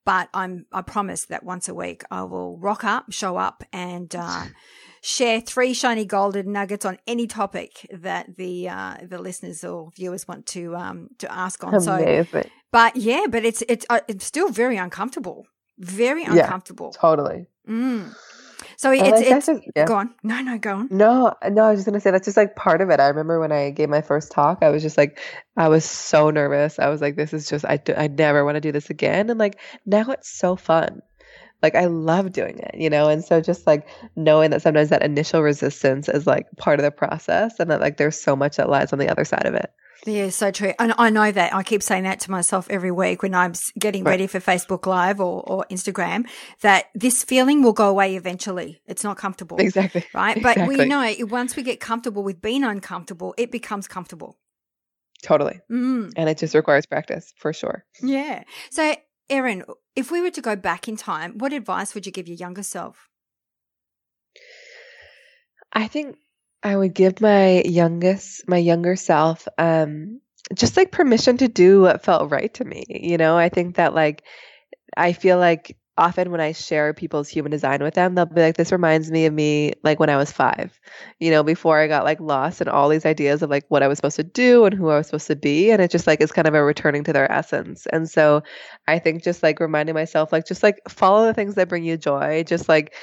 but 0.04 0.28
I'm 0.32 0.66
I 0.72 0.82
promise 0.82 1.26
that 1.26 1.44
once 1.44 1.68
a 1.68 1.74
week 1.74 2.02
I 2.10 2.24
will 2.24 2.56
rock 2.58 2.84
up, 2.84 3.12
show 3.12 3.36
up, 3.36 3.62
and. 3.72 4.14
Uh, 4.14 4.46
share 5.00 5.40
three 5.40 5.74
shiny 5.74 6.04
golden 6.04 6.52
nuggets 6.52 6.84
on 6.84 6.98
any 7.06 7.26
topic 7.26 7.86
that 7.92 8.36
the 8.36 8.68
uh, 8.68 8.96
the 9.02 9.18
listeners 9.18 9.64
or 9.64 9.90
viewers 9.94 10.26
want 10.26 10.46
to 10.46 10.74
um, 10.76 11.08
to 11.18 11.32
ask 11.32 11.62
on. 11.64 11.74
Amazing. 11.74 12.24
So, 12.24 12.42
but 12.72 12.96
yeah, 12.96 13.26
but 13.28 13.44
it's 13.44 13.62
it's 13.68 13.86
uh, 13.90 14.00
it's 14.08 14.24
still 14.24 14.50
very 14.50 14.76
uncomfortable, 14.76 15.46
very 15.78 16.24
uncomfortable. 16.24 16.92
Yeah, 16.94 17.00
totally. 17.00 17.46
Mm. 17.68 18.14
So 18.76 18.92
it's, 18.92 19.20
it's 19.28 19.46
just, 19.46 19.62
yeah. 19.74 19.86
go 19.86 19.94
on. 19.94 20.14
No, 20.22 20.40
no, 20.40 20.56
go 20.58 20.74
on. 20.74 20.88
No, 20.90 21.34
no, 21.48 21.64
I 21.64 21.70
was 21.70 21.78
just 21.78 21.86
gonna 21.86 22.00
say 22.00 22.12
that's 22.12 22.26
just 22.26 22.36
like 22.36 22.54
part 22.54 22.80
of 22.80 22.90
it. 22.90 23.00
I 23.00 23.08
remember 23.08 23.40
when 23.40 23.50
I 23.50 23.70
gave 23.70 23.88
my 23.88 24.02
first 24.02 24.30
talk, 24.30 24.58
I 24.62 24.70
was 24.70 24.82
just 24.82 24.96
like, 24.96 25.18
I 25.56 25.68
was 25.68 25.84
so 25.84 26.30
nervous. 26.30 26.78
I 26.78 26.88
was 26.88 27.00
like, 27.00 27.16
this 27.16 27.32
is 27.32 27.48
just, 27.48 27.64
I, 27.64 27.80
I 27.96 28.06
never 28.06 28.44
want 28.44 28.54
to 28.54 28.60
do 28.60 28.70
this 28.70 28.90
again. 28.90 29.30
And 29.30 29.38
like 29.38 29.58
now 29.84 30.10
it's 30.10 30.30
so 30.30 30.54
fun 30.54 31.02
like 31.62 31.74
I 31.74 31.86
love 31.86 32.32
doing 32.32 32.58
it, 32.58 32.74
you 32.76 32.88
know? 32.90 33.08
And 33.08 33.24
so 33.24 33.40
just 33.40 33.66
like 33.66 33.86
knowing 34.16 34.50
that 34.50 34.62
sometimes 34.62 34.90
that 34.90 35.02
initial 35.02 35.42
resistance 35.42 36.08
is 36.08 36.26
like 36.26 36.46
part 36.56 36.78
of 36.78 36.84
the 36.84 36.90
process 36.90 37.58
and 37.58 37.70
that 37.70 37.80
like 37.80 37.96
there's 37.96 38.20
so 38.20 38.36
much 38.36 38.56
that 38.56 38.68
lies 38.68 38.92
on 38.92 38.98
the 38.98 39.08
other 39.08 39.24
side 39.24 39.46
of 39.46 39.54
it. 39.54 39.72
Yeah, 40.06 40.28
so 40.30 40.50
true. 40.52 40.72
And 40.78 40.94
I 40.96 41.10
know 41.10 41.30
that 41.30 41.52
I 41.52 41.62
keep 41.64 41.82
saying 41.82 42.04
that 42.04 42.20
to 42.20 42.30
myself 42.30 42.68
every 42.70 42.92
week 42.92 43.22
when 43.22 43.34
I'm 43.34 43.52
getting 43.78 44.04
right. 44.04 44.12
ready 44.12 44.26
for 44.28 44.38
Facebook 44.38 44.86
Live 44.86 45.20
or, 45.20 45.42
or 45.42 45.66
Instagram 45.70 46.28
that 46.60 46.86
this 46.94 47.24
feeling 47.24 47.62
will 47.62 47.72
go 47.72 47.88
away 47.88 48.14
eventually. 48.14 48.80
It's 48.86 49.02
not 49.02 49.16
comfortable. 49.16 49.58
Exactly. 49.58 50.04
Right. 50.14 50.36
Exactly. 50.36 50.62
But 50.66 50.78
we 50.78 50.84
know 50.86 51.14
once 51.26 51.56
we 51.56 51.62
get 51.62 51.80
comfortable 51.80 52.22
with 52.22 52.40
being 52.40 52.62
uncomfortable, 52.62 53.34
it 53.36 53.50
becomes 53.50 53.88
comfortable. 53.88 54.38
Totally. 55.22 55.60
Mm. 55.70 56.12
And 56.16 56.28
it 56.28 56.38
just 56.38 56.54
requires 56.54 56.86
practice 56.86 57.34
for 57.36 57.52
sure. 57.52 57.84
Yeah. 58.00 58.44
So 58.70 58.94
Erin, 59.28 59.64
if 59.98 60.12
we 60.12 60.20
were 60.20 60.30
to 60.30 60.40
go 60.40 60.54
back 60.54 60.86
in 60.86 60.96
time, 60.96 61.36
what 61.38 61.52
advice 61.52 61.92
would 61.92 62.06
you 62.06 62.12
give 62.12 62.28
your 62.28 62.36
younger 62.36 62.62
self? 62.62 63.08
I 65.72 65.88
think 65.88 66.16
I 66.62 66.76
would 66.76 66.94
give 66.94 67.20
my 67.20 67.62
youngest, 67.64 68.48
my 68.48 68.58
younger 68.58 68.94
self, 68.94 69.48
um, 69.58 70.20
just 70.54 70.76
like 70.76 70.92
permission 70.92 71.36
to 71.38 71.48
do 71.48 71.80
what 71.80 72.04
felt 72.04 72.30
right 72.30 72.54
to 72.54 72.64
me. 72.64 72.84
You 72.88 73.18
know, 73.18 73.36
I 73.36 73.48
think 73.48 73.74
that 73.74 73.92
like, 73.92 74.22
I 74.96 75.14
feel 75.14 75.36
like 75.36 75.76
often 75.98 76.30
when 76.30 76.40
I 76.40 76.52
share 76.52 76.94
people's 76.94 77.28
human 77.28 77.50
design 77.50 77.82
with 77.82 77.94
them, 77.94 78.14
they'll 78.14 78.26
be 78.26 78.40
like, 78.40 78.56
this 78.56 78.72
reminds 78.72 79.10
me 79.10 79.26
of 79.26 79.34
me 79.34 79.72
like 79.82 79.98
when 79.98 80.08
I 80.08 80.16
was 80.16 80.32
five, 80.32 80.78
you 81.18 81.30
know, 81.30 81.42
before 81.42 81.78
I 81.78 81.88
got 81.88 82.04
like 82.04 82.20
lost 82.20 82.60
in 82.60 82.68
all 82.68 82.88
these 82.88 83.04
ideas 83.04 83.42
of 83.42 83.50
like 83.50 83.64
what 83.68 83.82
I 83.82 83.88
was 83.88 83.98
supposed 83.98 84.16
to 84.16 84.24
do 84.24 84.64
and 84.64 84.72
who 84.72 84.88
I 84.88 84.96
was 84.96 85.08
supposed 85.08 85.26
to 85.26 85.36
be. 85.36 85.70
And 85.70 85.82
it 85.82 85.90
just 85.90 86.06
like 86.06 86.20
is 86.20 86.32
kind 86.32 86.46
of 86.46 86.54
a 86.54 86.62
returning 86.62 87.04
to 87.04 87.12
their 87.12 87.30
essence. 87.30 87.86
And 87.86 88.08
so 88.08 88.42
I 88.86 88.98
think 89.00 89.24
just 89.24 89.42
like 89.42 89.60
reminding 89.60 89.94
myself, 89.94 90.32
like, 90.32 90.46
just 90.46 90.62
like 90.62 90.80
follow 90.88 91.26
the 91.26 91.34
things 91.34 91.56
that 91.56 91.68
bring 91.68 91.84
you 91.84 91.96
joy, 91.96 92.44
just 92.44 92.68
like, 92.68 92.94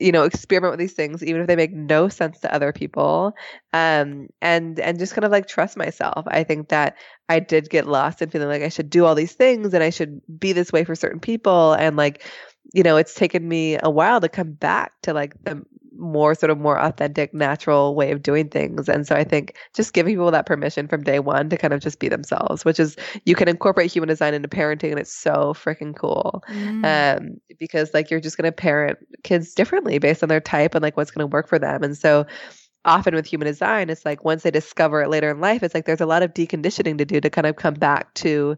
you 0.00 0.12
know, 0.12 0.24
experiment 0.24 0.72
with 0.72 0.80
these 0.80 0.92
things, 0.94 1.22
even 1.22 1.40
if 1.40 1.46
they 1.46 1.56
make 1.56 1.72
no 1.72 2.08
sense 2.08 2.40
to 2.40 2.52
other 2.52 2.72
people. 2.72 3.34
Um, 3.72 4.28
and, 4.42 4.78
and 4.80 4.98
just 4.98 5.14
kind 5.14 5.24
of 5.24 5.30
like 5.30 5.46
trust 5.48 5.76
myself. 5.76 6.24
I 6.26 6.44
think 6.44 6.68
that 6.68 6.96
I 7.28 7.40
did 7.40 7.70
get 7.70 7.86
lost 7.86 8.20
in 8.20 8.28
feeling 8.28 8.48
like 8.48 8.62
I 8.62 8.68
should 8.68 8.90
do 8.90 9.06
all 9.06 9.14
these 9.14 9.32
things 9.32 9.72
and 9.72 9.82
I 9.82 9.88
should 9.88 10.20
be 10.38 10.52
this 10.52 10.72
way 10.72 10.84
for 10.84 10.94
certain 10.94 11.20
people. 11.20 11.72
And 11.72 11.96
like, 11.96 12.22
you 12.72 12.82
know, 12.82 12.96
it's 12.96 13.14
taken 13.14 13.48
me 13.48 13.78
a 13.82 13.90
while 13.90 14.20
to 14.20 14.28
come 14.28 14.52
back 14.52 14.92
to 15.02 15.12
like 15.12 15.34
the 15.44 15.64
more 15.96 16.34
sort 16.34 16.50
of 16.50 16.58
more 16.58 16.78
authentic, 16.78 17.32
natural 17.34 17.94
way 17.94 18.10
of 18.10 18.22
doing 18.22 18.48
things. 18.48 18.88
And 18.88 19.06
so 19.06 19.14
I 19.14 19.24
think 19.24 19.56
just 19.74 19.92
giving 19.92 20.14
people 20.14 20.30
that 20.30 20.46
permission 20.46 20.88
from 20.88 21.02
day 21.02 21.18
one 21.18 21.48
to 21.50 21.56
kind 21.56 21.72
of 21.72 21.80
just 21.80 21.98
be 21.98 22.08
themselves, 22.08 22.64
which 22.64 22.80
is 22.80 22.96
you 23.24 23.34
can 23.34 23.48
incorporate 23.48 23.92
human 23.92 24.08
design 24.08 24.34
into 24.34 24.48
parenting 24.48 24.90
and 24.90 24.98
it's 24.98 25.12
so 25.12 25.54
freaking 25.54 25.94
cool. 25.94 26.42
Mm. 26.48 27.18
Um, 27.18 27.40
because 27.58 27.92
like 27.94 28.10
you're 28.10 28.20
just 28.20 28.36
going 28.36 28.46
to 28.46 28.52
parent 28.52 28.98
kids 29.22 29.54
differently 29.54 29.98
based 29.98 30.22
on 30.22 30.28
their 30.28 30.40
type 30.40 30.74
and 30.74 30.82
like 30.82 30.96
what's 30.96 31.10
going 31.10 31.28
to 31.28 31.32
work 31.32 31.48
for 31.48 31.58
them. 31.58 31.82
And 31.82 31.96
so 31.96 32.26
often 32.84 33.14
with 33.14 33.26
human 33.26 33.46
design, 33.46 33.90
it's 33.90 34.04
like 34.04 34.24
once 34.24 34.42
they 34.42 34.50
discover 34.50 35.02
it 35.02 35.08
later 35.08 35.30
in 35.30 35.40
life, 35.40 35.62
it's 35.62 35.74
like 35.74 35.84
there's 35.84 36.00
a 36.00 36.06
lot 36.06 36.22
of 36.22 36.34
deconditioning 36.34 36.98
to 36.98 37.04
do 37.04 37.20
to 37.20 37.30
kind 37.30 37.46
of 37.46 37.56
come 37.56 37.74
back 37.74 38.12
to 38.14 38.56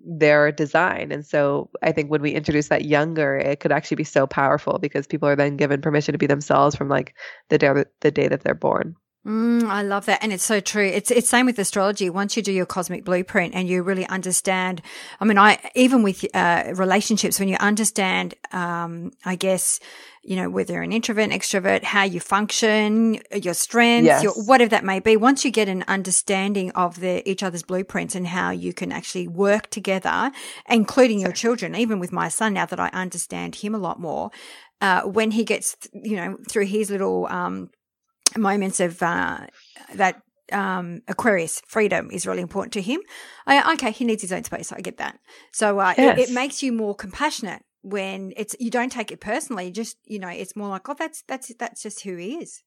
their 0.00 0.52
design. 0.52 1.12
And 1.12 1.24
so 1.26 1.70
I 1.82 1.92
think 1.92 2.10
when 2.10 2.22
we 2.22 2.32
introduce 2.32 2.68
that 2.68 2.84
younger, 2.84 3.36
it 3.36 3.60
could 3.60 3.72
actually 3.72 3.96
be 3.96 4.04
so 4.04 4.26
powerful 4.26 4.78
because 4.78 5.06
people 5.06 5.28
are 5.28 5.36
then 5.36 5.56
given 5.56 5.80
permission 5.80 6.12
to 6.12 6.18
be 6.18 6.26
themselves 6.26 6.76
from 6.76 6.88
like 6.88 7.14
the 7.48 7.58
day, 7.58 7.84
the 8.00 8.10
day 8.10 8.28
that 8.28 8.42
they're 8.42 8.54
born. 8.54 8.96
Mm, 9.26 9.64
I 9.64 9.82
love 9.82 10.06
that. 10.06 10.22
And 10.22 10.32
it's 10.32 10.44
so 10.44 10.60
true. 10.60 10.86
It's, 10.86 11.10
it's 11.10 11.28
same 11.28 11.46
with 11.46 11.58
astrology. 11.58 12.08
Once 12.08 12.36
you 12.36 12.44
do 12.44 12.52
your 12.52 12.66
cosmic 12.66 13.04
blueprint 13.04 13.56
and 13.56 13.68
you 13.68 13.82
really 13.82 14.06
understand, 14.06 14.82
I 15.18 15.24
mean, 15.24 15.36
I, 15.36 15.58
even 15.74 16.04
with, 16.04 16.24
uh, 16.32 16.72
relationships, 16.74 17.40
when 17.40 17.48
you 17.48 17.56
understand, 17.56 18.36
um, 18.52 19.10
I 19.24 19.34
guess, 19.34 19.80
you 20.22 20.36
know, 20.36 20.48
whether 20.48 20.74
you're 20.74 20.82
an 20.82 20.92
introvert, 20.92 21.30
extrovert, 21.30 21.82
how 21.82 22.04
you 22.04 22.20
function, 22.20 23.18
your 23.32 23.54
strengths, 23.54 24.06
yes. 24.06 24.22
your, 24.22 24.32
whatever 24.44 24.70
that 24.70 24.84
may 24.84 25.00
be. 25.00 25.16
Once 25.16 25.44
you 25.44 25.50
get 25.50 25.68
an 25.68 25.84
understanding 25.88 26.70
of 26.72 27.00
the, 27.00 27.28
each 27.28 27.42
other's 27.42 27.64
blueprints 27.64 28.14
and 28.14 28.28
how 28.28 28.50
you 28.50 28.72
can 28.72 28.92
actually 28.92 29.26
work 29.26 29.70
together, 29.70 30.30
including 30.68 31.18
your 31.18 31.32
children, 31.32 31.74
even 31.74 31.98
with 31.98 32.12
my 32.12 32.28
son, 32.28 32.54
now 32.54 32.66
that 32.66 32.78
I 32.78 32.90
understand 32.90 33.56
him 33.56 33.74
a 33.74 33.78
lot 33.78 33.98
more, 33.98 34.30
uh, 34.80 35.02
when 35.02 35.32
he 35.32 35.42
gets, 35.42 35.76
you 35.92 36.14
know, 36.14 36.36
through 36.48 36.66
his 36.66 36.90
little, 36.90 37.26
um, 37.26 37.70
moments 38.36 38.80
of 38.80 39.02
uh, 39.02 39.46
that 39.94 40.22
um, 40.52 41.02
Aquarius 41.08 41.60
freedom 41.66 42.10
is 42.10 42.26
really 42.26 42.42
important 42.42 42.72
to 42.74 42.82
him. 42.82 43.00
I, 43.46 43.74
okay, 43.74 43.90
he 43.90 44.04
needs 44.04 44.22
his 44.22 44.32
own 44.32 44.44
space. 44.44 44.72
I 44.72 44.80
get 44.80 44.98
that. 44.98 45.18
So 45.52 45.78
uh, 45.80 45.94
yes. 45.96 46.18
it, 46.18 46.30
it, 46.30 46.32
makes 46.32 46.62
you 46.62 46.72
more 46.72 46.94
compassionate 46.94 47.62
when 47.82 48.32
it's 48.36 48.54
you 48.58 48.70
don't 48.70 48.92
take 48.92 49.10
it 49.10 49.20
personally. 49.20 49.70
Just 49.70 49.96
you 50.04 50.18
know, 50.18 50.28
it's 50.28 50.56
more 50.56 50.68
like 50.68 50.88
oh, 50.88 50.94
that's 50.98 51.22
that's 51.26 51.52
that's 51.58 51.82
just 51.82 52.02
who 52.02 52.16
he 52.16 52.36
is. 52.36 52.62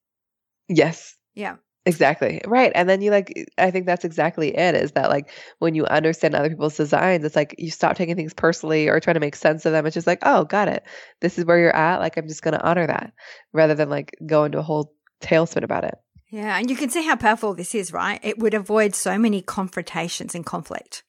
Yes. 0.68 1.16
Yeah. 1.36 1.56
Exactly. 1.86 2.42
Right. 2.46 2.72
And 2.76 2.90
then 2.90 3.02
you 3.02 3.10
like 3.10 3.50
I 3.58 3.72
think 3.72 3.86
that's 3.86 4.06
exactly 4.06 4.56
it 4.56 4.76
is 4.76 4.92
that 4.92 5.10
like 5.10 5.32
when 5.60 5.74
you 5.76 5.86
understand 5.86 6.36
other 6.36 6.50
people's 6.50 6.76
designs, 6.76 7.24
it's 7.24 7.36
like 7.36 7.56
you 7.58 7.72
stop 7.72 7.96
taking 7.96 8.16
things 8.16 8.34
personally 8.34 8.90
or 8.90 9.00
trying 9.00 9.16
to 9.16 9.20
make 9.20 9.36
sense 9.36 9.66
of 9.66 9.72
them. 9.72 9.86
It's 9.86 9.94
just 9.94 10.06
like, 10.06 10.20
oh, 10.24 10.44
got 10.44 10.68
it. 10.68 10.84
This 11.22 11.40
is 11.40 11.46
where 11.46 11.58
you're 11.58 11.76
at. 11.76 12.00
Like 12.00 12.18
I'm 12.18 12.28
just 12.28 12.44
gonna 12.44 12.62
honor 12.62 12.86
that 12.86 13.14
rather 13.54 13.76
than 13.76 13.90
like 13.90 14.16
go 14.26 14.44
into 14.44 14.60
a 14.60 14.64
whole 14.64 14.94
tailspin 15.22 15.64
about 15.64 15.84
it. 15.84 15.96
Yeah, 16.30 16.58
and 16.58 16.70
you 16.70 16.76
can 16.76 16.90
see 16.90 17.04
how 17.04 17.16
powerful 17.16 17.54
this 17.54 17.74
is, 17.74 17.92
right? 17.92 18.20
It 18.22 18.38
would 18.38 18.54
avoid 18.54 18.94
so 18.94 19.18
many 19.18 19.42
confrontations 19.42 20.36
and 20.36 20.46
conflict. 20.46 21.04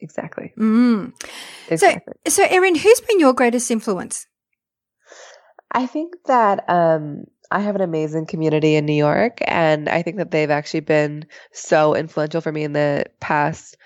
Exactly. 0.00 0.52
Mm. 0.58 1.12
Exactly. 1.68 2.12
So, 2.26 2.44
so 2.44 2.48
Erin, 2.50 2.74
who's 2.74 3.00
been 3.00 3.20
your 3.20 3.32
greatest 3.32 3.70
influence? 3.70 4.26
I 5.70 5.86
think 5.86 6.14
that 6.26 6.68
um, 6.68 7.24
I 7.50 7.60
have 7.60 7.76
an 7.76 7.80
amazing 7.80 8.26
community 8.26 8.74
in 8.74 8.84
New 8.84 8.92
York, 8.92 9.38
and 9.46 9.88
I 9.88 10.02
think 10.02 10.18
that 10.18 10.30
they've 10.30 10.50
actually 10.50 10.80
been 10.80 11.24
so 11.52 11.94
influential 11.94 12.40
for 12.40 12.52
me 12.52 12.64
in 12.64 12.72
the 12.72 13.06
past, 13.20 13.76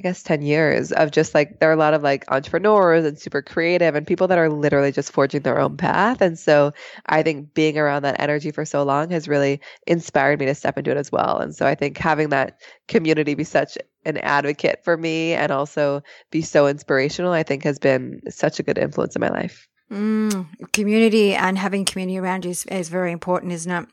I 0.00 0.02
guess, 0.02 0.22
10 0.22 0.40
years 0.40 0.92
of 0.92 1.10
just 1.10 1.34
like, 1.34 1.60
there 1.60 1.68
are 1.68 1.74
a 1.74 1.76
lot 1.76 1.92
of 1.92 2.02
like 2.02 2.24
entrepreneurs 2.32 3.04
and 3.04 3.18
super 3.18 3.42
creative 3.42 3.94
and 3.94 4.06
people 4.06 4.28
that 4.28 4.38
are 4.38 4.48
literally 4.48 4.92
just 4.92 5.12
forging 5.12 5.42
their 5.42 5.60
own 5.60 5.76
path. 5.76 6.22
And 6.22 6.38
so 6.38 6.72
I 7.04 7.22
think 7.22 7.52
being 7.52 7.76
around 7.76 8.00
that 8.04 8.18
energy 8.18 8.50
for 8.50 8.64
so 8.64 8.82
long 8.82 9.10
has 9.10 9.28
really 9.28 9.60
inspired 9.86 10.40
me 10.40 10.46
to 10.46 10.54
step 10.54 10.78
into 10.78 10.90
it 10.90 10.96
as 10.96 11.12
well. 11.12 11.36
And 11.36 11.54
so 11.54 11.66
I 11.66 11.74
think 11.74 11.98
having 11.98 12.30
that 12.30 12.62
community 12.88 13.34
be 13.34 13.44
such 13.44 13.76
an 14.06 14.16
advocate 14.16 14.80
for 14.84 14.96
me 14.96 15.34
and 15.34 15.52
also 15.52 16.02
be 16.30 16.40
so 16.40 16.66
inspirational, 16.66 17.32
I 17.32 17.42
think 17.42 17.62
has 17.64 17.78
been 17.78 18.22
such 18.30 18.58
a 18.58 18.62
good 18.62 18.78
influence 18.78 19.14
in 19.16 19.20
my 19.20 19.28
life. 19.28 19.68
Mm, 19.92 20.48
community 20.72 21.34
and 21.34 21.58
having 21.58 21.84
community 21.84 22.16
around 22.16 22.46
you 22.46 22.52
is, 22.52 22.64
is 22.66 22.88
very 22.88 23.12
important, 23.12 23.52
isn't 23.52 23.70
it? 23.70 23.86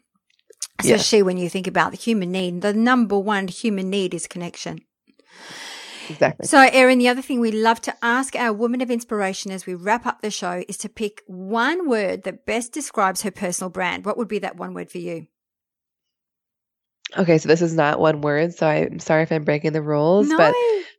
Especially 0.79 1.21
when 1.21 1.35
you 1.35 1.49
think 1.49 1.67
about 1.67 1.91
the 1.91 1.97
human 1.97 2.31
need. 2.31 2.61
The 2.61 2.71
number 2.71 3.19
one 3.19 3.49
human 3.49 3.89
need 3.89 4.13
is 4.13 4.25
connection. 4.25 4.79
Exactly. 6.09 6.47
So, 6.47 6.59
Erin, 6.71 6.99
the 6.99 7.07
other 7.09 7.21
thing 7.21 7.39
we 7.39 7.51
love 7.51 7.81
to 7.81 7.95
ask 8.01 8.35
our 8.35 8.53
woman 8.53 8.81
of 8.81 8.89
inspiration 8.91 9.51
as 9.51 9.65
we 9.65 9.73
wrap 9.75 10.05
up 10.05 10.21
the 10.21 10.31
show 10.31 10.63
is 10.67 10.77
to 10.77 10.89
pick 10.89 11.21
one 11.27 11.87
word 11.89 12.23
that 12.23 12.45
best 12.45 12.71
describes 12.71 13.21
her 13.23 13.31
personal 13.31 13.69
brand. 13.69 14.05
What 14.05 14.17
would 14.17 14.27
be 14.27 14.39
that 14.39 14.57
one 14.57 14.73
word 14.73 14.89
for 14.89 14.99
you? 14.99 15.27
Okay, 17.17 17.37
so 17.37 17.47
this 17.47 17.61
is 17.61 17.73
not 17.73 17.99
one 17.99 18.21
word, 18.21 18.53
so 18.53 18.67
I'm 18.67 18.99
sorry 18.99 19.23
if 19.23 19.31
I'm 19.31 19.45
breaking 19.45 19.71
the 19.73 19.81
rules, 19.81 20.27
No. 20.27 20.37
but 20.37 20.53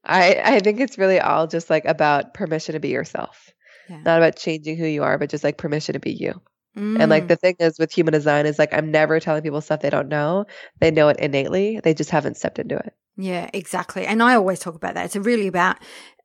I 0.05 0.41
I 0.43 0.61
think 0.61 0.81
it's 0.81 0.97
really 0.97 1.21
all 1.21 1.47
just 1.47 1.69
like 1.69 1.85
about 1.85 2.33
permission 2.33 2.73
to 2.73 2.81
be 2.81 2.89
yourself. 2.89 3.51
Yeah. 3.91 4.01
Not 4.05 4.19
about 4.19 4.37
changing 4.37 4.77
who 4.77 4.87
you 4.87 5.03
are, 5.03 5.19
but 5.19 5.29
just 5.31 5.45
like 5.45 5.59
permission 5.59 5.93
to 5.95 6.01
be 6.01 6.13
you. 6.13 6.41
And 6.77 6.99
Mm. 6.99 7.09
like 7.11 7.29
the 7.29 7.37
thing 7.37 7.57
is 7.59 7.79
with 7.79 7.93
human 7.93 8.13
design 8.13 8.47
is 8.47 8.59
like 8.59 8.73
I'm 8.73 8.91
never 8.91 9.19
telling 9.21 9.43
people 9.43 9.61
stuff 9.61 9.81
they 9.81 9.91
don't 9.91 10.09
know. 10.09 10.47
They 10.81 10.91
know 10.91 11.09
it 11.09 11.19
innately. 11.19 11.81
They 11.83 11.93
just 11.93 12.11
haven't 12.11 12.37
stepped 12.37 12.59
into 12.59 12.77
it. 12.77 12.95
Yeah, 13.21 13.51
exactly. 13.53 14.07
And 14.07 14.23
I 14.23 14.37
always 14.37 14.61
talk 14.61 14.77
about 14.77 14.95
that. 14.95 15.05
It's 15.07 15.17
really 15.17 15.49
about 15.49 15.77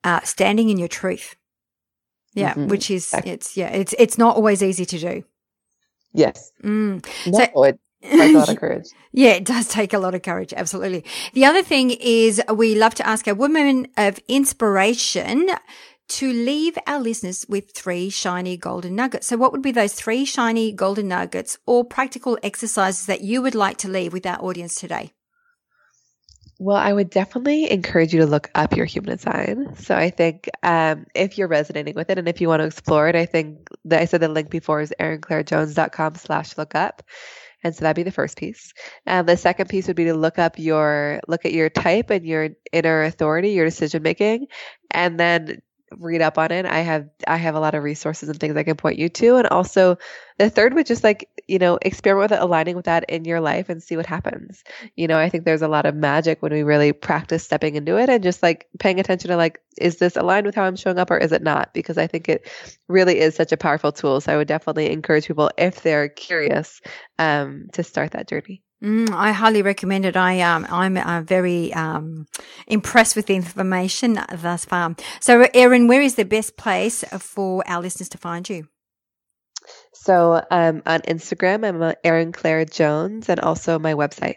uh, 0.03 0.21
standing 0.21 0.69
in 0.69 0.77
your 0.77 0.87
truth. 0.87 1.35
Yeah, 2.35 2.53
Mhm. 2.53 2.67
which 2.69 2.89
is 2.89 3.13
it's 3.25 3.57
yeah, 3.57 3.69
it's 3.69 3.93
it's 3.99 4.17
not 4.17 4.35
always 4.35 4.61
easy 4.63 4.85
to 4.85 4.97
do. 4.99 5.23
Yes. 6.13 6.51
Mm. 6.63 7.03
No, 7.27 7.39
So- 7.39 7.63
it 7.63 7.79
takes 8.03 8.35
a 8.35 8.37
lot 8.37 8.49
of 8.49 8.57
courage. 8.59 8.85
Yeah, 9.11 9.31
it 9.31 9.45
does 9.45 9.67
take 9.67 9.93
a 9.93 9.99
lot 9.99 10.13
of 10.15 10.21
courage. 10.21 10.53
Absolutely. 10.55 11.03
The 11.33 11.45
other 11.45 11.63
thing 11.63 11.91
is 11.91 12.41
we 12.53 12.75
love 12.75 12.95
to 12.95 13.07
ask 13.07 13.27
a 13.27 13.35
woman 13.35 13.87
of 13.97 14.19
inspiration 14.27 15.49
to 16.09 16.31
leave 16.33 16.77
our 16.85 16.99
listeners 16.99 17.45
with 17.47 17.71
three 17.71 18.09
shiny 18.09 18.57
golden 18.57 18.95
nuggets. 18.95 19.27
So 19.27 19.37
what 19.37 19.51
would 19.51 19.61
be 19.61 19.71
those 19.71 19.93
three 19.93 20.25
shiny 20.25 20.71
golden 20.71 21.07
nuggets 21.07 21.57
or 21.65 21.83
practical 21.85 22.37
exercises 22.43 23.05
that 23.05 23.21
you 23.21 23.41
would 23.41 23.55
like 23.55 23.77
to 23.77 23.87
leave 23.87 24.11
with 24.13 24.25
our 24.25 24.39
audience 24.43 24.75
today? 24.75 25.13
Well, 26.63 26.77
I 26.77 26.93
would 26.93 27.09
definitely 27.09 27.69
encourage 27.69 28.13
you 28.13 28.21
to 28.21 28.25
look 28.25 28.49
up 28.55 28.77
your 28.77 28.85
human 28.85 29.17
design. 29.17 29.75
So 29.75 29.97
I 29.97 30.09
think 30.09 30.49
um, 30.63 31.05
if 31.13 31.37
you're 31.37 31.49
resonating 31.49 31.93
with 31.93 32.09
it 32.09 32.17
and 32.17 32.29
if 32.29 32.39
you 32.39 32.47
want 32.47 32.61
to 32.61 32.67
explore 32.67 33.09
it, 33.09 33.17
I 33.17 33.25
think 33.25 33.67
that 33.83 34.01
I 34.01 34.05
said 34.05 34.21
the 34.21 34.29
link 34.29 34.49
before 34.49 34.79
is 34.79 34.93
erinclairejones.com 34.97 36.15
slash 36.15 36.57
look 36.57 36.73
up. 36.73 37.03
And 37.65 37.75
so 37.75 37.81
that'd 37.81 37.97
be 37.97 38.03
the 38.03 38.11
first 38.11 38.37
piece. 38.37 38.73
And 39.05 39.27
the 39.27 39.35
second 39.35 39.67
piece 39.67 39.87
would 39.87 39.97
be 39.97 40.05
to 40.05 40.13
look 40.13 40.39
up 40.39 40.57
your 40.57 41.19
look 41.27 41.43
at 41.43 41.51
your 41.51 41.69
type 41.69 42.09
and 42.09 42.25
your 42.25 42.51
inner 42.71 43.03
authority, 43.03 43.49
your 43.49 43.65
decision 43.65 44.01
making, 44.01 44.47
and 44.89 45.19
then 45.19 45.61
read 45.97 46.21
up 46.21 46.37
on 46.37 46.51
it. 46.51 46.65
I 46.65 46.79
have 46.79 47.09
I 47.27 47.37
have 47.37 47.55
a 47.55 47.59
lot 47.59 47.75
of 47.75 47.83
resources 47.83 48.29
and 48.29 48.39
things 48.39 48.55
I 48.55 48.63
can 48.63 48.75
point 48.75 48.97
you 48.97 49.09
to. 49.09 49.35
And 49.37 49.47
also 49.47 49.97
the 50.37 50.49
third 50.49 50.73
would 50.73 50.85
just 50.85 51.03
like, 51.03 51.29
you 51.47 51.59
know, 51.59 51.77
experiment 51.81 52.31
with 52.31 52.39
it, 52.39 52.43
aligning 52.43 52.75
with 52.75 52.85
that 52.85 53.09
in 53.09 53.25
your 53.25 53.39
life 53.39 53.69
and 53.69 53.81
see 53.81 53.95
what 53.97 54.05
happens. 54.05 54.63
You 54.95 55.07
know, 55.07 55.17
I 55.17 55.29
think 55.29 55.45
there's 55.45 55.61
a 55.61 55.67
lot 55.67 55.85
of 55.85 55.95
magic 55.95 56.41
when 56.41 56.51
we 56.51 56.63
really 56.63 56.93
practice 56.93 57.43
stepping 57.43 57.75
into 57.75 57.97
it 57.97 58.09
and 58.09 58.23
just 58.23 58.43
like 58.43 58.67
paying 58.79 58.99
attention 58.99 59.29
to 59.29 59.37
like, 59.37 59.59
is 59.77 59.97
this 59.97 60.15
aligned 60.15 60.45
with 60.45 60.55
how 60.55 60.63
I'm 60.63 60.75
showing 60.75 60.99
up 60.99 61.11
or 61.11 61.17
is 61.17 61.31
it 61.31 61.43
not? 61.43 61.73
Because 61.73 61.97
I 61.97 62.07
think 62.07 62.29
it 62.29 62.49
really 62.87 63.19
is 63.19 63.35
such 63.35 63.51
a 63.51 63.57
powerful 63.57 63.91
tool. 63.91 64.21
So 64.21 64.33
I 64.33 64.37
would 64.37 64.47
definitely 64.47 64.91
encourage 64.91 65.27
people 65.27 65.51
if 65.57 65.81
they're 65.81 66.09
curious 66.09 66.81
um, 67.19 67.67
to 67.73 67.83
start 67.83 68.11
that 68.11 68.27
journey. 68.27 68.63
Mm, 68.83 69.11
I 69.11 69.31
highly 69.31 69.61
recommend 69.61 70.05
it. 70.05 70.17
I 70.17 70.41
um, 70.41 70.67
I'm 70.69 70.97
uh, 70.97 71.21
very 71.21 71.73
um, 71.73 72.27
impressed 72.67 73.15
with 73.15 73.27
the 73.27 73.35
information 73.35 74.19
thus 74.41 74.65
far. 74.65 74.95
So, 75.21 75.47
Erin, 75.53 75.87
where 75.87 76.01
is 76.01 76.15
the 76.15 76.25
best 76.25 76.57
place 76.57 77.03
for 77.19 77.63
our 77.67 77.81
listeners 77.81 78.09
to 78.09 78.17
find 78.17 78.47
you? 78.49 78.67
So 79.93 80.43
um, 80.51 80.81
on 80.85 81.01
Instagram, 81.01 81.65
I'm 81.67 81.81
uh, 81.81 81.93
Erin 82.03 82.31
Claire 82.31 82.65
Jones, 82.65 83.29
and 83.29 83.39
also 83.39 83.79
my 83.79 83.93
website. 83.93 84.35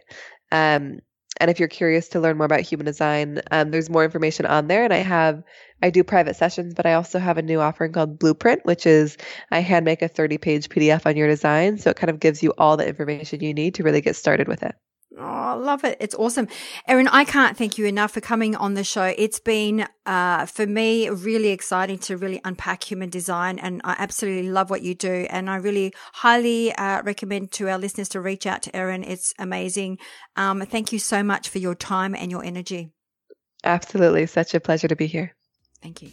Um, 0.53 1.01
and 1.41 1.51
if 1.51 1.59
you're 1.59 1.69
curious 1.69 2.09
to 2.09 2.21
learn 2.21 2.37
more 2.37 2.47
about 2.47 2.61
human 2.61 2.87
design, 2.87 3.41
um, 3.51 3.71
there's 3.71 3.91
more 3.91 4.05
information 4.05 4.47
on 4.47 4.69
there. 4.69 4.85
And 4.85 4.93
I 4.93 4.99
have, 4.99 5.43
I 5.83 5.91
do 5.91 6.03
private 6.05 6.37
sessions, 6.37 6.75
but 6.75 6.87
I 6.87 6.95
also 6.95 7.19
have 7.19 7.39
a 7.39 7.43
new 7.43 7.61
offering 7.61 7.93
called 7.93 8.19
Blueprint, 8.19 8.65
which 8.65 8.87
is 8.87 9.17
I 9.51 9.61
hand 9.61 9.85
make 9.85 10.03
a 10.03 10.09
30 10.09 10.39
page 10.39 10.69
PDF 10.69 11.07
on 11.07 11.17
your 11.17 11.29
design. 11.29 11.79
So 11.79 11.91
it 11.91 11.97
kind 11.97 12.11
of 12.11 12.21
gives 12.21 12.43
you 12.43 12.53
all 12.59 12.77
the 12.77 12.89
information 12.89 13.41
you 13.41 13.55
need 13.55 13.75
to 13.75 13.83
really 13.83 14.01
get 14.01 14.17
started 14.17 14.49
with 14.49 14.63
it. 14.63 14.75
Oh, 15.19 15.23
I 15.23 15.55
love 15.55 15.83
it. 15.85 15.97
It's 15.99 16.15
awesome. 16.15 16.47
Erin, 16.87 17.09
I 17.09 17.25
can't 17.25 17.57
thank 17.57 17.79
you 17.79 17.87
enough 17.87 18.13
for 18.13 18.21
coming 18.21 18.55
on 18.55 18.75
the 18.75 18.85
show. 18.85 19.15
It's 19.17 19.41
been, 19.41 19.87
uh, 20.05 20.45
for 20.45 20.67
me, 20.67 21.09
really 21.09 21.49
exciting 21.49 21.99
to 22.01 22.19
really 22.19 22.41
unpack 22.45 22.85
human 22.85 23.09
design. 23.09 23.59
And 23.59 23.81
I 23.83 23.97
absolutely 23.99 24.51
love 24.51 24.69
what 24.69 24.83
you 24.83 24.95
do. 24.95 25.27
And 25.31 25.49
I 25.49 25.57
really 25.57 25.95
highly 26.13 26.75
uh, 26.75 27.03
recommend 27.03 27.53
to 27.53 27.69
our 27.71 27.79
listeners 27.79 28.11
to 28.11 28.21
reach 28.21 28.47
out 28.47 28.63
to 28.63 28.77
Erin. 28.77 29.05
It's 29.05 29.33
amazing. 29.39 29.99
Um, 30.37 30.61
thank 30.67 30.93
you 30.93 30.99
so 30.99 31.23
much 31.23 31.49
for 31.49 31.59
your 31.59 31.75
time 31.75 32.15
and 32.15 32.31
your 32.31 32.45
energy. 32.45 32.91
Absolutely. 33.65 34.27
Such 34.27 34.55
a 34.55 34.61
pleasure 34.61 34.89
to 34.89 34.97
be 34.97 35.07
here. 35.07 35.35
Thank 35.83 36.03
you. 36.03 36.13